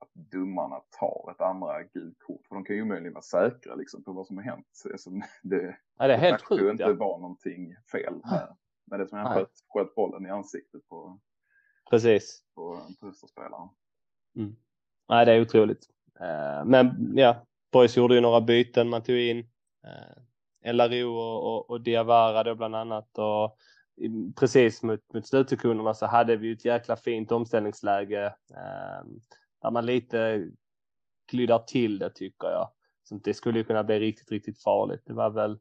att 0.00 0.10
domarna 0.14 0.80
tar 1.00 1.30
ett 1.30 1.40
andra 1.40 1.82
gult 1.82 2.18
kort. 2.18 2.46
För 2.48 2.54
de 2.54 2.64
kan 2.64 2.76
ju 2.76 2.82
omöjligen 2.82 3.12
vara 3.12 3.22
säkra 3.22 3.74
liksom, 3.74 4.04
på 4.04 4.12
vad 4.12 4.26
som 4.26 4.36
har 4.36 4.44
hänt. 4.44 4.82
Alltså, 4.92 5.10
det, 5.42 5.76
ja, 5.98 6.06
det 6.06 6.14
är 6.14 6.18
helt 6.18 6.42
sjukt. 6.42 6.62
Det 6.62 6.70
inte 6.70 6.82
ja. 6.82 6.92
var 6.92 7.18
någonting 7.18 7.76
fel 7.92 8.14
med, 8.14 8.56
med 8.84 9.00
det 9.00 9.08
som 9.08 9.18
han 9.18 9.34
sköt, 9.34 9.50
sköt 9.68 9.94
bollen 9.94 10.26
i 10.26 10.30
ansiktet 10.30 10.88
på, 10.88 11.20
Precis. 11.90 12.44
på, 12.54 12.80
på 13.00 13.06
Österspelaren. 13.06 13.68
Mm. 14.36 14.56
Nej, 15.08 15.26
det 15.26 15.32
är 15.32 15.40
otroligt. 15.40 15.86
Uh, 16.20 16.64
men 16.64 17.12
ja, 17.16 17.46
Boys 17.72 17.96
gjorde 17.96 18.14
ju 18.14 18.20
några 18.20 18.40
byten. 18.40 18.88
Man 18.88 19.02
tog 19.02 19.16
in 19.16 19.38
uh, 19.84 20.72
LRO 20.72 21.14
och, 21.14 21.56
och, 21.56 21.70
och 21.70 21.80
Diawara 21.80 22.42
då 22.42 22.54
bland 22.54 22.76
annat. 22.76 23.18
Och 23.18 23.58
precis 24.36 24.82
mot, 24.82 25.00
mot 25.14 25.26
slutsekunderna 25.26 25.94
så 25.94 26.06
hade 26.06 26.36
vi 26.36 26.52
ett 26.52 26.64
jäkla 26.64 26.96
fint 26.96 27.32
omställningsläge 27.32 28.26
eh, 28.50 29.04
där 29.62 29.70
man 29.70 29.86
lite 29.86 30.48
kryddar 31.30 31.58
till 31.58 31.98
det 31.98 32.10
tycker 32.10 32.48
jag. 32.48 32.70
Så 33.08 33.14
det 33.14 33.34
skulle 33.34 33.58
ju 33.58 33.64
kunna 33.64 33.84
bli 33.84 34.00
riktigt, 34.00 34.30
riktigt 34.30 34.62
farligt. 34.62 35.02
Det 35.06 35.12
var 35.12 35.30
väl 35.30 35.52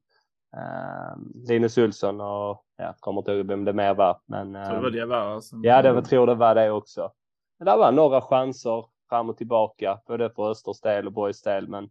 eh, 0.57 1.17
Linus 1.47 1.77
Olsson 1.77 2.21
och 2.21 2.65
jag 2.77 2.97
kommer 2.99 3.21
inte 3.21 3.31
ihåg 3.31 3.47
vem 3.47 3.65
det 3.65 3.73
mer 3.73 3.93
var. 3.93 4.21
Men, 4.25 4.55
eh, 4.55 4.73
det 4.73 4.81
var 4.81 4.89
det 4.89 5.05
var. 5.05 5.41
Som... 5.41 5.63
Ja, 5.63 5.81
det 5.81 5.93
var, 5.93 6.01
tror 6.01 6.27
det 6.27 6.35
var 6.35 6.55
det 6.55 6.71
också. 6.71 7.11
Men 7.59 7.65
det 7.65 7.77
var 7.77 7.91
några 7.91 8.21
chanser 8.21 8.85
fram 9.09 9.29
och 9.29 9.37
tillbaka, 9.37 9.99
både 10.07 10.29
för 10.29 10.49
Östers 10.49 10.81
del 10.81 11.07
och 11.07 11.13
Borgs 11.13 11.41
del. 11.41 11.67
Men 11.67 11.89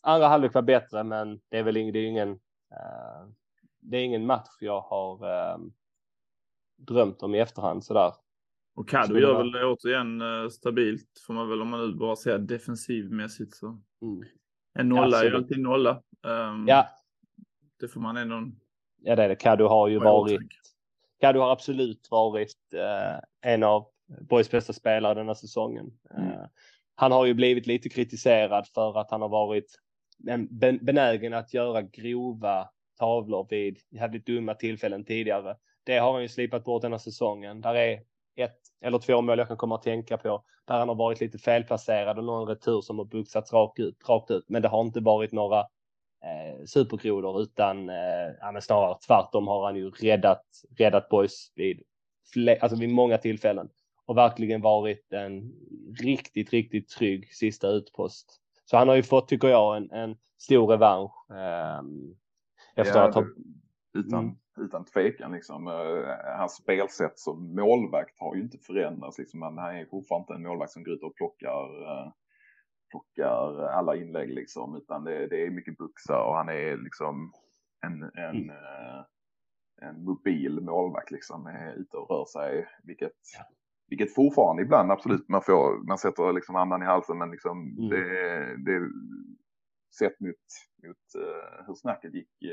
andra 0.00 0.28
halvlek 0.28 0.54
var 0.54 0.62
bättre, 0.62 1.04
men 1.04 1.40
det 1.48 1.58
är 1.58 1.62
väl 1.62 1.76
ingen, 1.76 1.92
det 1.92 1.98
är 1.98 2.06
ingen 2.06 2.30
eh, 2.72 3.28
det 3.86 3.96
är 3.96 4.04
ingen 4.04 4.26
match 4.26 4.56
jag 4.60 4.80
har 4.80 5.14
eh, 5.24 5.58
drömt 6.76 7.22
om 7.22 7.34
i 7.34 7.40
efterhand 7.40 7.84
sådär. 7.84 8.12
Och 8.74 8.88
Caddo 8.88 9.18
gör 9.18 9.38
väl 9.38 9.64
återigen 9.64 10.20
eh, 10.20 10.48
stabilt 10.48 11.22
får 11.26 11.34
man 11.34 11.48
väl 11.48 11.62
om 11.62 11.68
man 11.68 11.80
nu 11.80 11.94
bara 11.94 12.16
säger 12.16 12.38
defensivmässigt 12.38 13.56
så. 13.56 13.66
Mm. 13.66 14.28
En 14.78 14.88
nolla 14.88 15.16
ja, 15.16 15.24
är 15.24 15.30
ju 15.30 15.36
alltid 15.36 15.58
nolla. 15.58 16.02
Um, 16.22 16.68
ja. 16.68 16.88
Det 17.80 17.88
får 17.88 18.00
man 18.00 18.16
ändå. 18.16 18.50
Ja 19.02 19.16
det 19.16 19.24
är 19.24 19.28
det. 19.28 19.36
Caddo 19.36 19.66
har 19.66 19.88
ju 19.88 19.98
varit. 19.98 20.40
Caddo 21.20 21.40
har 21.40 21.52
absolut 21.52 22.08
varit 22.10 22.56
eh, 22.74 23.52
en 23.52 23.62
av 23.62 23.86
Boys 24.20 24.50
bästa 24.50 24.72
spelare 24.72 25.14
denna 25.14 25.34
säsongen. 25.34 25.90
Mm. 26.10 26.30
Uh, 26.30 26.46
han 26.94 27.12
har 27.12 27.26
ju 27.26 27.34
blivit 27.34 27.66
lite 27.66 27.88
kritiserad 27.88 28.66
för 28.74 28.98
att 29.00 29.10
han 29.10 29.22
har 29.22 29.28
varit 29.28 29.78
benägen 30.80 31.34
att 31.34 31.54
göra 31.54 31.82
grova 31.82 32.68
tavlor 32.96 33.46
vid 33.50 33.78
jävligt 33.90 34.26
dumma 34.26 34.54
tillfällen 34.54 35.04
tidigare. 35.04 35.56
Det 35.84 35.98
har 35.98 36.12
han 36.12 36.22
ju 36.22 36.28
slipat 36.28 36.64
bort 36.64 36.82
denna 36.82 36.98
säsongen. 36.98 37.60
Där 37.60 37.74
är 37.74 38.00
ett 38.36 38.58
eller 38.80 38.98
två 38.98 39.22
mål 39.22 39.38
jag 39.38 39.48
kan 39.48 39.56
komma 39.56 39.74
att 39.74 39.82
tänka 39.82 40.16
på 40.16 40.44
där 40.66 40.78
han 40.78 40.88
har 40.88 40.94
varit 40.94 41.20
lite 41.20 41.38
felplacerad 41.38 42.18
och 42.18 42.24
någon 42.24 42.48
retur 42.48 42.80
som 42.80 42.98
har 42.98 43.04
buxats 43.04 43.52
rakt 43.52 43.78
ut, 43.78 44.08
rakt 44.08 44.30
ut. 44.30 44.44
Men 44.48 44.62
det 44.62 44.68
har 44.68 44.80
inte 44.80 45.00
varit 45.00 45.32
några 45.32 45.60
eh, 45.60 46.64
supergrodor 46.66 47.42
utan 47.42 47.88
eh, 47.88 48.34
ja, 48.40 48.60
snarare 48.60 48.98
tvärtom 49.06 49.46
har 49.46 49.64
han 49.64 49.76
ju 49.76 49.90
räddat, 49.90 50.44
räddat 50.78 51.08
boys 51.08 51.52
vid, 51.54 51.82
alltså 52.60 52.78
vid 52.78 52.88
många 52.88 53.18
tillfällen 53.18 53.68
och 54.06 54.16
verkligen 54.16 54.60
varit 54.60 55.12
en 55.12 55.52
riktigt, 56.00 56.50
riktigt 56.50 56.88
trygg 56.88 57.34
sista 57.34 57.68
utpost. 57.68 58.40
Så 58.64 58.76
han 58.76 58.88
har 58.88 58.94
ju 58.94 59.02
fått, 59.02 59.28
tycker 59.28 59.48
jag, 59.48 59.76
en, 59.76 59.90
en 59.90 60.16
stor 60.38 60.66
revansch. 60.66 61.30
Eh, 61.30 61.82
efter 62.76 62.98
ja, 62.98 63.08
att 63.08 63.14
ha... 63.14 63.24
Utan, 63.94 64.24
mm. 64.24 64.36
utan 64.56 64.84
tvekan 64.84 65.32
liksom. 65.32 65.66
Uh, 65.66 66.36
hans 66.38 66.52
spelsätt 66.56 67.18
som 67.18 67.54
målvakt 67.54 68.18
har 68.18 68.34
ju 68.34 68.42
inte 68.42 68.58
förändrats 68.58 69.18
liksom. 69.18 69.40
Men 69.40 69.58
han 69.58 69.76
är 69.76 69.86
fortfarande 69.86 70.22
inte 70.22 70.34
en 70.34 70.42
målvakt 70.42 70.72
som 70.72 70.84
går 70.84 70.94
ut 70.94 71.02
och 71.02 71.14
plockar, 71.14 71.82
uh, 71.82 72.12
plockar 72.90 73.68
alla 73.68 73.96
inlägg 73.96 74.30
liksom. 74.30 74.76
Utan 74.76 75.04
det, 75.04 75.26
det 75.26 75.46
är 75.46 75.50
mycket 75.50 75.78
buxa 75.78 76.22
och 76.22 76.34
han 76.34 76.48
är 76.48 76.76
liksom 76.76 77.32
en, 77.86 78.02
en, 78.02 78.36
mm. 78.36 78.50
uh, 78.50 79.04
en 79.82 80.04
mobil 80.04 80.60
målvakt 80.60 81.10
liksom. 81.10 81.46
Är 81.46 81.74
ute 81.74 81.96
och 81.96 82.10
rör 82.10 82.24
sig. 82.24 82.66
Vilket, 82.84 83.12
ja. 83.38 83.44
vilket 83.88 84.14
fortfarande 84.14 84.62
ibland 84.62 84.92
absolut 84.92 85.28
man 85.28 85.42
får, 85.42 85.86
man 85.86 85.98
sätter 85.98 86.32
liksom 86.32 86.56
andan 86.56 86.82
i 86.82 86.86
halsen. 86.86 87.18
Men 87.18 87.30
liksom 87.30 87.76
mm. 87.78 87.88
det, 87.90 88.56
det 88.56 88.90
sett 89.98 90.20
mot, 90.20 90.36
mot 90.86 90.96
uh, 91.16 91.66
hur 91.66 91.74
snacket 91.74 92.14
gick 92.14 92.28
uh, 92.44 92.50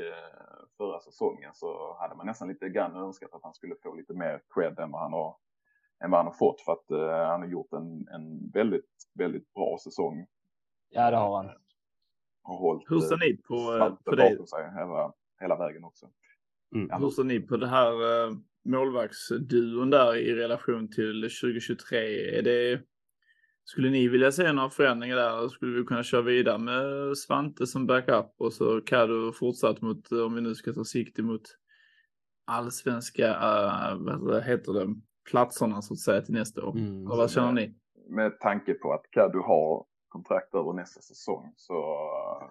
förra 0.76 1.00
säsongen 1.00 1.50
så 1.54 1.96
hade 2.00 2.14
man 2.14 2.26
nästan 2.26 2.48
lite 2.48 2.68
grann 2.68 2.96
önskat 2.96 3.34
att 3.34 3.42
han 3.42 3.54
skulle 3.54 3.74
få 3.82 3.94
lite 3.94 4.14
mer 4.14 4.42
cred 4.54 4.78
än 4.78 4.90
vad 4.90 5.00
han 5.00 5.12
har, 5.12 5.36
än 6.04 6.10
vad 6.10 6.18
han 6.18 6.26
har 6.26 6.34
fått 6.34 6.60
för 6.60 6.72
att 6.72 6.90
uh, 6.90 7.26
han 7.26 7.40
har 7.40 7.48
gjort 7.48 7.72
en, 7.72 8.08
en 8.08 8.50
väldigt, 8.50 8.90
väldigt 9.14 9.54
bra 9.54 9.78
säsong. 9.84 10.26
Ja, 10.90 11.10
det 11.10 11.16
har 11.16 11.36
han. 11.36 11.50
Har 12.42 12.58
hållit 12.58 12.90
Hur 12.90 13.00
ser 13.00 13.16
ni 13.16 13.36
på, 13.36 13.96
på 14.04 14.16
det? 14.16 14.46
Sig 14.48 14.64
hela, 14.64 15.12
hela 15.40 15.56
vägen 15.56 15.84
också. 15.84 16.10
Mm. 16.74 17.02
Hur 17.02 17.10
ser 17.10 17.24
ni 17.24 17.40
på 17.40 17.56
det 17.56 17.66
här 17.66 17.92
målvaktsduon 18.64 19.90
där 19.90 20.16
i 20.16 20.34
relation 20.34 20.88
till 20.88 21.22
2023? 21.22 22.38
Är 22.38 22.42
det 22.42 22.82
skulle 23.64 23.90
ni 23.90 24.08
vilja 24.08 24.32
se 24.32 24.52
några 24.52 24.70
förändringar 24.70 25.16
där 25.16 25.48
skulle 25.48 25.78
vi 25.78 25.84
kunna 25.84 26.02
köra 26.02 26.22
vidare 26.22 26.58
med 26.58 27.16
Svante 27.18 27.66
som 27.66 27.86
backup 27.86 28.34
och 28.38 28.52
så 28.52 28.80
Kaddo 28.80 29.32
fortsatt 29.32 29.80
mot, 29.80 30.12
om 30.12 30.34
vi 30.34 30.40
nu 30.40 30.54
ska 30.54 30.72
ta 30.72 30.84
sikte 30.84 31.22
mot 31.22 31.42
allsvenska, 32.46 33.28
uh, 33.28 34.18
vad 34.18 34.42
heter 34.42 34.72
det, 34.72 34.94
platserna 35.30 35.82
så 35.82 35.94
att 35.94 36.00
säga 36.00 36.22
till 36.22 36.34
nästa 36.34 36.64
år. 36.64 36.76
Mm, 36.76 37.10
och 37.10 37.16
vad 37.16 37.30
känner 37.30 37.52
ni? 37.52 37.74
Med 38.08 38.40
tanke 38.40 38.74
på 38.74 38.92
att 38.92 39.10
Kaddo 39.10 39.42
har 39.42 39.86
kontrakt 40.08 40.54
över 40.54 40.72
nästa 40.72 41.00
säsong 41.00 41.52
så, 41.56 41.74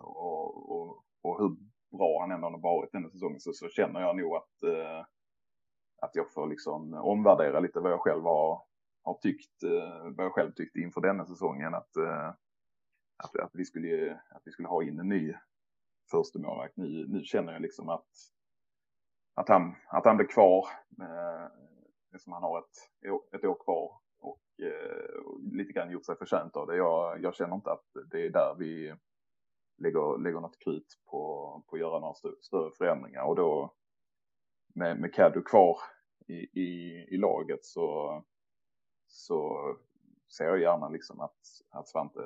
och, 0.02 0.72
och, 0.72 1.04
och 1.22 1.42
hur 1.42 1.56
bra 1.98 2.22
han 2.22 2.32
ändå 2.32 2.48
har 2.48 2.62
varit 2.62 2.92
denna 2.92 3.10
säsongen 3.10 3.40
så, 3.40 3.54
så 3.54 3.70
känner 3.70 4.02
jag 4.02 4.18
nog 4.18 4.36
att, 4.36 4.70
uh, 4.70 5.06
att 6.02 6.12
jag 6.14 6.34
får 6.34 6.48
liksom 6.48 6.94
omvärdera 6.94 7.60
lite 7.60 7.80
vad 7.80 7.92
jag 7.92 8.00
själv 8.00 8.24
har 8.24 8.62
har 9.04 9.18
tyckt, 9.22 9.64
eh, 9.64 10.10
vad 10.16 10.26
jag 10.26 10.34
själv 10.34 10.52
tyckte 10.52 10.80
inför 10.80 11.02
denna 11.02 11.26
säsongen, 11.26 11.74
att, 11.74 11.96
eh, 11.96 12.28
att, 13.24 13.36
att, 13.40 13.52
vi 13.54 13.66
skulle, 13.66 14.20
att 14.30 14.42
vi 14.46 14.52
skulle 14.52 14.68
ha 14.68 14.84
in 14.84 15.00
en 15.00 15.10
ny 15.10 15.34
första 16.12 16.40
målvakt. 16.40 16.78
Nu, 16.78 17.08
nu 17.08 17.24
känner 17.24 17.54
jag 17.54 17.62
liksom 17.62 17.90
att, 17.90 18.08
att, 19.34 19.50
han, 19.50 19.76
att 19.88 20.06
han 20.06 20.18
blir 20.18 20.28
kvar. 20.28 20.68
Eh, 21.02 21.48
liksom 22.12 22.34
han 22.34 22.44
har 22.44 22.60
ett, 22.60 23.34
ett 23.36 23.46
år 23.46 23.58
kvar 23.64 23.92
och 24.20 24.66
eh, 24.66 25.52
lite 25.52 25.74
grann 25.74 25.92
gjort 25.92 26.06
sig 26.06 26.18
förtjänt 26.18 26.56
av 26.56 26.68
det. 26.68 26.76
Jag, 26.76 27.22
jag 27.22 27.36
känner 27.36 27.56
inte 27.56 27.72
att 27.72 27.86
det 28.12 28.26
är 28.26 28.30
där 28.30 28.56
vi 28.60 28.96
lägger, 29.78 30.18
lägger 30.18 30.40
något 30.40 30.60
krut 30.60 30.88
på, 31.06 31.64
på 31.68 31.76
att 31.76 31.80
göra 31.80 32.00
några 32.00 32.14
stö 32.14 32.30
större 32.42 32.72
förändringar 32.72 33.24
och 33.24 33.36
då 33.36 33.74
med, 34.76 35.00
med 35.00 35.14
Caddo 35.14 35.42
kvar 35.42 35.78
i, 36.28 36.62
i, 36.62 37.08
i 37.10 37.18
laget 37.18 37.66
så, 37.66 38.24
så 39.14 39.60
ser 40.38 40.46
jag 40.46 40.62
gärna 40.62 40.90
liksom 40.90 41.22
att, 41.22 41.40
att 41.70 41.88
Svante 41.88 42.20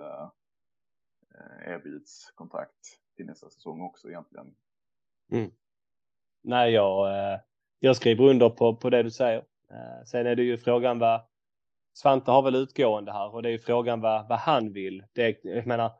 eh, 1.35 1.73
erbjuds 1.73 2.31
kontrakt 2.35 2.99
till 3.15 3.25
nästa 3.25 3.49
säsong 3.49 3.81
också 3.81 4.09
egentligen. 4.09 4.55
Mm. 5.31 5.51
Nej, 6.43 6.71
jag, 6.71 7.07
eh, 7.07 7.39
jag 7.79 7.95
skriver 7.95 8.23
under 8.23 8.49
på, 8.49 8.75
på 8.75 8.89
det 8.89 9.03
du 9.03 9.11
säger. 9.11 9.37
Eh, 9.71 10.03
sen 10.05 10.27
är 10.27 10.35
det 10.35 10.43
ju 10.43 10.57
frågan 10.57 10.99
vad 10.99 11.21
Svante 11.93 12.31
har 12.31 12.41
väl 12.41 12.55
utgående 12.55 13.11
här 13.11 13.33
och 13.33 13.43
det 13.43 13.49
är 13.49 13.51
ju 13.51 13.59
frågan 13.59 14.01
vad, 14.01 14.27
vad 14.27 14.39
han 14.39 14.73
vill. 14.73 15.03
Det, 15.13 15.39
jag 15.43 15.67
menar, 15.67 15.91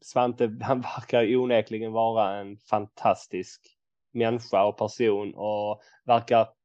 Svante, 0.00 0.58
han 0.62 0.80
verkar 0.80 1.36
onekligen 1.36 1.92
vara 1.92 2.36
en 2.36 2.56
fantastisk 2.56 3.78
människa 4.12 4.64
och 4.64 4.78
person 4.78 5.34
och 5.34 5.80
verkar 6.04 6.55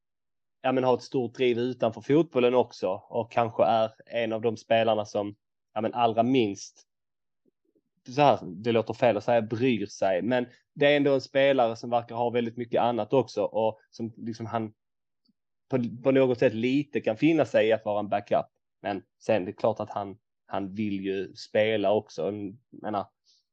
ja, 0.62 0.71
men 0.71 0.84
ha 0.84 0.93
ett 0.93 1.02
stort 1.02 1.34
driv 1.34 1.60
utanför 1.60 2.02
fotbollen 2.02 2.56
också 2.56 2.89
och 3.10 3.32
kanske 3.32 3.63
är 3.63 3.91
en 4.06 4.34
av 4.34 4.41
de 4.41 4.58
spelarna 4.58 5.06
som 5.06 5.36
ja, 5.74 5.82
men 5.82 5.93
allra 5.93 6.24
minst 6.24 6.88
så 8.08 8.21
här, 8.21 8.39
det 8.43 8.71
låter 8.71 8.93
fel 8.93 9.17
att 9.17 9.24
säga 9.24 9.41
bryr 9.41 9.86
sig, 9.86 10.21
men 10.21 10.45
det 10.74 10.86
är 10.86 10.97
ändå 10.97 11.13
en 11.13 11.21
spelare 11.21 11.76
som 11.76 11.89
verkar 11.89 12.15
ha 12.15 12.30
väldigt 12.30 12.58
mycket 12.58 12.82
annat 12.82 13.13
också 13.13 13.43
och 13.43 13.80
som 13.91 14.13
liksom 14.17 14.45
han 14.45 14.74
på, 15.69 15.84
på 16.04 16.12
något 16.12 16.39
sätt 16.39 16.54
lite 16.54 17.02
kan 17.02 17.17
finna 17.17 17.45
sig 17.45 17.67
i 17.67 17.71
att 17.71 17.86
vara 17.86 18.00
en 18.00 18.10
backup. 18.10 18.45
Men 18.82 19.04
sen 19.19 19.45
det 19.45 19.52
är 19.52 19.56
klart 19.56 19.80
att 19.80 19.89
han, 19.89 20.17
han 20.45 20.74
vill 20.74 21.06
ju 21.06 21.36
spela 21.36 21.93
också. 21.93 22.26
Jag 22.26 22.58
menar, 22.82 23.08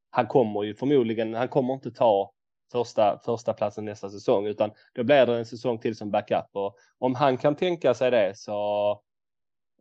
han 0.09 0.27
kommer 0.27 0.63
ju 0.63 0.75
förmodligen, 0.75 1.33
han 1.33 1.47
kommer 1.47 1.73
inte 1.73 1.91
ta 1.91 2.33
första, 2.71 3.19
första 3.25 3.53
platsen 3.53 3.85
nästa 3.85 4.09
säsong 4.09 4.47
utan 4.47 4.71
då 4.93 5.03
blir 5.03 5.25
det 5.25 5.37
en 5.37 5.45
säsong 5.45 5.79
till 5.79 5.95
som 5.95 6.11
backup 6.11 6.49
och 6.53 6.75
om 6.97 7.15
han 7.15 7.37
kan 7.37 7.55
tänka 7.55 7.93
sig 7.93 8.11
det 8.11 8.37
så 8.37 8.91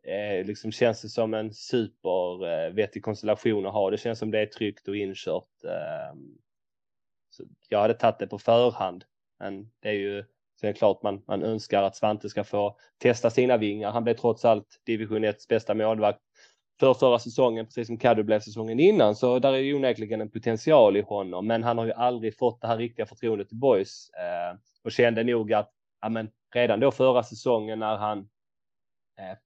eh, 0.03 0.47
liksom 0.47 0.73
känns 0.73 1.03
det 1.03 1.09
som 1.09 1.35
en 1.35 1.55
supervettig 1.55 3.01
eh, 3.01 3.05
konstellation 3.05 3.67
att 3.67 3.73
ha. 3.73 3.91
Det 3.91 3.99
känns 3.99 4.19
som 4.19 4.31
det 4.31 4.41
är 4.41 4.47
tryggt 4.47 4.89
och 4.89 4.97
inkört. 4.97 5.65
Eh, 5.65 6.19
så 7.31 7.45
jag 7.69 7.81
hade 7.81 7.95
tagit 7.95 8.19
det 8.19 8.27
på 8.27 8.39
förhand, 8.39 9.05
men 9.39 9.71
det 9.81 9.89
är 9.89 9.93
ju 9.93 10.25
Sen 10.61 10.69
är 10.69 10.73
det 10.73 10.79
klart 10.79 11.03
man, 11.03 11.23
man 11.27 11.43
önskar 11.43 11.83
att 11.83 11.97
Svante 11.97 12.29
ska 12.29 12.45
få 12.45 12.79
testa 12.99 13.31
sina 13.31 13.57
vingar. 13.57 13.91
Han 13.91 14.05
blev 14.05 14.15
trots 14.15 14.45
allt 14.45 14.81
division 14.85 15.25
1 15.25 15.49
bästa 15.49 15.75
målvakt 15.75 16.21
förra 16.79 17.19
säsongen, 17.19 17.67
precis 17.67 17.87
som 17.87 17.99
Kaddu 17.99 18.23
blev 18.23 18.41
säsongen 18.41 18.81
innan. 18.81 19.17
Så 19.17 19.39
där 19.39 19.53
är 19.53 19.59
ju 19.59 19.75
onekligen 19.75 20.21
en 20.21 20.31
potential 20.31 20.97
i 20.97 21.01
honom. 21.01 21.47
Men 21.47 21.63
han 21.63 21.79
har 21.79 21.85
ju 21.85 21.93
aldrig 21.93 22.39
fått 22.39 22.61
det 22.61 22.67
här 22.67 22.77
riktiga 22.77 23.07
förtroendet 23.07 23.53
i 23.53 23.55
Boys 23.55 24.11
eh, 24.11 24.59
och 24.85 24.93
kände 24.93 25.25
nog 25.25 25.53
att 25.53 25.71
ja, 26.01 26.09
men 26.09 26.31
redan 26.55 26.81
då 26.81 26.91
förra 26.91 27.23
säsongen 27.23 27.79
när 27.79 27.97
han 27.97 28.19
eh, 29.19 29.39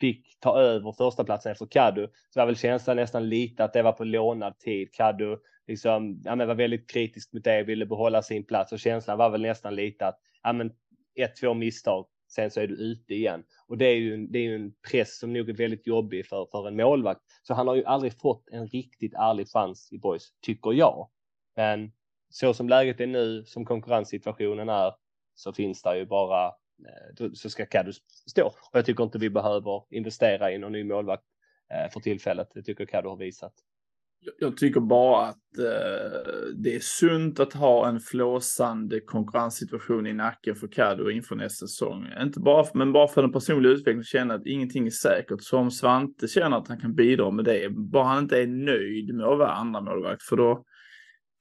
fick 0.00 0.40
ta 0.40 0.58
över 0.60 0.92
första 0.92 1.24
platsen 1.24 1.52
efter 1.52 1.66
Kaddu 1.66 2.08
så 2.30 2.40
var 2.40 2.46
väl 2.46 2.56
känslan 2.56 2.96
nästan 2.96 3.28
lite 3.28 3.64
att 3.64 3.72
det 3.72 3.82
var 3.82 3.92
på 3.92 4.04
lånad 4.04 4.58
tid. 4.58 4.94
Kaddu 4.94 5.38
liksom, 5.66 6.22
ja, 6.24 6.36
men 6.36 6.48
var 6.48 6.54
väldigt 6.54 6.90
kritisk 6.90 7.32
mot 7.32 7.44
det, 7.44 7.62
ville 7.62 7.86
behålla 7.86 8.22
sin 8.22 8.44
plats 8.44 8.72
och 8.72 8.78
känslan 8.78 9.18
var 9.18 9.30
väl 9.30 9.42
nästan 9.42 9.74
lite 9.74 10.06
att 10.06 10.18
ja, 10.42 10.52
men 10.52 10.72
ett, 11.14 11.36
två 11.36 11.54
misstag, 11.54 12.06
sen 12.28 12.50
så 12.50 12.60
är 12.60 12.66
du 12.66 12.74
ute 12.74 13.14
igen. 13.14 13.44
Och 13.66 13.78
det 13.78 13.86
är 13.86 13.94
ju, 13.94 14.26
det 14.26 14.38
är 14.38 14.42
ju 14.42 14.54
en 14.54 14.72
press 14.90 15.18
som 15.18 15.32
nog 15.32 15.48
är 15.48 15.54
väldigt 15.54 15.86
jobbig 15.86 16.26
för, 16.26 16.46
för 16.50 16.68
en 16.68 16.76
målvakt. 16.76 17.20
Så 17.42 17.54
han 17.54 17.68
har 17.68 17.74
ju 17.74 17.84
aldrig 17.84 18.20
fått 18.20 18.48
en 18.48 18.66
riktigt 18.66 19.14
ärlig 19.14 19.48
chans 19.48 19.92
i 19.92 19.98
boys, 19.98 20.32
tycker 20.40 20.72
jag. 20.72 21.08
Men 21.56 21.92
så 22.28 22.54
som 22.54 22.68
läget 22.68 23.00
är 23.00 23.06
nu, 23.06 23.44
som 23.44 23.64
konkurrenssituationen 23.64 24.68
är, 24.68 24.92
så 25.34 25.52
finns 25.52 25.82
det 25.82 25.98
ju 25.98 26.06
bara, 26.06 26.46
eh, 26.46 27.30
så 27.34 27.50
ska 27.50 27.66
caddo 27.66 27.92
stå. 28.30 28.46
Och 28.46 28.78
jag 28.78 28.86
tycker 28.86 29.04
inte 29.04 29.18
vi 29.18 29.30
behöver 29.30 29.82
investera 29.90 30.52
i 30.52 30.58
någon 30.58 30.72
ny 30.72 30.84
målvakt 30.84 31.24
eh, 31.74 31.90
för 31.92 32.00
tillfället. 32.00 32.48
Det 32.54 32.62
tycker 32.62 32.86
caddo 32.86 33.08
har 33.08 33.16
visat. 33.16 33.52
Jag 34.38 34.56
tycker 34.56 34.80
bara 34.80 35.26
att 35.26 35.58
eh, 35.58 36.52
det 36.54 36.74
är 36.74 36.80
sunt 36.80 37.40
att 37.40 37.52
ha 37.52 37.88
en 37.88 38.00
flåsande 38.00 39.00
konkurrenssituation 39.00 40.06
i 40.06 40.12
nacken 40.12 40.54
för 40.54 40.68
Caddo 40.68 41.10
inför 41.10 41.36
nästa 41.36 41.66
säsong. 41.66 42.06
Inte 42.22 42.40
bara, 42.40 42.64
för, 42.64 42.78
men 42.78 42.92
bara 42.92 43.08
för 43.08 43.22
den 43.22 43.32
personliga 43.32 43.72
utvecklingen, 43.72 44.04
känna 44.04 44.34
att 44.34 44.46
ingenting 44.46 44.86
är 44.86 44.90
säkert. 44.90 45.42
Så 45.42 45.58
om 45.58 45.70
Svante 45.70 46.28
känner 46.28 46.56
att 46.56 46.68
han 46.68 46.80
kan 46.80 46.94
bidra 46.94 47.30
med 47.30 47.44
det, 47.44 47.70
bara 47.70 48.04
han 48.04 48.22
inte 48.22 48.42
är 48.42 48.46
nöjd 48.46 49.14
med 49.14 49.26
att 49.26 49.38
vara 49.38 49.52
andra 49.52 49.80
målvakt 49.80 50.22
för 50.22 50.36
då 50.36 50.64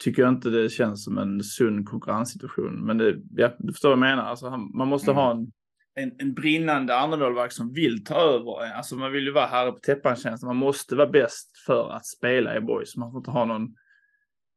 tycker 0.04 0.22
jag 0.22 0.30
inte 0.30 0.50
det 0.50 0.70
känns 0.70 1.04
som 1.04 1.18
en 1.18 1.44
sund 1.44 1.90
konkurrenssituation. 1.90 2.86
Men 2.86 2.98
det, 2.98 3.16
ja, 3.36 3.56
du 3.60 3.74
förstår 3.74 3.90
vad 3.90 3.98
jag 3.98 4.10
menar. 4.10 4.24
Alltså, 4.24 4.50
han, 4.50 4.72
man 4.78 4.88
måste 4.88 5.12
mm. 5.12 5.24
ha 5.24 5.32
en 5.32 5.52
en, 5.98 6.16
en 6.18 6.34
brinnande 6.34 6.98
andremålvakt 6.98 7.54
som 7.54 7.74
vill 7.74 8.04
ta 8.04 8.16
över. 8.16 8.74
Alltså 8.76 8.96
man 8.96 9.12
vill 9.12 9.24
ju 9.24 9.32
vara 9.32 9.46
herre 9.46 9.72
på 9.72 9.80
täppan-känslan. 9.80 10.48
Man 10.48 10.66
måste 10.66 10.96
vara 10.96 11.10
bäst 11.10 11.58
för 11.66 11.90
att 11.90 12.06
spela 12.06 12.58
i 12.58 12.62
boys. 12.62 12.98
Man 12.98 13.12
får 13.12 13.20
inte 13.20 13.32
ha 13.32 13.46
någon 13.46 13.76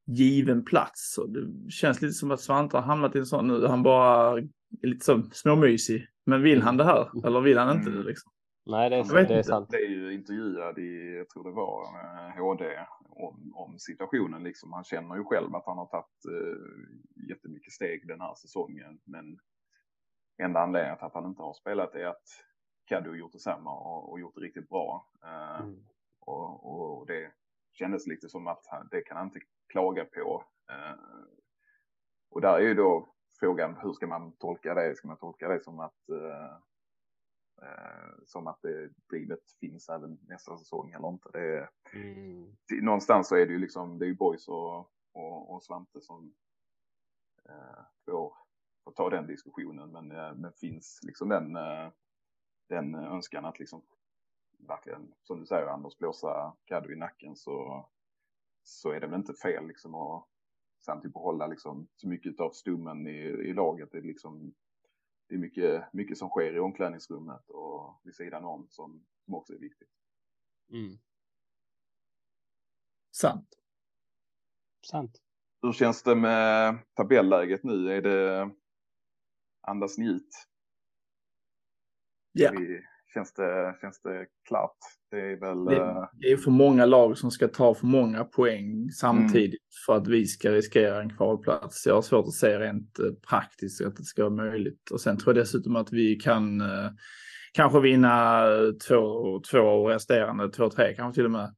given 0.07 0.64
plats. 0.64 1.14
Så 1.14 1.26
det 1.26 1.70
känns 1.70 2.03
lite 2.03 2.12
som 2.12 2.31
att 2.31 2.40
Svante 2.40 2.76
har 2.76 2.85
hamnat 2.85 3.16
i 3.16 3.18
en 3.18 3.26
sån 3.26 3.48
nu. 3.48 3.66
Han 3.66 3.83
bara 3.83 4.38
är 4.38 4.48
lite 4.83 5.05
så 5.05 5.22
småmysig. 5.33 6.07
Men 6.26 6.42
vill 6.42 6.62
han 6.62 6.76
det 6.76 6.85
här? 6.85 7.11
Mm. 7.12 7.24
Eller 7.24 7.40
vill 7.40 7.59
han 7.59 7.79
inte 7.79 7.90
det 7.90 8.03
liksom? 8.03 8.33
Nej, 8.66 8.90
det 8.90 8.96
är, 8.96 9.29
det 9.29 9.38
är 9.38 9.42
sant. 9.42 9.68
Det 9.70 9.76
är 9.76 9.90
ju 9.90 10.14
intervjuad 10.14 10.79
i, 10.79 11.16
jag 11.16 11.29
tror 11.29 11.44
det 11.44 11.50
var 11.50 11.87
HD, 12.38 12.64
om, 13.09 13.53
om 13.55 13.79
situationen 13.79 14.42
liksom. 14.42 14.72
Han 14.72 14.85
känner 14.85 15.16
ju 15.16 15.24
själv 15.24 15.55
att 15.55 15.66
han 15.66 15.79
har 15.79 15.87
tagit 15.87 16.20
uh, 16.29 17.29
jättemycket 17.29 17.72
steg 17.72 18.09
den 18.09 18.20
här 18.20 18.35
säsongen. 18.35 18.98
Men 19.05 19.38
enda 20.40 20.61
anledningen 20.61 20.96
till 20.96 21.07
att 21.07 21.14
han 21.14 21.26
inte 21.26 21.42
har 21.42 21.55
spelat 21.55 21.94
är 21.94 22.07
att 22.07 22.29
Caddo 22.85 23.14
gjort 23.14 23.33
detsamma 23.33 23.74
och, 23.74 24.11
och 24.11 24.20
gjort 24.20 24.35
det 24.35 24.40
riktigt 24.40 24.68
bra. 24.68 25.11
Uh, 25.24 25.61
mm. 25.61 25.85
och, 26.20 26.98
och, 26.98 27.07
det 27.07 27.33
kändes 27.72 28.07
lite 28.07 28.29
som 28.29 28.46
att 28.46 28.66
han, 28.66 28.88
det 28.90 29.03
kan 29.03 29.16
han 29.16 29.26
inte 29.26 29.40
klaga 29.68 30.05
på. 30.05 30.44
Uh, 30.72 31.24
och 32.31 32.40
där 32.40 32.55
är 32.55 32.61
ju 32.61 32.74
då 32.74 33.14
frågan, 33.40 33.76
hur 33.83 33.92
ska 33.92 34.07
man 34.07 34.33
tolka 34.33 34.74
det? 34.74 34.96
Ska 34.96 35.09
man 35.09 35.18
tolka 35.18 35.48
det 35.48 35.61
som 35.61 35.80
att 35.80 36.11
uh, 36.12 36.57
som 38.26 38.47
att 38.47 38.62
det 38.62 38.91
drivet 39.11 39.51
finns 39.61 39.88
även 39.88 40.18
nästa 40.28 40.59
säsong 40.59 40.93
eller 40.93 41.09
inte? 41.09 41.28
Det 41.32 41.57
är, 41.57 41.70
mm. 41.93 42.57
Någonstans 42.82 43.28
så 43.28 43.36
är 43.36 43.47
det 43.47 43.53
ju 43.53 43.59
liksom, 43.59 43.99
det 43.99 44.05
är 44.05 44.09
ju 44.09 44.14
Boys 44.14 44.49
och, 44.49 44.78
och, 45.12 45.55
och 45.55 45.62
Svante 45.62 46.01
som 46.01 46.34
får 48.05 48.34
får 48.85 48.93
ta 48.93 49.11
den 49.11 49.26
diskussionen. 49.26 49.91
Men, 49.93 50.12
eh, 50.12 50.35
men 50.35 50.53
finns 50.53 51.01
liksom 51.03 51.28
den, 51.28 51.57
eh, 51.57 51.89
den 52.68 52.95
önskan 52.95 53.45
att 53.45 53.59
liksom 53.59 53.83
verkligen, 54.59 55.14
som 55.22 55.41
du 55.41 55.47
säger 55.47 55.66
Anders, 55.66 55.99
blåsa 55.99 56.57
Caddo 56.64 56.91
i 56.91 56.97
nacken 56.97 57.37
så, 57.37 57.87
så 58.62 58.91
är 58.91 59.01
det 59.01 59.07
väl 59.07 59.20
inte 59.20 59.35
fel 59.35 59.66
liksom 59.66 59.95
att 59.95 60.26
samtidigt 60.78 61.14
behålla 61.14 61.47
liksom 61.47 61.89
så 61.97 62.09
mycket 62.09 62.41
av 62.41 62.51
stummen 62.51 63.07
i, 63.07 63.18
i 63.20 63.53
laget. 63.53 63.93
Det 63.93 63.99
är 63.99 64.03
liksom 64.03 64.55
det 65.31 65.35
är 65.35 65.39
mycket, 65.39 65.93
mycket 65.93 66.18
som 66.18 66.28
sker 66.28 66.57
i 66.57 66.61
omklädningsrummet 66.61 67.51
och 67.51 68.01
vid 68.03 68.14
sidan 68.14 68.45
om 68.45 68.66
som, 68.70 69.05
som 69.24 69.35
också 69.35 69.53
är 69.53 69.59
viktigt. 69.59 69.89
Mm. 70.70 70.99
Sant. 73.11 73.59
Sant. 74.87 75.22
Hur 75.62 75.72
känns 75.72 76.03
det 76.03 76.14
med 76.14 76.78
tabelläget 76.95 77.64
nu? 77.64 77.93
Är 77.93 78.03
det, 78.03 78.51
andas 79.68 79.98
njut. 79.98 80.28
Ja. 82.32 82.52
känns, 83.14 83.32
det, 83.34 83.76
känns 83.80 84.00
det 84.02 84.26
klart? 84.48 84.76
Det 85.11 85.20
är 85.20 85.40
väl... 85.40 85.64
Det, 85.64 85.76
eh, 85.76 86.04
det, 86.12 86.32
är 86.32 86.36
för 86.36 86.50
många 86.50 86.86
lag 86.86 87.18
som 87.18 87.30
ska 87.30 87.48
ta 87.48 87.74
för 87.74 87.86
många 87.86 88.24
poäng 88.24 88.90
samtidigt 88.90 89.61
mm. 89.61 89.86
för 89.86 89.96
att 89.96 90.08
vi 90.08 90.26
ska 90.26 90.52
riskera 90.52 91.02
en 91.02 91.16
kvalplats. 91.16 91.86
Jag 91.86 91.94
har 91.94 92.02
svårt 92.02 92.26
att 92.26 92.32
se 92.32 92.58
rent 92.58 92.98
eh, 92.98 93.06
praktiskt 93.28 93.84
att 93.84 93.96
det 93.96 94.04
ska 94.04 94.22
vara 94.22 94.34
möjligt. 94.34 94.90
Och 94.90 95.00
sen 95.00 95.18
tror 95.18 95.36
jag 95.36 95.44
dessutom 95.44 95.76
att 95.76 95.92
vi 95.92 96.16
kan 96.16 96.61
eh, 96.61 96.90
kanske 97.52 97.80
vinna 97.80 98.44
två, 98.88 99.40
två 99.50 99.88
resterande, 99.88 100.50
två, 100.50 100.70
tre 100.70 100.94
kanske 100.94 101.18
till 101.18 101.24
och 101.24 101.30
med. 101.30 101.54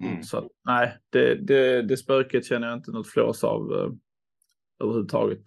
Mm. 0.00 0.22
Så 0.22 0.50
nej, 0.64 0.96
det, 1.10 1.34
det, 1.34 1.82
det 1.82 1.96
spöket 1.96 2.44
känner 2.44 2.68
jag 2.68 2.76
inte 2.76 2.90
något 2.90 3.08
flås 3.08 3.44
av 3.44 3.62
överhuvudtaget 4.82 5.42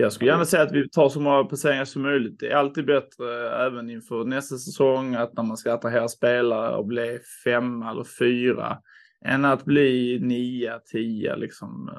Jag 0.00 0.12
skulle 0.12 0.30
gärna 0.30 0.44
säga 0.44 0.62
att 0.62 0.72
vi 0.72 0.88
tar 0.88 1.08
så 1.08 1.20
många 1.20 1.44
placeringar 1.44 1.84
som 1.84 2.02
möjligt. 2.02 2.40
Det 2.40 2.50
är 2.50 2.56
alltid 2.56 2.86
bättre 2.86 3.50
även 3.66 3.90
inför 3.90 4.24
nästa 4.24 4.56
säsong 4.56 5.14
att 5.14 5.32
när 5.32 5.42
man 5.42 5.56
ska 5.56 5.72
attrahera 5.72 6.08
spelare 6.08 6.76
och 6.76 6.86
bli 6.86 7.18
fem 7.44 7.82
eller 7.82 8.04
fyra 8.04 8.78
än 9.24 9.44
att 9.44 9.64
bli 9.64 10.18
nio, 10.22 10.80
tio 10.92 11.36
liksom. 11.36 11.90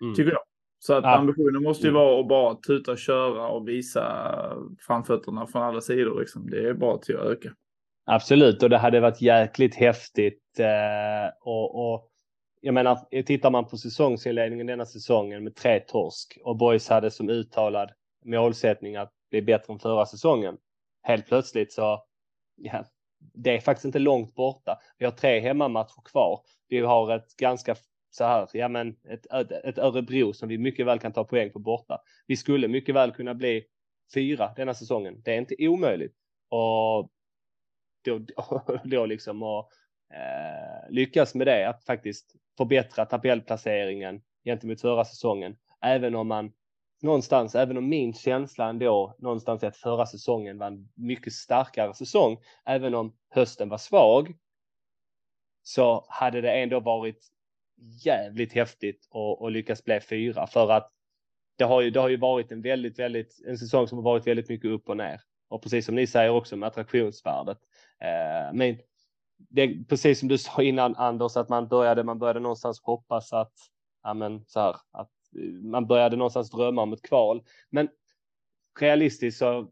Mm. 0.00 0.14
Tycker 0.14 0.30
jag. 0.30 0.42
Så 0.78 0.94
att 0.94 1.04
ja. 1.04 1.16
ambitionen 1.16 1.62
måste 1.62 1.86
ju 1.86 1.90
mm. 1.90 2.00
vara 2.00 2.20
att 2.20 2.28
bara 2.28 2.54
tuta 2.54 2.92
och 2.92 2.98
köra 2.98 3.48
och 3.48 3.68
visa 3.68 4.32
framfötterna 4.86 5.46
från 5.46 5.62
alla 5.62 5.80
sidor. 5.80 6.20
Liksom. 6.20 6.50
Det 6.50 6.68
är 6.68 6.74
bara 6.74 6.98
till 6.98 7.16
att 7.16 7.26
öka. 7.26 7.50
Absolut, 8.06 8.62
och 8.62 8.70
det 8.70 8.78
hade 8.78 9.00
varit 9.00 9.20
jäkligt 9.20 9.74
häftigt. 9.74 10.42
Eh, 10.58 11.30
och, 11.40 11.92
och 11.92 12.10
jag 12.60 12.74
menar, 12.74 13.22
tittar 13.22 13.50
man 13.50 13.66
på 13.66 13.76
säsongsinledningen 13.76 14.66
denna 14.66 14.86
säsongen 14.86 15.44
med 15.44 15.56
tre 15.56 15.80
torsk 15.80 16.38
och 16.44 16.56
Boys 16.56 16.88
hade 16.88 17.10
som 17.10 17.28
uttalad 17.30 17.90
målsättning 18.24 18.96
att 18.96 19.12
bli 19.30 19.42
bättre 19.42 19.72
än 19.72 19.78
förra 19.78 20.06
säsongen. 20.06 20.58
Helt 21.02 21.26
plötsligt 21.26 21.72
så, 21.72 22.04
ja, 22.56 22.84
det 23.18 23.56
är 23.56 23.60
faktiskt 23.60 23.84
inte 23.84 23.98
långt 23.98 24.34
borta. 24.34 24.78
Vi 24.98 25.04
har 25.04 25.12
tre 25.12 25.40
hemmamatcher 25.40 26.02
kvar. 26.04 26.40
Vi 26.68 26.78
har 26.78 27.16
ett 27.16 27.36
ganska 27.36 27.76
så 28.10 28.24
här, 28.24 28.48
ja 28.52 28.68
men 28.68 28.96
ett, 29.08 29.26
ett 29.64 29.78
Örebro 29.78 30.32
som 30.32 30.48
vi 30.48 30.58
mycket 30.58 30.86
väl 30.86 30.98
kan 30.98 31.12
ta 31.12 31.24
poäng 31.24 31.52
på 31.52 31.58
borta. 31.58 31.98
Vi 32.26 32.36
skulle 32.36 32.68
mycket 32.68 32.94
väl 32.94 33.12
kunna 33.12 33.34
bli 33.34 33.64
fyra 34.14 34.52
denna 34.56 34.74
säsongen. 34.74 35.22
Det 35.24 35.34
är 35.34 35.38
inte 35.38 35.68
omöjligt. 35.68 36.14
Och 36.48 37.10
då, 38.04 38.20
då 38.84 39.06
liksom 39.06 39.42
och 39.42 39.70
eh, 40.14 40.90
lyckas 40.90 41.34
med 41.34 41.46
det, 41.46 41.68
att 41.68 41.84
faktiskt 41.84 42.34
förbättra 42.56 43.06
tabellplaceringen 43.06 44.22
gentemot 44.44 44.80
förra 44.80 45.04
säsongen. 45.04 45.56
Även 45.82 46.14
om 46.14 46.28
man 46.28 46.52
någonstans, 47.02 47.54
även 47.54 47.76
om 47.76 47.88
min 47.88 48.14
känsla 48.14 48.68
ändå 48.68 49.16
någonstans 49.18 49.62
är 49.62 49.68
att 49.68 49.76
förra 49.76 50.06
säsongen 50.06 50.58
var 50.58 50.66
en 50.66 50.88
mycket 50.94 51.32
starkare 51.32 51.94
säsong, 51.94 52.38
även 52.66 52.94
om 52.94 53.16
hösten 53.30 53.68
var 53.68 53.78
svag, 53.78 54.34
så 55.62 56.06
hade 56.08 56.40
det 56.40 56.52
ändå 56.52 56.80
varit 56.80 57.26
jävligt 58.04 58.52
häftigt 58.52 59.08
att, 59.10 59.42
att 59.46 59.52
lyckas 59.52 59.84
bli 59.84 60.00
fyra 60.00 60.46
för 60.46 60.70
att 60.70 60.92
det 61.56 61.64
har 61.64 61.80
ju, 61.80 61.90
det 61.90 62.00
har 62.00 62.08
ju 62.08 62.16
varit 62.16 62.52
en 62.52 62.62
väldigt, 62.62 62.98
väldigt, 62.98 63.40
en 63.46 63.58
säsong 63.58 63.88
som 63.88 63.98
har 63.98 64.02
varit 64.02 64.26
väldigt 64.26 64.48
mycket 64.48 64.70
upp 64.70 64.88
och 64.88 64.96
ner. 64.96 65.20
Och 65.48 65.62
precis 65.62 65.86
som 65.86 65.94
ni 65.94 66.06
säger 66.06 66.30
också 66.30 66.56
med 66.56 66.66
attraktionsvärdet. 66.66 67.58
Eh, 68.00 68.52
men 68.54 68.78
det 69.38 69.88
precis 69.88 70.18
som 70.18 70.28
du 70.28 70.38
sa 70.38 70.62
innan 70.62 70.96
Anders, 70.96 71.36
att 71.36 71.48
man 71.48 71.68
började, 71.68 72.04
man 72.04 72.18
började 72.18 72.40
någonstans 72.40 72.80
hoppas 72.82 73.32
att, 73.32 73.52
ja 74.02 74.14
men 74.14 74.44
så 74.46 74.60
här, 74.60 74.76
att 74.90 75.10
eh, 75.36 75.52
man 75.52 75.86
började 75.86 76.16
någonstans 76.16 76.50
drömma 76.50 76.82
om 76.82 76.92
ett 76.92 77.02
kval. 77.02 77.42
Men 77.70 77.88
realistiskt 78.80 79.38
så 79.38 79.70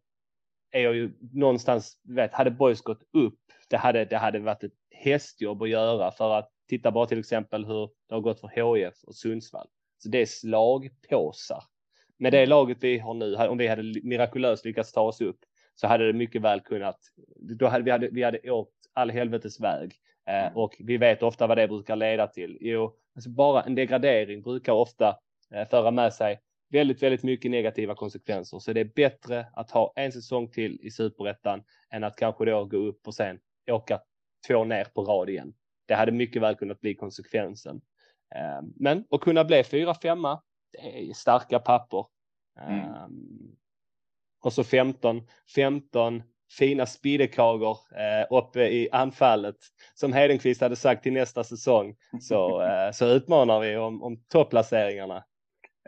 är 0.70 0.80
jag 0.80 0.94
ju 0.94 1.12
någonstans, 1.32 2.00
vet, 2.02 2.32
hade 2.34 2.50
Boys 2.50 2.82
gått 2.82 3.02
upp, 3.12 3.38
det 3.68 3.76
hade, 3.76 4.04
det 4.04 4.16
hade 4.16 4.38
varit 4.38 4.64
ett 4.64 4.72
hästjobb 4.90 5.62
att 5.62 5.68
göra 5.68 6.10
för 6.10 6.34
att 6.34 6.52
titta 6.68 6.90
bara 6.90 7.06
till 7.06 7.18
exempel 7.18 7.64
hur 7.64 7.90
det 8.08 8.14
har 8.14 8.20
gått 8.20 8.40
för 8.40 8.48
HIF 8.48 8.94
och 9.06 9.14
Sundsvall. 9.14 9.68
Så 9.98 10.08
det 10.08 10.22
är 10.22 10.26
slagpåsar. 10.26 11.64
Med 12.18 12.32
det 12.32 12.46
laget 12.46 12.78
vi 12.80 12.98
har 12.98 13.14
nu, 13.14 13.34
om 13.36 13.58
vi 13.58 13.66
hade 13.66 13.82
mirakulöst 13.82 14.64
lyckats 14.64 14.92
ta 14.92 15.00
oss 15.00 15.20
upp, 15.20 15.38
så 15.74 15.86
hade 15.86 16.06
det 16.06 16.12
mycket 16.12 16.42
väl 16.42 16.60
kunnat, 16.60 16.98
då 17.36 17.66
hade 17.66 17.84
vi, 17.84 17.90
hade, 17.90 18.08
vi 18.08 18.22
hade 18.22 18.50
åkt 18.50 18.75
all 18.96 19.10
helvetes 19.10 19.60
väg. 19.60 19.94
Eh, 20.28 20.46
mm. 20.46 20.56
och 20.56 20.76
vi 20.78 20.96
vet 20.96 21.22
ofta 21.22 21.46
vad 21.46 21.58
det 21.58 21.68
brukar 21.68 21.96
leda 21.96 22.26
till. 22.26 22.58
Jo, 22.60 22.96
alltså 23.14 23.30
bara 23.30 23.62
en 23.62 23.74
degradering 23.74 24.42
brukar 24.42 24.72
ofta 24.72 25.18
eh, 25.54 25.68
föra 25.68 25.90
med 25.90 26.14
sig 26.14 26.40
väldigt, 26.68 27.02
väldigt 27.02 27.22
mycket 27.22 27.50
negativa 27.50 27.94
konsekvenser. 27.94 28.58
Så 28.58 28.72
det 28.72 28.80
är 28.80 28.90
bättre 28.94 29.46
att 29.52 29.70
ha 29.70 29.92
en 29.96 30.12
säsong 30.12 30.50
till 30.50 30.78
i 30.82 30.90
superettan 30.90 31.62
än 31.90 32.04
att 32.04 32.16
kanske 32.16 32.44
då 32.44 32.64
gå 32.64 32.76
upp 32.76 33.06
och 33.06 33.14
sen 33.14 33.40
åka 33.70 34.00
två 34.48 34.64
ner 34.64 34.84
på 34.84 35.04
rad 35.04 35.30
igen. 35.30 35.54
Det 35.86 35.94
hade 35.94 36.12
mycket 36.12 36.42
väl 36.42 36.54
kunnat 36.54 36.80
bli 36.80 36.94
konsekvensen. 36.94 37.80
Eh, 38.34 38.62
men 38.76 39.04
att 39.10 39.20
kunna 39.20 39.44
bli 39.44 39.64
fyra, 39.64 39.94
femma, 39.94 40.42
det 40.72 41.10
är 41.10 41.12
starka 41.12 41.58
papper. 41.58 42.06
Mm. 42.60 43.04
Um, 43.04 43.56
och 44.40 44.52
så 44.52 44.64
15, 44.64 45.22
15 45.54 46.22
fina 46.58 46.86
spidekagor 46.86 47.78
eh, 47.92 48.36
uppe 48.38 48.60
i 48.60 48.88
anfallet. 48.92 49.56
Som 49.94 50.12
Hedenqvist 50.12 50.60
hade 50.60 50.76
sagt 50.76 51.02
till 51.02 51.12
nästa 51.12 51.44
säsong 51.44 51.96
så, 52.20 52.62
eh, 52.66 52.90
så 52.92 53.06
utmanar 53.06 53.60
vi 53.60 53.76
om, 53.76 54.02
om 54.02 54.16
topplaceringarna. 54.28 55.24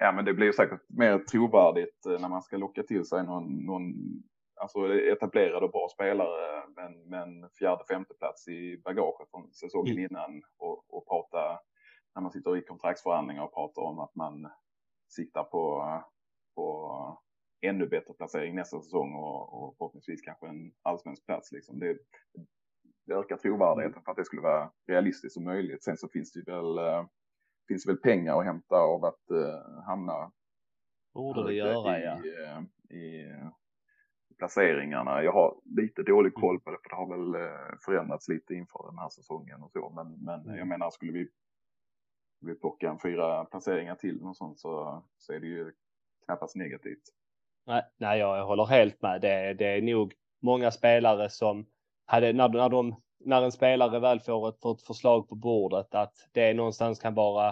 Ja, 0.00 0.12
men 0.12 0.24
det 0.24 0.34
blir 0.34 0.52
säkert 0.52 0.80
mer 0.88 1.18
trovärdigt 1.18 2.06
eh, 2.06 2.20
när 2.20 2.28
man 2.28 2.42
ska 2.42 2.56
locka 2.56 2.82
till 2.82 3.04
sig 3.04 3.24
någon, 3.24 3.66
någon 3.66 3.82
alltså 4.60 4.94
etablerad 4.94 5.62
och 5.62 5.70
bra 5.70 5.88
spelare 5.94 6.62
men, 6.76 7.08
men 7.08 7.50
fjärde, 7.58 7.84
femte 7.90 8.14
plats 8.14 8.48
i 8.48 8.80
bagaget 8.84 9.30
från 9.30 9.52
säsongen 9.52 9.92
mm. 9.92 10.04
innan 10.10 10.42
och, 10.58 10.94
och 10.94 11.06
prata 11.08 11.60
när 12.14 12.22
man 12.22 12.32
sitter 12.32 12.56
i 12.56 12.62
kontraktsförhandlingar 12.62 13.42
och 13.42 13.54
pratar 13.54 13.82
om 13.82 13.98
att 13.98 14.14
man 14.14 14.50
siktar 15.08 15.44
på, 15.44 15.84
på 16.54 17.18
ännu 17.60 17.86
bättre 17.86 18.14
placering 18.14 18.54
nästa 18.54 18.80
säsong 18.80 19.14
och, 19.14 19.62
och 19.62 19.76
förhoppningsvis 19.78 20.20
kanske 20.20 20.48
en 20.48 20.72
allsvensk 20.82 21.26
plats. 21.26 21.52
Liksom. 21.52 21.78
Det, 21.78 21.98
det 23.06 23.14
ökar 23.14 23.36
trovärdigheten 23.36 24.02
för 24.02 24.10
att 24.10 24.16
det 24.16 24.24
skulle 24.24 24.42
vara 24.42 24.72
realistiskt 24.86 25.36
och 25.36 25.42
möjligt. 25.42 25.84
Sen 25.84 25.96
så 25.96 26.08
finns 26.08 26.32
det 26.32 26.52
väl, 26.52 26.78
äh, 26.78 27.06
finns 27.68 27.86
väl 27.88 27.96
pengar 27.96 28.38
att 28.38 28.44
hämta 28.44 28.76
av 28.76 29.04
att 29.04 29.30
äh, 29.30 29.82
hamna 29.86 30.32
Borde 31.14 31.46
det 31.46 31.54
göra, 31.54 31.98
i, 31.98 32.04
ja. 32.04 32.24
I, 32.24 32.44
eh, 32.44 32.98
i, 32.98 33.34
placeringarna. 34.38 35.22
Jag 35.22 35.32
har 35.32 35.60
lite 35.64 36.02
dålig 36.02 36.34
koll 36.34 36.54
mm. 36.54 36.60
på 36.60 36.70
det 36.70 36.78
för 36.82 36.90
det 36.90 36.96
har 36.96 37.16
väl 37.16 37.50
förändrats 37.84 38.28
lite 38.28 38.54
inför 38.54 38.86
den 38.90 38.98
här 38.98 39.08
säsongen 39.08 39.62
och 39.62 39.70
så. 39.70 39.90
Men, 39.90 40.24
men 40.24 40.44
jag 40.46 40.54
mm. 40.54 40.68
menar, 40.68 40.90
skulle 40.90 41.12
vi, 41.12 41.28
vi 42.40 42.54
plocka 42.54 42.90
en 42.90 42.98
fyra 42.98 43.44
placeringar 43.44 43.94
till 43.94 44.22
och 44.22 44.36
sånt 44.36 44.58
så, 44.58 45.02
så 45.16 45.32
är 45.32 45.40
det 45.40 45.46
ju 45.46 45.72
knappast 46.24 46.56
negativt. 46.56 47.02
Nej, 47.68 47.82
nej, 47.98 48.18
jag 48.18 48.46
håller 48.46 48.64
helt 48.64 49.02
med. 49.02 49.20
Det, 49.20 49.54
det 49.54 49.66
är 49.66 49.82
nog 49.82 50.14
många 50.42 50.70
spelare 50.70 51.30
som 51.30 51.66
hade, 52.06 52.32
när, 52.32 52.48
när, 52.48 52.68
de, 52.68 53.02
när 53.24 53.42
en 53.42 53.52
spelare 53.52 54.00
väl 54.00 54.20
får 54.20 54.48
ett, 54.48 54.60
får 54.62 54.74
ett 54.74 54.82
förslag 54.82 55.28
på 55.28 55.34
bordet, 55.34 55.94
att 55.94 56.28
det 56.32 56.54
någonstans 56.54 56.98
kan 56.98 57.14
vara 57.14 57.48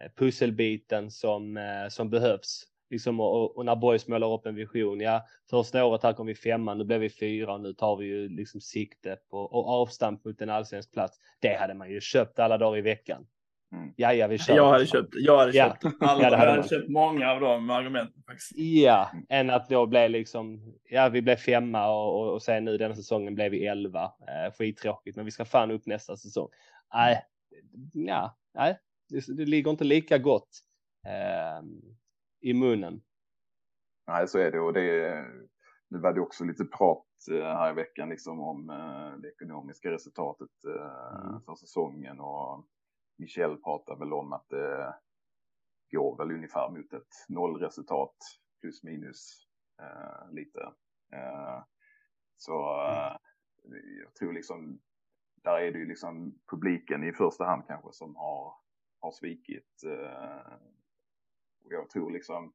eh, 0.00 0.10
pusselbiten 0.16 1.10
som, 1.10 1.56
eh, 1.56 1.88
som 1.88 2.10
behövs. 2.10 2.64
Liksom, 2.90 3.20
och, 3.20 3.56
och 3.56 3.64
när 3.64 3.76
Boys 3.76 4.08
målar 4.08 4.32
upp 4.32 4.46
en 4.46 4.54
vision, 4.54 5.00
ja, 5.00 5.26
första 5.50 5.84
året 5.84 6.02
här 6.02 6.12
kom 6.12 6.26
vi 6.26 6.34
femma, 6.34 6.74
nu 6.74 6.84
blev 6.84 7.00
vi 7.00 7.10
fyra 7.10 7.54
och 7.54 7.60
nu 7.60 7.72
tar 7.72 7.96
vi 7.96 8.06
ju 8.06 8.28
liksom 8.28 8.60
sikte 8.60 9.16
på 9.30 9.38
och 9.38 9.68
avstamp 9.68 10.24
mot 10.24 10.40
en 10.40 10.50
allsvensk 10.50 10.92
plats. 10.92 11.18
Det 11.40 11.54
hade 11.54 11.74
man 11.74 11.90
ju 11.90 12.00
köpt 12.00 12.38
alla 12.38 12.58
dagar 12.58 12.78
i 12.78 12.82
veckan. 12.82 13.26
Mm. 13.72 13.92
Ja, 13.96 14.12
ja, 14.12 14.26
vi 14.26 14.38
kör. 14.38 14.56
Jag 14.56 14.70
hade 14.70 14.86
köpt, 14.86 15.08
jag 15.12 15.38
hade 15.38 15.52
ja. 15.52 15.76
köpt, 15.82 16.02
alla, 16.02 16.22
ja, 16.22 16.36
hade 16.36 16.44
jag 16.44 16.56
hade 16.56 16.68
köpt 16.68 16.88
många 16.88 17.30
av 17.30 17.40
de 17.40 17.70
argumenten. 17.70 18.22
Faktiskt. 18.26 18.52
Ja, 18.56 19.10
än 19.28 19.50
att 19.50 19.68
då 19.68 19.86
bli 19.86 20.08
liksom, 20.08 20.74
ja 20.84 21.08
vi 21.08 21.22
blev 21.22 21.36
femma 21.36 21.90
och, 21.90 22.20
och, 22.20 22.32
och 22.32 22.42
sen 22.42 22.64
nu 22.64 22.78
denna 22.78 22.94
säsongen 22.94 23.34
blev 23.34 23.50
vi 23.50 23.66
elva. 23.66 24.04
Eh, 24.04 24.52
skittråkigt, 24.58 25.16
men 25.16 25.24
vi 25.24 25.30
ska 25.30 25.44
fan 25.44 25.70
upp 25.70 25.86
nästa 25.86 26.16
säsong. 26.16 26.48
Nej, 26.94 27.24
ja, 27.92 28.36
nej, 28.54 28.78
det, 29.08 29.36
det 29.36 29.44
ligger 29.46 29.70
inte 29.70 29.84
lika 29.84 30.18
gott 30.18 30.48
eh, 31.06 31.62
i 32.40 32.54
munnen. 32.54 33.00
Nej, 34.06 34.28
så 34.28 34.38
är 34.38 34.52
det 34.52 34.60
och 34.60 34.72
det, 34.72 35.24
nu 35.88 35.98
var 35.98 36.12
det 36.12 36.20
också 36.20 36.44
lite 36.44 36.64
prat 36.64 37.06
eh, 37.30 37.44
här 37.44 37.70
i 37.70 37.74
veckan 37.74 38.08
liksom 38.08 38.40
om 38.40 38.70
eh, 38.70 39.20
det 39.22 39.28
ekonomiska 39.28 39.90
resultatet 39.90 40.64
eh, 40.66 41.28
mm. 41.28 41.40
för 41.40 41.54
säsongen 41.54 42.20
och 42.20 42.66
Michel 43.20 43.56
pratar 43.56 43.96
väl 43.96 44.12
om 44.12 44.32
att 44.32 44.48
det 44.48 44.94
går 45.90 46.16
väl 46.16 46.30
ungefär 46.30 46.68
mot 46.70 46.92
ett 46.92 47.26
nollresultat 47.28 48.16
plus 48.60 48.82
minus 48.82 49.46
eh, 49.80 50.32
lite. 50.32 50.60
Eh, 51.12 51.62
så 52.36 52.82
eh, 52.82 53.16
jag 54.02 54.14
tror 54.14 54.32
liksom, 54.32 54.80
där 55.34 55.60
är 55.60 55.72
det 55.72 55.78
ju 55.78 55.86
liksom 55.86 56.38
publiken 56.50 57.04
i 57.04 57.12
första 57.12 57.44
hand 57.44 57.62
kanske 57.66 57.92
som 57.92 58.16
har, 58.16 58.54
har 59.00 59.10
svikit. 59.10 59.82
Eh, 59.86 60.52
och 61.64 61.72
jag 61.72 61.90
tror 61.90 62.10
liksom 62.10 62.52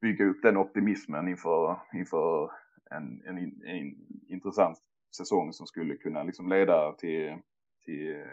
bygga 0.00 0.24
upp 0.24 0.42
den 0.42 0.56
optimismen 0.56 1.28
inför, 1.28 1.80
inför 1.92 2.52
en, 2.90 3.22
en, 3.26 3.38
en 3.64 4.06
intressant 4.28 4.78
säsong 5.16 5.52
som 5.52 5.66
skulle 5.66 5.96
kunna 5.96 6.22
liksom 6.22 6.48
leda 6.48 6.92
till 6.92 7.38
till 7.84 8.16
eh, 8.16 8.26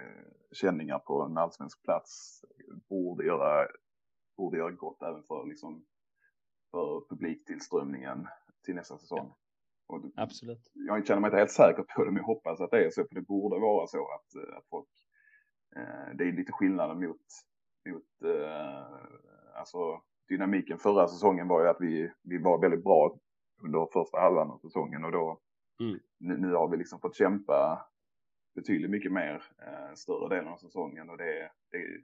känningar 0.52 1.00
på 1.00 1.22
en 1.22 1.38
allsvensk 1.38 1.84
plats 1.84 2.42
borde 2.90 3.26
göra, 3.26 3.68
borde 4.38 4.58
göra 4.58 4.72
gott 4.72 5.02
även 5.02 5.24
för, 5.24 5.46
liksom, 5.46 5.86
för 6.72 7.10
publiktillströmningen 7.10 8.28
till 8.66 8.76
nästa 8.76 8.98
säsong. 8.98 9.34
Och 9.88 10.02
Absolut. 10.16 10.72
Jag 10.74 11.08
känner 11.08 11.22
mig 11.22 11.28
inte 11.28 11.38
helt 11.38 11.52
säker 11.52 11.84
på 11.84 12.04
det, 12.06 12.12
men 12.12 12.18
jag 12.18 12.24
hoppas 12.24 12.62
att 12.62 12.72
det 12.72 12.86
är 12.86 12.90
så, 12.90 13.06
för 13.08 13.16
det 13.16 13.22
borde 13.22 13.60
vara 13.60 13.88
så 13.88 13.98
att, 13.98 14.36
eh, 14.36 14.58
att 14.58 14.68
folk, 14.70 14.90
eh, 15.76 16.16
det 16.16 16.24
är 16.24 16.32
lite 16.32 16.52
skillnaden 16.52 17.00
mot, 17.00 17.22
mot 17.90 18.32
eh, 18.34 19.60
alltså 19.60 20.02
dynamiken 20.30 20.78
förra 20.78 21.08
säsongen 21.08 21.48
var 21.48 21.62
ju 21.62 21.68
att 21.68 21.82
vi, 21.82 22.12
vi 22.24 22.38
var 22.38 22.62
väldigt 22.62 22.84
bra 22.84 23.18
under 23.64 23.88
första 23.94 24.20
halvan 24.20 24.52
av 24.52 24.58
säsongen 24.58 25.06
och 25.06 25.12
då 25.12 25.40
mm. 25.80 26.00
nu, 26.18 26.38
nu, 26.38 26.54
har 26.54 26.68
vi 26.68 26.78
liksom 26.78 27.00
fått 27.00 27.16
kämpa 27.16 27.90
betydligt 28.58 28.92
mycket 28.92 29.12
mer 29.12 29.44
eh, 29.68 29.94
större 29.96 30.36
delen 30.36 30.54
av 30.54 30.58
säsongen 30.58 31.10
och 31.10 31.18
det, 31.18 31.52
det, 31.72 32.02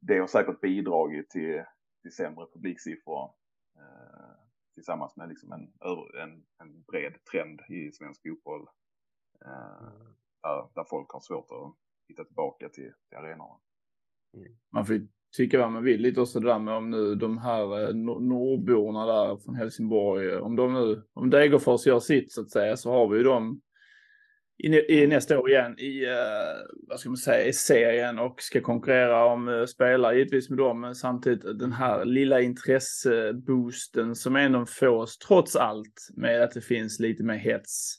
det 0.00 0.18
har 0.18 0.26
säkert 0.26 0.60
bidragit 0.60 1.30
till, 1.30 1.62
till 2.02 2.12
sämre 2.12 2.46
publiksiffror 2.52 3.30
eh, 3.76 4.34
tillsammans 4.74 5.16
med 5.16 5.28
liksom 5.28 5.52
en, 5.52 5.72
en, 6.22 6.44
en 6.58 6.82
bred 6.82 7.14
trend 7.30 7.60
i 7.68 7.92
svensk 7.92 8.22
fotboll 8.22 8.66
eh, 9.44 9.88
mm. 9.88 10.14
där, 10.42 10.68
där 10.74 10.84
folk 10.84 11.10
har 11.10 11.20
svårt 11.20 11.50
att 11.50 11.74
hitta 12.08 12.24
tillbaka 12.24 12.68
till, 12.68 12.92
till 13.08 13.18
arenorna. 13.18 13.60
Mm. 14.36 14.56
Man 14.72 14.86
får 14.86 15.00
tycka 15.36 15.58
vad 15.58 15.72
man 15.72 15.84
vill 15.84 16.00
lite 16.00 16.20
också 16.20 16.40
det 16.40 16.46
där 16.46 16.58
med 16.58 16.74
om 16.74 16.90
nu 16.90 17.14
de 17.14 17.38
här 17.38 17.88
eh, 17.88 17.94
nordborna 18.20 19.06
där 19.06 19.36
från 19.36 19.54
Helsingborg, 19.54 20.36
om 20.36 20.56
de 20.56 20.74
nu, 20.74 21.02
om 21.12 21.30
Degerfors 21.30 21.86
gör 21.86 22.00
sitt 22.00 22.32
så 22.32 22.40
att 22.40 22.50
säga 22.50 22.76
så 22.76 22.90
har 22.90 23.08
vi 23.08 23.16
ju 23.16 23.22
dem 23.22 23.60
i, 24.58 25.00
i 25.02 25.06
nästa 25.06 25.38
år 25.38 25.50
igen 25.50 25.78
i, 25.78 26.06
uh, 26.06 26.12
vad 26.88 27.00
ska 27.00 27.08
man 27.08 27.16
säga, 27.16 27.46
i 27.46 27.52
serien 27.52 28.18
och 28.18 28.42
ska 28.42 28.60
konkurrera 28.60 29.24
om 29.24 29.48
uh, 29.48 29.66
spelare 29.66 30.16
givetvis 30.16 30.50
med 30.50 30.58
dem. 30.58 30.80
Men 30.80 30.94
samtidigt 30.94 31.58
den 31.58 31.72
här 31.72 32.04
lilla 32.04 32.40
intresseboosten 32.40 34.14
som 34.14 34.36
ändå 34.36 34.66
fås 34.66 35.18
trots 35.18 35.56
allt 35.56 36.08
med 36.16 36.42
att 36.42 36.50
det 36.50 36.60
finns 36.60 37.00
lite 37.00 37.22
mer 37.22 37.36
hets 37.36 37.96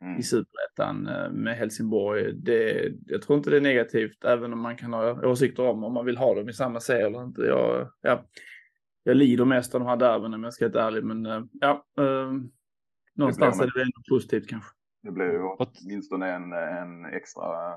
mm. 0.00 0.18
i 0.18 0.22
superettan 0.22 1.08
uh, 1.08 1.30
med 1.30 1.56
Helsingborg. 1.56 2.32
Det, 2.32 2.92
jag 3.06 3.22
tror 3.22 3.38
inte 3.38 3.50
det 3.50 3.56
är 3.56 3.60
negativt 3.60 4.24
även 4.24 4.52
om 4.52 4.60
man 4.60 4.76
kan 4.76 4.92
ha 4.92 5.26
åsikter 5.26 5.62
om 5.62 5.84
om 5.84 5.94
man 5.94 6.06
vill 6.06 6.16
ha 6.16 6.34
dem 6.34 6.48
i 6.48 6.52
samma 6.52 6.80
serie 6.80 7.06
eller 7.06 7.24
inte. 7.24 7.42
Jag, 7.42 7.90
ja, 8.02 8.24
jag 9.02 9.16
lider 9.16 9.44
mest 9.44 9.74
av 9.74 9.80
de 9.80 9.88
här 9.88 9.96
derbyna 9.96 10.36
om 10.36 10.44
jag 10.44 10.54
ska 10.54 10.68
vara 10.68 10.84
ärlig 10.84 11.04
men 11.04 11.48
ja, 11.52 11.86
någonstans 13.14 13.60
är 13.60 13.70
det 13.74 13.82
ändå 13.82 14.02
positivt 14.08 14.48
kanske. 14.48 14.77
Det 15.08 15.12
blir 15.12 15.26
ju 15.26 15.42
åtminstone 15.42 16.32
en, 16.32 16.52
en 16.52 17.04
extra 17.04 17.76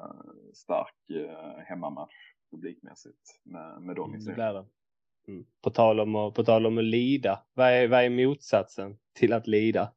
stark 0.54 1.10
eh, 1.10 1.64
hemmamatch 1.66 2.14
publikmässigt 2.52 3.40
med, 3.44 3.82
med 3.82 3.96
dem 3.96 4.16
i 4.16 4.22
sig. 4.22 4.36
Det 4.36 4.66
mm. 5.28 5.46
På, 5.62 5.70
tal 5.70 6.00
om 6.00 6.16
att, 6.16 6.34
på 6.34 6.44
tal 6.44 6.66
om 6.66 6.78
att 6.78 6.84
lida, 6.84 7.44
vad 7.54 7.68
är, 7.68 7.88
vad 7.88 8.04
är 8.04 8.10
motsatsen 8.10 8.98
till 9.14 9.34
att 9.34 9.48
lida? 9.48 9.94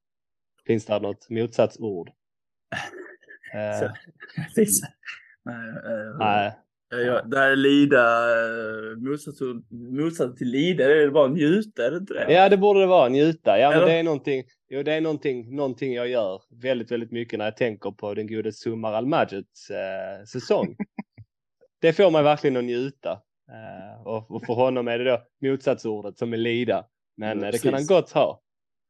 Finns 0.67 0.87
det 0.87 1.01
något 1.01 1.31
motsatsord? 1.31 2.09
eh. 3.55 3.81
Nej, 5.43 5.69
eh, 5.69 6.19
Nej. 6.19 6.59
Ja, 7.01 7.23
där 7.23 7.57
lida, 7.57 8.01
eh, 8.31 8.97
motsats, 9.71 10.39
till 10.39 10.49
lida, 10.49 10.89
det 10.89 11.03
är 11.03 11.11
bara 11.11 11.29
njuta, 11.29 11.87
är 11.87 11.91
det 11.91 11.97
inte 11.97 12.15
det? 12.15 12.33
Ja, 12.33 12.49
det 12.49 12.57
borde 12.57 12.81
det 12.81 12.87
vara, 12.87 13.09
njuta. 13.09 13.59
Ja, 13.59 13.71
men 13.71 13.81
det 13.81 13.93
är 13.93 14.03
någonting, 14.03 14.45
jo, 14.69 14.83
det 14.83 14.93
är 14.93 15.01
någonting, 15.01 15.57
någonting 15.57 15.95
jag 15.95 16.09
gör 16.09 16.43
väldigt, 16.63 16.91
väldigt 16.91 17.13
mycket 17.13 17.39
när 17.39 17.45
jag 17.45 17.57
tänker 17.57 17.91
på 17.91 18.15
den 18.15 18.27
gode 18.27 18.53
Sumar 18.53 18.93
Al-Majids 18.93 19.71
eh, 19.71 20.25
säsong. 20.25 20.77
det 21.81 21.93
får 21.93 22.11
mig 22.11 22.23
verkligen 22.23 22.57
att 22.57 22.65
njuta. 22.65 23.11
Eh, 23.51 24.07
och, 24.07 24.31
och, 24.31 24.47
för 24.47 24.55
honom 24.55 24.89
är 24.89 24.99
det 24.99 25.05
då 25.05 25.49
motsatsordet 25.49 26.19
som 26.19 26.33
är 26.33 26.37
lida. 26.37 26.87
Men 27.17 27.43
ja, 27.43 27.51
det 27.51 27.63
kan 27.63 27.75
han 27.75 27.87
gott 27.87 28.13
ha, 28.13 28.43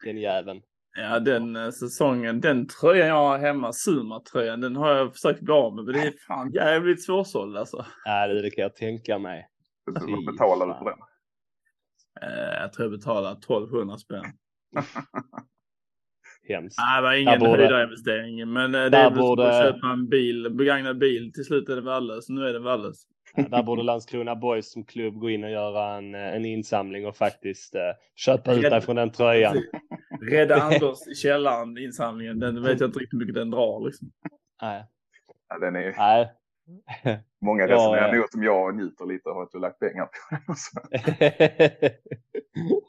den 0.05 0.19
jäveln. 0.19 0.63
Ja, 0.97 1.21
den 1.21 1.57
eh, 1.57 1.71
säsongen, 1.71 2.41
den 2.41 2.69
tröjan 2.69 3.09
jag 3.09 3.15
har 3.15 3.39
hemma, 3.39 3.73
Suma-tröjan, 3.73 4.61
den 4.61 4.77
har 4.77 4.91
jag 4.91 5.13
försökt 5.13 5.41
bli 5.41 5.55
av 5.55 5.75
med. 5.75 5.85
Men 5.85 5.95
det 5.95 6.01
är 6.01 6.13
fan 6.27 6.53
jävligt 6.53 7.05
svårsåld 7.05 7.57
alltså. 7.57 7.87
Ja, 8.05 8.27
det 8.27 8.51
kan 8.51 8.63
jag 8.63 8.77
tänka 8.77 9.19
mig. 9.19 9.49
Vad 9.87 10.35
betalar 10.35 10.67
du 10.67 10.75
för 10.75 10.85
den? 10.85 10.99
Eh, 12.23 12.61
jag 12.61 12.73
tror 12.73 12.85
jag 12.85 12.99
betalar 12.99 13.33
1200 13.33 13.99
spänn. 13.99 14.25
Hemskt. 16.49 16.79
Nej, 16.79 16.97
det 16.97 17.03
var 17.03 17.13
ingen 17.15 17.41
borde... 17.41 17.63
höjdarinvestering. 17.63 18.53
Men 18.53 18.75
eh, 18.75 18.85
det 18.85 18.97
är 18.97 19.11
borde... 19.11 19.49
att 19.49 19.65
köpa 19.65 19.87
en 19.87 20.09
bil, 20.09 20.51
begagnad 20.51 20.99
bil. 20.99 21.33
Till 21.33 21.45
slut 21.45 21.69
är 21.69 21.77
det 21.77 21.83
värdelöst. 21.83 22.29
Nu 22.29 22.49
är 22.49 22.53
det 22.53 22.61
värdelöst. 22.61 23.09
Ja, 23.37 23.49
där 23.49 23.63
borde 23.63 23.83
Landskrona 23.83 24.37
Boys 24.37 24.73
som 24.73 24.85
klubb 24.85 25.15
gå 25.15 25.31
in 25.31 25.45
och 25.45 25.51
göra 25.51 25.97
en, 25.97 26.15
en 26.15 26.45
insamling 26.45 27.07
och 27.07 27.17
faktiskt 27.17 27.75
uh, 27.75 27.81
köpa 28.15 28.55
ut 28.55 28.63
dig 28.63 28.81
från 28.81 28.97
den 28.97 29.11
tröjan. 29.11 29.57
Rädda 30.31 30.55
Anders 30.63 31.09
i 31.09 31.15
källaren, 31.15 31.79
insamlingen. 31.79 32.39
Den 32.39 32.63
vet 32.63 32.81
jag 32.81 32.89
inte 32.89 32.99
riktigt 32.99 33.13
hur 33.13 33.19
mycket 33.19 33.35
den 33.35 33.51
drar 33.51 33.87
liksom. 33.87 34.11
Nej. 34.63 34.87
Ja, 35.49 35.59
den 35.59 35.77
är... 35.77 35.95
Nej. 35.97 36.33
Många 37.41 37.67
resonerar 37.67 38.09
ja, 38.09 38.15
nog 38.15 38.29
som 38.31 38.43
jag 38.43 38.77
njuter 38.77 39.07
lite 39.07 39.29
av 39.29 39.39
att 39.39 39.51
du 39.53 39.59
lagt 39.59 39.79
pengar 39.79 40.07
på 40.07 40.55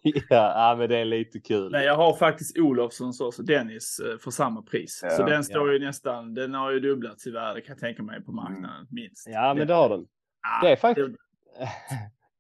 ja, 0.30 0.70
ja, 0.70 0.76
men 0.78 0.90
det 0.90 0.98
är 0.98 1.06
lite 1.06 1.40
kul. 1.40 1.72
Nej, 1.72 1.86
jag 1.86 1.96
har 1.96 2.14
faktiskt 2.14 2.58
Olofssons 2.58 3.22
och 3.22 3.46
Dennis 3.46 4.00
eh, 4.00 4.18
för 4.18 4.32
samma 4.32 4.62
pris. 4.62 5.00
Ja, 5.04 5.10
så 5.10 5.26
den 5.26 5.44
står 5.44 5.74
ju 5.74 5.80
nästan, 5.80 6.34
den 6.34 6.54
har 6.54 6.72
ju 6.72 6.80
dubblats 6.80 7.28
i 7.28 7.32
värde 7.32 7.62
kan 7.62 7.74
jag 7.74 7.80
tänka 7.80 8.04
mig 8.04 8.24
på 8.24 8.32
marknaden 8.32 8.76
mm. 8.76 8.88
minst. 8.90 9.28
Ja, 9.28 9.54
men 9.54 9.68
det 9.68 9.74
har 9.74 9.90
den. 9.90 10.08
Ah, 10.42 10.66
det 10.66 10.72
är 10.72 10.76
faktiskt... 10.76 11.08
Det... 11.08 11.16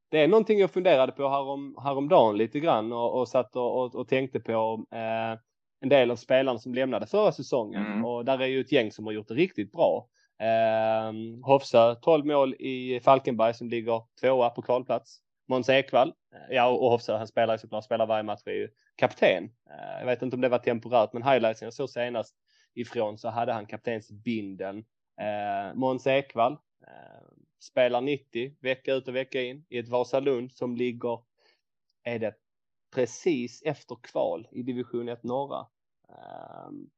det 0.09 0.19
är 0.19 0.27
någonting 0.27 0.59
jag 0.59 0.71
funderade 0.71 1.11
på 1.11 1.29
härom, 1.29 1.77
häromdagen 1.83 2.37
lite 2.37 2.59
grann 2.59 2.93
och, 2.93 3.19
och 3.19 3.27
satt 3.27 3.55
och, 3.55 3.81
och, 3.81 3.95
och 3.95 4.07
tänkte 4.07 4.39
på 4.39 4.85
eh, 4.91 5.39
en 5.81 5.89
del 5.89 6.11
av 6.11 6.15
spelarna 6.15 6.59
som 6.59 6.73
lämnade 6.73 7.07
förra 7.07 7.31
säsongen 7.31 7.85
mm. 7.85 8.05
och 8.05 8.25
där 8.25 8.39
är 8.39 8.47
ju 8.47 8.61
ett 8.61 8.71
gäng 8.71 8.91
som 8.91 9.05
har 9.05 9.13
gjort 9.13 9.27
det 9.27 9.33
riktigt 9.33 9.71
bra. 9.71 10.07
Eh, 10.39 11.13
Hofsa 11.43 11.95
12 11.95 12.25
mål 12.25 12.53
i 12.53 12.99
Falkenberg 13.03 13.53
som 13.53 13.69
ligger 13.69 14.01
tvåa 14.21 14.49
på 14.49 14.61
kvalplats. 14.61 15.17
Måns 15.47 15.69
Ekvall, 15.69 16.07
eh, 16.07 16.55
ja 16.55 16.67
och 16.67 16.91
Hofsa 16.91 17.17
han 17.17 17.27
spelar 17.27 17.53
ju 17.53 17.57
såklart, 17.57 17.83
spelar 17.83 18.05
varje 18.05 18.23
match, 18.23 18.41
är 18.45 18.51
ju 18.51 18.69
kapten. 18.95 19.43
Eh, 19.43 19.99
jag 19.99 20.05
vet 20.05 20.21
inte 20.21 20.35
om 20.35 20.41
det 20.41 20.49
var 20.49 20.57
temporärt 20.57 21.13
men 21.13 21.23
highlightsen 21.23 21.65
jag 21.65 21.73
såg 21.73 21.89
senast 21.89 22.35
ifrån 22.75 23.17
så 23.17 23.29
hade 23.29 23.53
han 23.53 23.65
kaptensbinden. 23.65 24.77
Eh, 25.21 25.75
Måns 25.75 26.07
Ekvall 26.07 26.53
eh, 26.87 27.44
spelar 27.65 28.01
90 28.01 28.55
vecka 28.59 28.93
ut 28.93 29.07
och 29.07 29.15
vecka 29.15 29.41
in 29.41 29.65
i 29.69 29.77
ett 29.77 29.89
Vasalund 29.89 30.51
som 30.51 30.75
ligger, 30.75 31.19
är 32.03 32.19
det 32.19 32.35
precis 32.95 33.61
efter 33.65 33.97
kval 34.01 34.47
i 34.51 34.63
division 34.63 35.09
1 35.09 35.23
norra. 35.23 35.67
Um, 36.67 36.89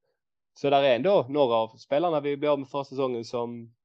så 0.54 0.70
där 0.70 0.84
är 0.84 0.96
ändå 0.96 1.26
några 1.30 1.56
av 1.56 1.78
spelarna 1.78 2.20
vi 2.20 2.38
blev 2.38 2.52
av 2.52 2.60
med 2.60 2.70
förra 2.70 2.84
säsongen 2.84 3.26
som 3.26 3.76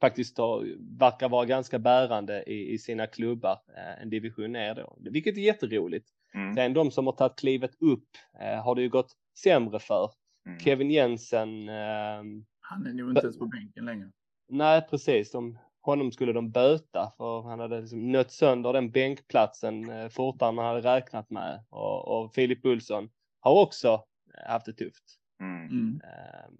faktiskt 0.00 0.38
har, 0.38 0.76
verkar 0.98 1.28
vara 1.28 1.44
ganska 1.44 1.78
bärande 1.78 2.42
i, 2.46 2.72
i 2.72 2.78
sina 2.78 3.06
klubbar, 3.06 3.58
eh, 3.76 4.02
en 4.02 4.10
division 4.10 4.52
ner 4.52 4.74
då, 4.74 4.96
vilket 5.00 5.36
är 5.36 5.40
jätteroligt. 5.40 6.08
Mm. 6.34 6.54
Sen 6.54 6.72
de 6.72 6.90
som 6.90 7.06
har 7.06 7.12
tagit 7.12 7.38
klivet 7.38 7.82
upp 7.82 8.08
eh, 8.40 8.64
har 8.64 8.74
det 8.74 8.82
ju 8.82 8.88
gått 8.88 9.12
sämre 9.42 9.78
för. 9.78 10.10
Mm. 10.46 10.58
Kevin 10.58 10.90
Jensen. 10.90 11.68
Eh, 11.68 12.22
Han 12.60 12.86
är 12.86 12.92
nog 12.92 13.10
inte 13.10 13.20
ens 13.20 13.38
på 13.38 13.46
bänken 13.46 13.84
längre. 13.84 14.10
Nej, 14.48 14.86
precis. 14.90 15.32
De 15.32 15.58
honom 15.80 16.12
skulle 16.12 16.32
de 16.32 16.50
böta 16.50 17.12
för 17.16 17.42
han 17.42 17.60
hade 17.60 17.80
liksom 17.80 18.12
nött 18.12 18.30
sönder 18.30 18.72
den 18.72 18.90
bänkplatsen 18.90 19.90
eh, 19.90 20.08
fortare 20.08 20.48
än 20.48 20.54
man 20.54 20.66
hade 20.66 20.96
räknat 20.96 21.30
med. 21.30 21.64
Och, 21.70 22.08
och 22.08 22.34
Filip 22.34 22.64
Olsson 22.64 23.10
har 23.40 23.62
också 23.62 24.04
haft 24.46 24.66
det 24.66 24.72
tufft. 24.72 25.04
Mm. 25.40 25.66
mm. 25.66 26.00
Ehm, 26.04 26.54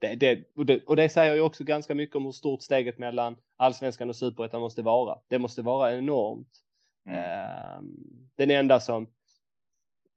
det, 0.00 0.14
det, 0.14 0.44
och, 0.56 0.66
det, 0.66 0.84
och 0.84 0.96
det 0.96 1.08
säger 1.08 1.34
ju 1.34 1.40
också 1.40 1.64
ganska 1.64 1.94
mycket 1.94 2.16
om 2.16 2.24
hur 2.24 2.32
stort 2.32 2.62
steget 2.62 2.98
mellan 2.98 3.36
allsvenskan 3.56 4.08
och 4.08 4.16
superettan 4.16 4.60
måste 4.60 4.82
vara. 4.82 5.18
Det 5.28 5.38
måste 5.38 5.62
vara 5.62 5.96
enormt. 5.96 6.48
Mm. 7.06 7.18
Ehm, 7.18 7.96
den 8.36 8.50
enda 8.50 8.80
som, 8.80 9.06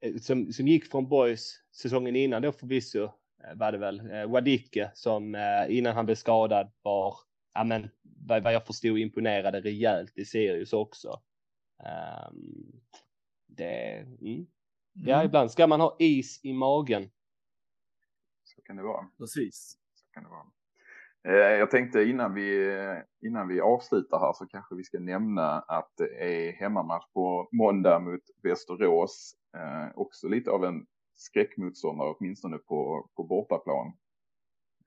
eh, 0.01 0.15
som, 0.15 0.53
som 0.53 0.67
gick 0.67 0.91
från 0.91 1.07
Boys 1.07 1.53
säsongen 1.75 2.15
innan 2.15 2.41
då 2.41 2.51
förvisso 2.51 3.03
eh, 3.03 3.55
var 3.55 3.71
det 3.71 3.77
väl 3.77 4.27
Wadike 4.27 4.91
som 4.93 5.36
innan 5.69 5.95
han 5.95 6.05
blev 6.05 6.15
skadad 6.15 6.71
var 6.82 7.15
ja 7.54 7.64
men 7.64 7.89
vad 8.28 8.54
jag 8.54 8.66
förstod 8.66 8.97
imponerade 8.97 9.62
rejält 9.62 10.18
i 10.18 10.26
Sirius 10.26 10.74
också. 10.74 11.22
Um, 12.30 12.82
det, 13.47 13.97
mm. 14.22 14.47
Ja, 14.93 15.16
mm. 15.16 15.26
ibland 15.26 15.52
ska 15.52 15.68
man 15.68 15.82
ha 15.82 15.95
is 15.99 16.39
i 16.43 16.54
magen. 16.54 17.10
Så 18.43 18.62
kan 18.62 18.76
det 18.76 18.84
vara. 18.84 19.08
Precis. 19.18 19.78
Så 19.93 20.12
kan 20.12 20.24
det 20.24 20.30
vara. 20.30 20.45
Eh, 21.24 21.60
jag 21.60 21.72
tänkte 21.72 22.04
innan 22.04 22.34
vi, 22.34 22.78
innan 23.22 23.47
vi 23.47 23.62
avslutar 23.62 24.20
här 24.20 24.34
så 24.34 24.47
kanske 24.47 24.76
vi 24.76 24.84
ska 24.84 24.99
nämna 24.99 25.60
att 25.60 25.93
det 25.97 26.24
är 26.24 26.52
hemmamatch 26.52 27.06
på 27.14 27.49
måndag 27.52 27.99
mot 27.99 28.22
Västerås. 28.43 29.36
Eh, 29.58 29.97
också 29.97 30.28
lite 30.28 30.52
av 30.52 30.66
en 30.66 30.86
skräckmotståndare 31.16 32.14
åtminstone 32.18 32.58
på, 32.58 33.10
på 33.16 33.24
bortaplan. 33.24 33.88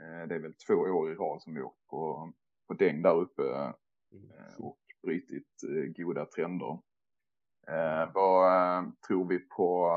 Eh, 0.01 0.29
det 0.29 0.35
är 0.35 0.39
väl 0.39 0.55
två 0.55 0.75
år 0.75 1.12
i 1.12 1.15
rad 1.15 1.43
som 1.43 1.55
vi 1.55 1.62
åkt 1.62 1.87
på, 1.87 2.33
på 2.67 2.75
däng 2.75 3.03
där 3.03 3.15
uppe 3.15 3.43
eh, 3.43 4.59
och 4.59 4.79
brutit 5.03 5.62
eh, 5.69 6.05
goda 6.05 6.27
trender. 6.27 6.79
Eh, 7.69 8.12
vad 8.15 8.93
tror 9.09 9.29
vi 9.29 9.39
på? 9.39 9.91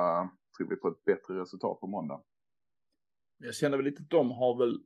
Tror 0.57 0.69
vi 0.69 0.75
på 0.75 0.87
ett 0.87 1.05
bättre 1.05 1.41
resultat 1.41 1.79
på 1.79 1.87
måndag? 1.87 2.21
Jag 3.43 3.55
känner 3.55 3.77
väl 3.77 3.85
lite 3.85 4.01
att 4.01 4.09
de 4.09 4.31
har 4.31 4.57
väl 4.57 4.79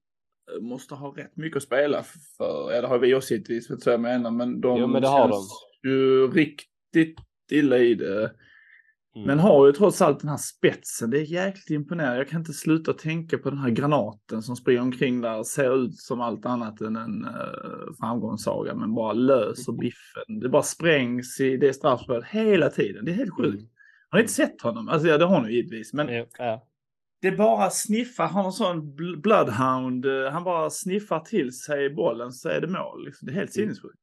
måste 0.61 0.95
ha 0.95 1.17
rätt 1.17 1.37
mycket 1.37 1.57
att 1.57 1.63
spela 1.63 2.03
för. 2.37 2.71
Ja, 2.71 2.81
det 2.81 2.87
har 2.87 2.99
vi 2.99 3.15
åsiktsvis, 3.15 3.71
vet 3.71 3.85
jag 3.85 4.01
menar, 4.01 4.31
men 4.31 4.61
de 4.61 4.79
jo, 4.79 4.87
men 4.87 5.01
det 5.01 5.07
har 5.07 5.29
känns 5.29 5.49
de. 5.81 5.89
ju 5.89 6.27
riktigt 6.27 7.19
illa 7.51 7.77
i 7.77 7.95
det. 7.95 8.35
Mm. 9.15 9.27
Men 9.27 9.39
har 9.39 9.67
ju 9.67 9.73
trots 9.73 10.01
allt 10.01 10.19
den 10.19 10.29
här 10.29 10.37
spetsen. 10.37 11.09
Det 11.09 11.19
är 11.19 11.23
jäkligt 11.23 11.69
imponerande. 11.69 12.17
Jag 12.17 12.29
kan 12.29 12.39
inte 12.39 12.53
sluta 12.53 12.93
tänka 12.93 13.37
på 13.37 13.49
den 13.49 13.59
här 13.59 13.69
granaten 13.69 14.41
som 14.41 14.55
springer 14.55 14.81
omkring 14.81 15.21
där. 15.21 15.43
Ser 15.43 15.85
ut 15.85 15.95
som 15.95 16.21
allt 16.21 16.45
annat 16.45 16.81
än 16.81 16.95
en 16.95 17.25
uh, 17.25 17.93
framgångssaga. 17.99 18.75
Men 18.75 18.93
bara 18.93 19.13
löser 19.13 19.73
biffen. 19.73 20.39
Det 20.41 20.49
bara 20.49 20.63
sprängs 20.63 21.39
i 21.39 21.57
det 21.57 21.73
straffspelet 21.73 22.25
hela 22.25 22.69
tiden. 22.69 23.05
Det 23.05 23.11
är 23.11 23.15
helt 23.15 23.37
sjukt. 23.37 23.59
Mm. 23.59 23.69
Har 24.09 24.17
ni 24.17 24.21
inte 24.21 24.33
sett 24.33 24.61
honom? 24.61 24.89
Alltså 24.89 25.07
ja, 25.07 25.17
det 25.17 25.25
har 25.25 25.41
ni 25.41 25.51
givetvis. 25.51 25.93
Men 25.93 26.25
ja. 26.37 26.67
det 27.21 27.31
bara 27.31 27.69
sniffar. 27.69 28.27
Han 28.27 28.35
har 28.35 28.45
en 28.45 28.51
sån 28.51 28.95
bloodhound. 29.21 30.05
Han 30.31 30.43
bara 30.43 30.69
sniffar 30.69 31.19
till 31.19 31.53
sig 31.53 31.89
bollen 31.89 32.31
så 32.31 32.49
är 32.49 32.61
det 32.61 32.67
mål. 32.67 33.05
Liksom. 33.05 33.25
Det 33.25 33.31
är 33.31 33.35
helt 33.35 33.57
mm. 33.57 33.67
sinnessjukt. 33.67 33.99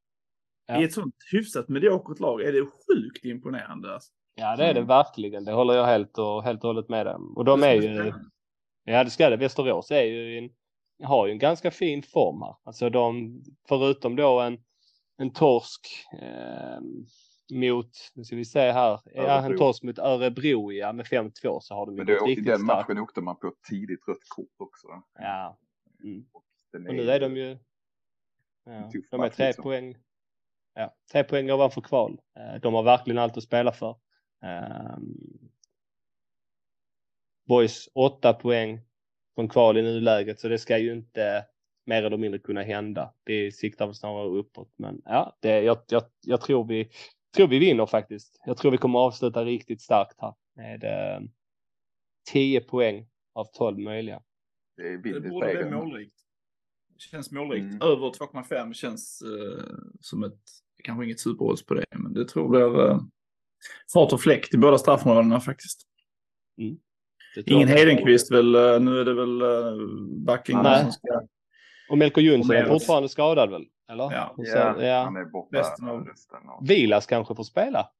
I 0.80 0.84
ett 0.84 0.92
sånt 0.92 1.14
hyfsat 1.32 1.68
mediokert 1.68 2.20
lag 2.20 2.42
är 2.42 2.52
det 2.52 2.61
sjukt 2.61 3.24
imponerande. 3.24 3.94
Alltså. 3.94 4.12
Ja, 4.39 4.57
det 4.57 4.64
är 4.64 4.74
det 4.74 4.82
verkligen. 4.82 5.45
Det 5.45 5.53
håller 5.53 5.74
jag 5.74 5.86
helt 5.86 6.18
och, 6.18 6.43
helt 6.43 6.64
och 6.64 6.68
hållet 6.68 6.89
med 6.89 7.07
om. 7.07 7.36
Och 7.36 7.45
de 7.45 7.62
är 7.62 7.74
ju... 7.74 8.12
Ja, 8.84 9.05
det 9.05 9.11
ska 9.11 9.30
det. 9.30 9.36
Västerås 9.36 9.91
är 9.91 10.03
ju 10.03 10.39
en, 10.39 10.51
har 11.07 11.26
ju 11.26 11.32
en 11.32 11.39
ganska 11.39 11.70
fin 11.70 12.03
form 12.03 12.43
här. 12.43 12.57
Alltså 12.62 12.91
de, 12.91 13.41
förutom 13.68 14.16
då 14.16 14.41
en, 14.41 14.59
en 15.16 15.32
torsk 15.32 15.86
eh, 16.12 16.80
mot, 17.53 17.91
nu 18.14 18.24
ska 18.24 18.36
vi 18.36 18.45
se 18.45 18.72
här, 18.72 19.01
ja, 19.05 19.47
en 19.47 19.59
torsk 19.59 19.82
mot 19.82 19.99
Örebro 19.99 20.72
ja, 20.72 20.93
med 20.93 21.07
5-2 21.07 21.61
så 21.61 21.74
har 21.74 21.86
de 21.86 21.95
Men 21.95 22.07
det, 22.07 22.12
riktigt 22.12 22.47
I 22.47 22.51
den 22.51 22.64
matchen 22.64 22.84
stark. 22.84 22.99
åkte 22.99 23.20
man 23.20 23.39
på 23.39 23.47
ett 23.47 23.62
tidigt 23.70 24.09
rött 24.09 24.28
kort 24.28 24.57
också. 24.57 24.86
Ja. 25.18 25.59
Mm. 26.05 26.26
Och, 26.32 26.45
och 26.89 26.95
nu 26.95 27.11
är 27.11 27.20
de 27.20 27.36
ju, 27.36 27.59
ja, 28.64 28.91
de 29.11 29.20
är 29.20 29.28
tre 29.28 29.47
liksom. 29.47 29.62
poäng, 29.62 29.97
ja, 30.74 30.95
tre 31.12 31.24
poäng 31.24 31.51
ovanför 31.51 31.80
kval. 31.80 32.20
Eh, 32.39 32.61
de 32.61 32.74
har 32.74 32.82
verkligen 32.82 33.18
allt 33.18 33.36
att 33.36 33.43
spela 33.43 33.72
för. 33.72 33.97
Um, 34.43 35.39
Boys 37.49 37.89
8 37.95 38.32
poäng 38.32 38.80
från 39.34 39.49
kval 39.49 39.76
i 39.76 39.82
nuläget 39.82 40.41
så 40.41 40.49
det 40.49 40.59
ska 40.59 40.78
ju 40.78 40.93
inte 40.93 41.45
mer 41.86 42.03
eller 42.03 42.16
mindre 42.16 42.39
kunna 42.39 42.62
hända. 42.62 43.14
Det 43.24 43.53
siktar 43.53 43.86
väl 43.86 43.95
snarare 43.95 44.28
uppåt 44.28 44.72
men 44.76 45.03
ja, 45.05 45.36
det, 45.41 45.61
jag, 45.61 45.78
jag, 45.89 46.03
jag 46.20 46.41
tror, 46.41 46.64
vi, 46.64 46.91
tror 47.36 47.49
vi 47.49 47.59
vinner 47.59 47.86
faktiskt. 47.86 48.41
Jag 48.45 48.57
tror 48.57 48.70
vi 48.70 48.78
kommer 48.78 48.99
avsluta 48.99 49.45
riktigt 49.45 49.80
starkt 49.80 50.20
här 50.20 50.34
med 50.57 50.84
eh, 50.84 51.20
10 52.32 52.61
poäng 52.61 53.07
av 53.32 53.45
12 53.45 53.78
möjliga. 53.78 54.22
Det, 54.76 54.97
det 54.97 55.20
borde 55.20 55.55
bli 55.55 55.70
målrikt. 55.70 56.14
Det 56.95 57.01
känns 57.01 57.30
målrikt. 57.30 57.64
Mm. 57.64 57.82
Över 57.82 58.07
2,5 58.07 58.72
känns 58.72 59.22
eh, 59.22 59.64
som 60.01 60.24
ett, 60.24 60.41
kanske 60.84 61.05
inget 61.05 61.20
superodds 61.20 61.66
på 61.66 61.74
det, 61.74 61.84
men 61.91 62.12
det 62.12 62.28
tror 62.28 62.61
jag 62.61 62.91
eh, 62.91 63.01
fart 63.92 64.12
och 64.12 64.20
fläkt 64.20 64.54
i 64.54 64.59
båda 64.59 64.78
straffområdena 64.78 65.40
faktiskt. 65.40 65.82
Mm. 66.59 66.78
Ingen 67.46 67.68
Hedenqvist 67.68 68.30
väl, 68.30 68.54
eh, 68.54 68.80
nu 68.80 69.00
är 69.00 69.04
det 69.04 69.14
väl 69.14 69.42
uh, 69.42 69.88
backen 70.26 70.56
ah, 70.56 70.80
som 70.82 70.92
ska... 70.92 71.22
Och 71.90 71.98
Melker 71.98 72.20
Jönsson 72.20 72.56
är 72.56 72.64
fortfarande 72.64 73.09
skadad 73.09 73.50
väl? 73.50 73.66
Eller? 73.88 74.12
Ja, 74.12 74.34
så, 74.36 74.42
ja, 74.56 74.82
ja. 74.82 75.02
han 75.04 75.16
är 75.16 75.24
borta 75.24 75.59
resten 75.59 75.88
av... 75.88 76.04
resten 76.04 76.48
av... 76.48 76.66
Vilas 76.66 77.06
kanske 77.06 77.34
får 77.34 77.44
spela? 77.44 77.90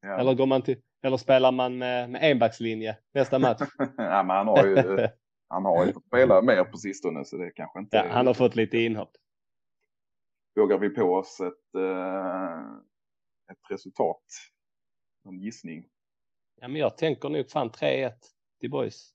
Ja. 0.00 0.18
Eller, 0.18 0.34
går 0.34 0.46
man 0.46 0.62
till, 0.62 0.76
eller 1.02 1.16
spelar 1.16 1.52
man 1.52 1.78
med, 1.78 2.10
med 2.10 2.30
enbackslinje 2.30 2.96
nästa 3.14 3.38
match? 3.38 3.60
ja, 3.78 4.22
men 4.22 4.36
han 4.36 4.48
har 4.48 4.66
ju, 4.66 4.76
han 5.48 5.64
har 5.64 5.86
ju 5.86 5.92
fått 5.92 6.06
spela 6.06 6.42
mer 6.42 6.64
på 6.64 6.76
sistone 6.76 7.24
så 7.24 7.36
det 7.36 7.50
kanske 7.50 7.78
inte... 7.78 7.96
Ja, 7.96 8.04
han 8.10 8.26
har 8.26 8.34
fått 8.34 8.56
lite 8.56 8.78
inhopp. 8.78 9.10
Vågar 10.56 10.78
vi 10.78 10.88
på 10.88 11.02
oss 11.02 11.40
ett, 11.40 11.80
uh, 11.80 12.58
ett 13.52 13.70
resultat 13.70 14.22
någon 15.26 15.40
gissning? 15.40 15.86
Ja, 16.60 16.68
men 16.68 16.80
jag 16.80 16.96
tänker 16.96 17.28
nog 17.28 17.50
fan 17.50 17.70
3-1 17.70 18.12
till 18.60 18.70
boys. 18.70 19.12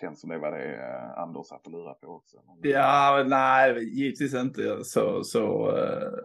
Känns 0.00 0.20
som 0.20 0.30
det 0.30 0.38
var 0.38 0.50
det 0.50 0.74
eh, 0.74 1.18
Anders 1.18 1.46
satt 1.46 1.66
och 1.66 1.72
lurade 1.72 1.98
på 2.02 2.08
också. 2.08 2.36
Ja, 2.62 3.14
men 3.18 3.28
nej, 3.28 3.98
givetvis 3.98 4.34
inte 4.34 4.84
så, 4.84 5.24
så 5.24 5.70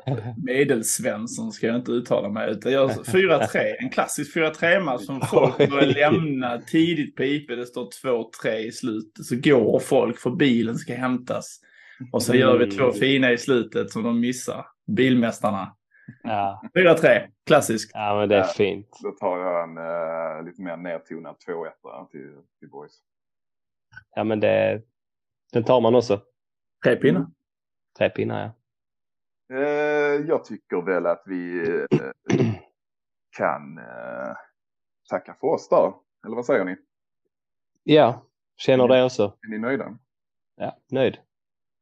uh, 0.07 0.33
medelsvensson 0.43 1.51
ska 1.51 1.67
jag 1.67 1.75
inte 1.75 1.91
uttala 1.91 2.29
mig. 2.29 2.51
Utan 2.51 2.71
jag 2.71 2.91
4-3, 2.91 3.75
en 3.79 3.89
klassisk 3.89 4.35
4-3-match 4.35 5.01
som 5.01 5.21
folk 5.21 5.57
börjar 5.57 6.11
lämna 6.11 6.61
tidigt 6.61 7.15
på 7.15 7.23
IP. 7.23 7.47
Det 7.47 7.65
står 7.65 7.89
2-3 8.43 8.55
i 8.55 8.71
slutet. 8.71 9.25
Så 9.25 9.35
går 9.35 9.79
folk 9.79 10.19
för 10.19 10.31
bilen 10.31 10.75
ska 10.75 10.93
hämtas. 10.93 11.59
Och 12.11 12.23
så 12.23 12.35
gör 12.35 12.57
vi 12.57 12.71
två 12.71 12.83
mm. 12.83 12.95
fina 12.95 13.31
i 13.31 13.37
slutet 13.37 13.91
som 13.91 14.03
de 14.03 14.19
missar. 14.19 14.65
Bilmästarna. 14.87 15.76
Ja. 16.23 16.61
4-3, 16.75 17.31
klassiskt. 17.45 17.91
Ja, 17.93 18.15
men 18.19 18.29
det 18.29 18.35
är 18.35 18.43
fint. 18.43 18.99
Då 19.03 19.11
tar 19.11 19.37
jag 19.37 19.63
en 19.63 19.77
uh, 19.77 20.45
lite 20.45 20.61
mer 20.61 20.77
nedtonad 20.77 21.35
2-1 21.47 22.09
till, 22.11 22.41
till 22.59 22.69
boys. 22.69 22.99
Ja, 24.15 24.23
men 24.23 24.39
det, 24.39 24.81
den 25.53 25.63
tar 25.63 25.81
man 25.81 25.95
också. 25.95 26.21
Tre 26.83 26.95
pinnar. 26.95 27.19
Mm. 27.19 27.31
Tre 27.97 28.09
pinnar, 28.09 28.41
ja. 28.41 28.53
Uh, 29.55 30.27
jag 30.27 30.45
tycker 30.45 30.81
väl 30.81 31.05
att 31.05 31.23
vi 31.25 31.69
uh, 31.69 31.85
kan 33.37 33.79
tacka 35.09 35.33
för 35.39 35.47
oss 35.47 35.69
där. 35.69 35.93
Eller 36.25 36.35
vad 36.35 36.45
säger 36.45 36.65
ni? 36.65 36.75
Ja, 37.83 38.25
känner 38.57 38.87
det 38.87 39.03
också. 39.03 39.23
Är 39.23 39.49
ni 39.49 39.57
nöjda? 39.57 39.97
Ja, 40.55 40.77
nöjd. 40.91 41.17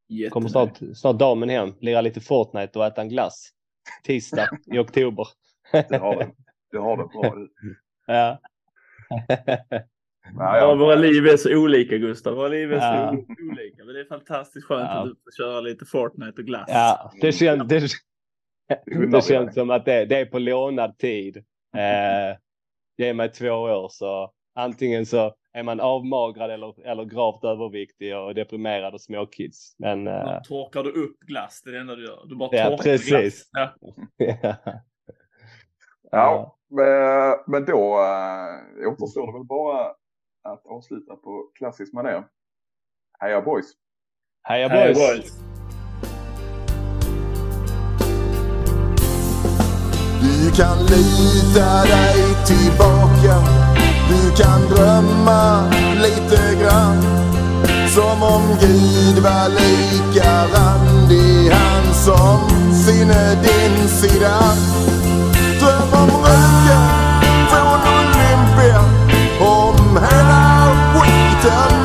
Jättenöjd. 0.08 0.32
Kommer 0.32 0.50
snart, 0.50 0.80
snart 0.96 1.20
damen 1.20 1.50
hem, 1.50 1.74
lira 1.80 2.02
lite 2.02 2.22
Fortnite 2.22 2.80
och 2.80 2.86
äta 2.86 3.02
en 3.02 3.10
glass 3.10 3.55
tisdag 4.04 4.50
i 4.74 4.80
oktober. 4.80 5.28
Det 5.72 5.98
har 5.98 6.16
det, 6.16 6.32
det, 6.72 6.78
har 6.78 6.98
det 6.98 7.04
bra 7.04 7.36
du. 7.36 7.50
Ja. 8.08 8.40
Ja, 10.38 10.58
ja. 10.58 10.76
våra 10.76 10.96
liv 10.96 11.28
är 11.28 11.38
så 11.38 11.58
olika 11.58 11.98
Gustav. 11.98 12.36
Våra 12.36 12.48
liv 12.48 12.74
är 12.74 12.76
ja. 12.76 13.12
så 13.12 13.44
olika. 13.52 13.86
Men 13.86 13.96
det 13.96 14.00
är 14.00 14.06
fantastiskt 14.06 14.66
skönt 14.66 14.90
ja. 14.90 14.98
att 14.98 15.06
du 15.06 15.10
får 15.10 15.44
köra 15.44 15.62
lite 15.62 15.86
Fortnite 15.86 16.42
och 16.42 16.48
glass. 16.48 16.66
Ja, 16.68 17.12
det 17.22 17.32
känns, 17.32 17.68
det, 17.68 17.88
det 19.12 19.24
känns 19.24 19.54
som 19.54 19.70
att 19.70 19.86
det, 19.86 20.06
det, 20.06 20.18
är 20.18 20.26
på 20.26 20.40
lånad 20.40 20.98
tid. 20.98 21.38
Eh, 21.78 22.38
ge 22.98 23.14
mig 23.14 23.32
två 23.32 23.50
år 23.50 23.90
så 23.92 24.32
antingen 24.56 25.06
så 25.06 25.36
är 25.56 25.64
man 25.64 25.80
avmagrad 25.80 26.52
eller, 26.52 26.88
eller 26.88 27.06
gravt 27.06 27.44
överviktig 27.44 28.18
och 28.18 28.36
deprimerad 28.36 28.94
och 28.94 29.02
småkids. 29.02 29.76
Men, 29.78 30.08
uh... 30.08 30.42
torkar 30.42 30.84
du 30.84 30.92
upp 30.92 31.20
glass, 31.20 31.62
det 31.62 31.70
är 31.70 31.74
det 31.74 31.80
enda 31.80 31.96
du 31.96 32.06
gör. 32.06 32.26
Du 32.26 32.36
bara 32.36 32.50
ja, 32.52 32.70
torkar 32.70 32.84
precis. 32.84 33.50
glass. 33.52 33.76
Ja. 34.18 34.56
ja, 36.12 36.58
men, 36.70 37.38
men 37.48 37.66
då 37.66 38.00
äh, 38.84 38.92
återstår 38.92 39.28
det 39.28 39.34
väl 39.34 39.46
bara 39.46 39.88
att 40.44 40.66
avsluta 40.66 41.16
på 41.16 41.52
klassisk 41.56 41.94
manér. 41.94 42.24
Heja 43.20 43.42
boys! 43.42 43.66
Heja 44.44 44.70
boys! 44.70 44.98
Heja 44.98 45.16
boys. 45.16 45.32
Du 50.22 50.52
kan 50.52 50.78
lita 50.78 51.84
dig 51.84 52.46
tillbaka 52.48 53.65
du 54.10 54.44
kan 54.44 54.70
drömma 54.70 55.64
lite 56.02 56.56
grann 56.62 57.26
som 57.96 58.24
om 58.24 58.58
Gud 58.62 59.24
var 59.24 59.50
lika 59.50 60.46
randig 60.54 61.52
han 61.52 61.94
som 61.94 62.74
sinne 62.74 63.36
din 63.44 63.90
sida. 63.90 64.40
Dröm 65.60 65.94
om 65.94 66.10
röken 66.10 67.48
från 67.50 67.80
Olympia, 67.96 68.82
om 69.40 69.98
hela 69.98 70.68
skiten 70.94 71.85